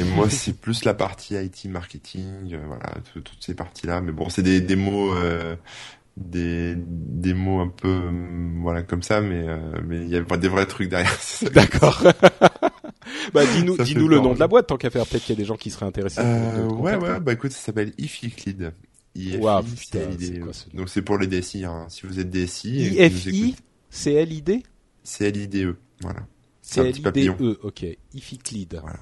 [0.01, 4.01] Et moi c'est plus la partie IT marketing euh, voilà tout- toutes ces parties là
[4.01, 5.56] mais bon c'est des, des mots euh,
[6.16, 8.10] des, des mots un peu euh,
[8.62, 11.16] voilà comme ça mais euh, mais il y a des vrais trucs derrière.
[11.52, 12.02] D'accord.
[13.34, 15.06] bah dis-nous dis-nous le nom de la boîte tant qu'à faire.
[15.06, 16.20] Peut-être qu'il y a des gens qui seraient intéressés.
[16.20, 18.72] Euh, ouais ouais bah écoute ça s'appelle IFICLID
[19.16, 19.62] euh,
[20.52, 21.86] ce donc c'est pour les DSI hein.
[21.88, 23.54] si vous êtes DSI IFI, écoutez-
[23.88, 24.62] c'est L-I-D
[25.04, 26.20] c'est L-I-D-E voilà
[26.62, 27.36] C'est un petit papillon.
[27.38, 27.86] L-I-D-E, ok.
[28.14, 28.78] IFICLID.
[28.80, 28.98] Voilà.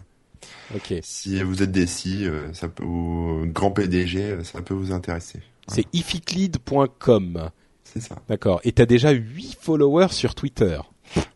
[0.74, 0.94] Ok.
[1.02, 5.40] Si vous êtes DSI, euh, ça peut, ou grand PDG, ça peut vous intéresser.
[5.68, 7.51] C'est ificlead.com.
[7.84, 8.16] C'est ça.
[8.28, 8.60] D'accord.
[8.64, 10.78] Et t'as déjà 8 followers sur Twitter.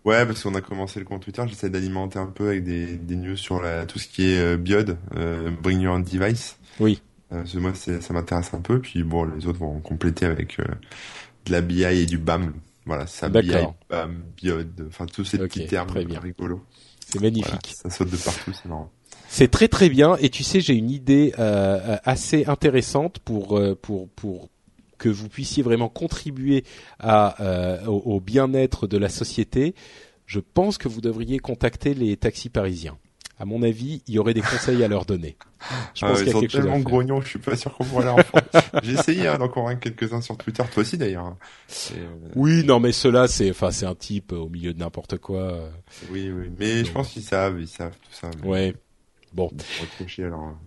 [0.05, 3.17] Ouais, parce qu'on a commencé le compte Twitter, j'essaie d'alimenter un peu avec des, des
[3.17, 6.59] news sur la, tout ce qui est euh, biode, euh, bring your own device.
[6.81, 7.03] Oui.
[7.33, 10.61] Euh, parce que moi, ça m'intéresse un peu, puis bon, les autres vont compléter avec
[10.61, 10.65] euh,
[11.45, 12.55] de la BI et du BAM.
[12.87, 13.53] Voilà, ça, BI.
[13.91, 16.63] BAM, biode, enfin tous ces Ok, petits termes rigolos.
[17.07, 17.51] C'est magnifique.
[17.51, 18.91] Voilà, ça saute de partout, c'est marrant.
[19.29, 20.17] C'est très très bien.
[20.21, 24.49] Et tu sais, j'ai une idée euh, euh, assez intéressante pour euh, pour pour
[24.99, 26.65] que vous puissiez vraiment contribuer
[26.99, 29.75] à euh, au, au bien-être de la société.
[30.27, 32.97] Je pense que vous devriez contacter les taxis parisiens.
[33.39, 35.37] À mon avis, il y aurait des conseils à leur donner.
[35.95, 37.39] Je Ah, pense ils qu'il y a sont quelque chose à tellement grognons, je suis
[37.39, 38.23] pas sûr qu'on pourrait leur en.
[38.83, 41.37] J'ai essayé hein, d'en convaincre quelques-uns sur Twitter, toi aussi d'ailleurs.
[41.93, 45.69] euh, Oui, non, mais cela, c'est, enfin, c'est un type au milieu de n'importe quoi.
[46.11, 48.31] Oui, oui, mais je pense qu'ils savent, ils savent tout ça.
[48.43, 48.75] mais Ouais.
[49.37, 50.59] Bon, Ils vont trop chier, alors.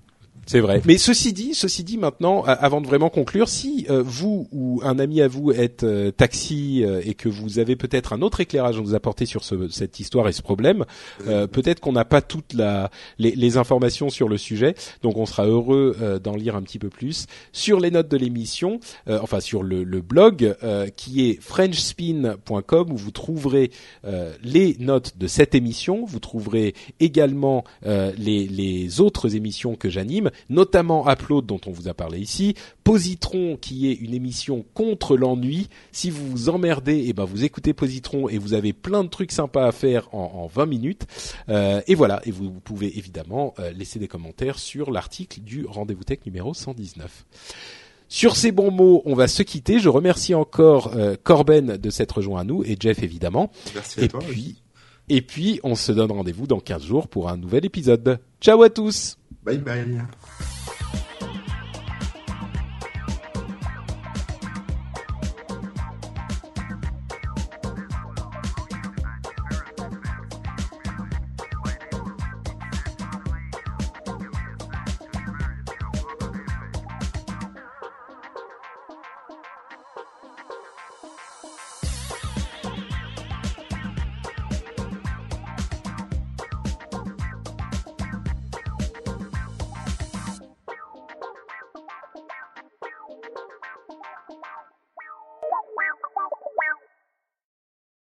[0.49, 0.81] C'est vrai.
[0.85, 4.97] Mais ceci dit, ceci dit, maintenant, avant de vraiment conclure, si euh, vous ou un
[4.97, 8.77] ami à vous êtes euh, taxi euh, et que vous avez peut-être un autre éclairage
[8.77, 10.85] à nous apporter sur ce- cette histoire et ce problème,
[11.27, 12.89] euh, peut-être qu'on n'a pas toutes la,
[13.19, 14.73] les, les informations sur le sujet,
[15.03, 18.17] donc on sera heureux euh, d'en lire un petit peu plus sur les notes de
[18.17, 23.69] l'émission, euh, enfin sur le, le blog euh, qui est frenchspin.com où vous trouverez
[24.05, 29.89] euh, les notes de cette émission, vous trouverez également euh, les, les autres émissions que
[29.89, 35.17] j'anime, notamment Upload dont on vous a parlé ici, Positron qui est une émission contre
[35.17, 35.69] l'ennui.
[35.91, 39.31] Si vous vous emmerdez, et ben vous écoutez Positron et vous avez plein de trucs
[39.31, 41.05] sympas à faire en, en 20 minutes.
[41.49, 45.65] Euh, et voilà, et vous, vous pouvez évidemment euh, laisser des commentaires sur l'article du
[45.65, 47.25] Rendez-vous Tech numéro 119.
[48.11, 49.79] Sur ces bons mots, on va se quitter.
[49.79, 53.51] Je remercie encore euh, Corben de s'être rejoint à nous et Jeff évidemment.
[53.75, 54.19] Merci à Et toi.
[54.27, 54.55] puis,
[55.09, 58.19] et puis, on se donne rendez-vous dans 15 jours pour un nouvel épisode.
[58.41, 60.58] Ciao à tous Bye bye.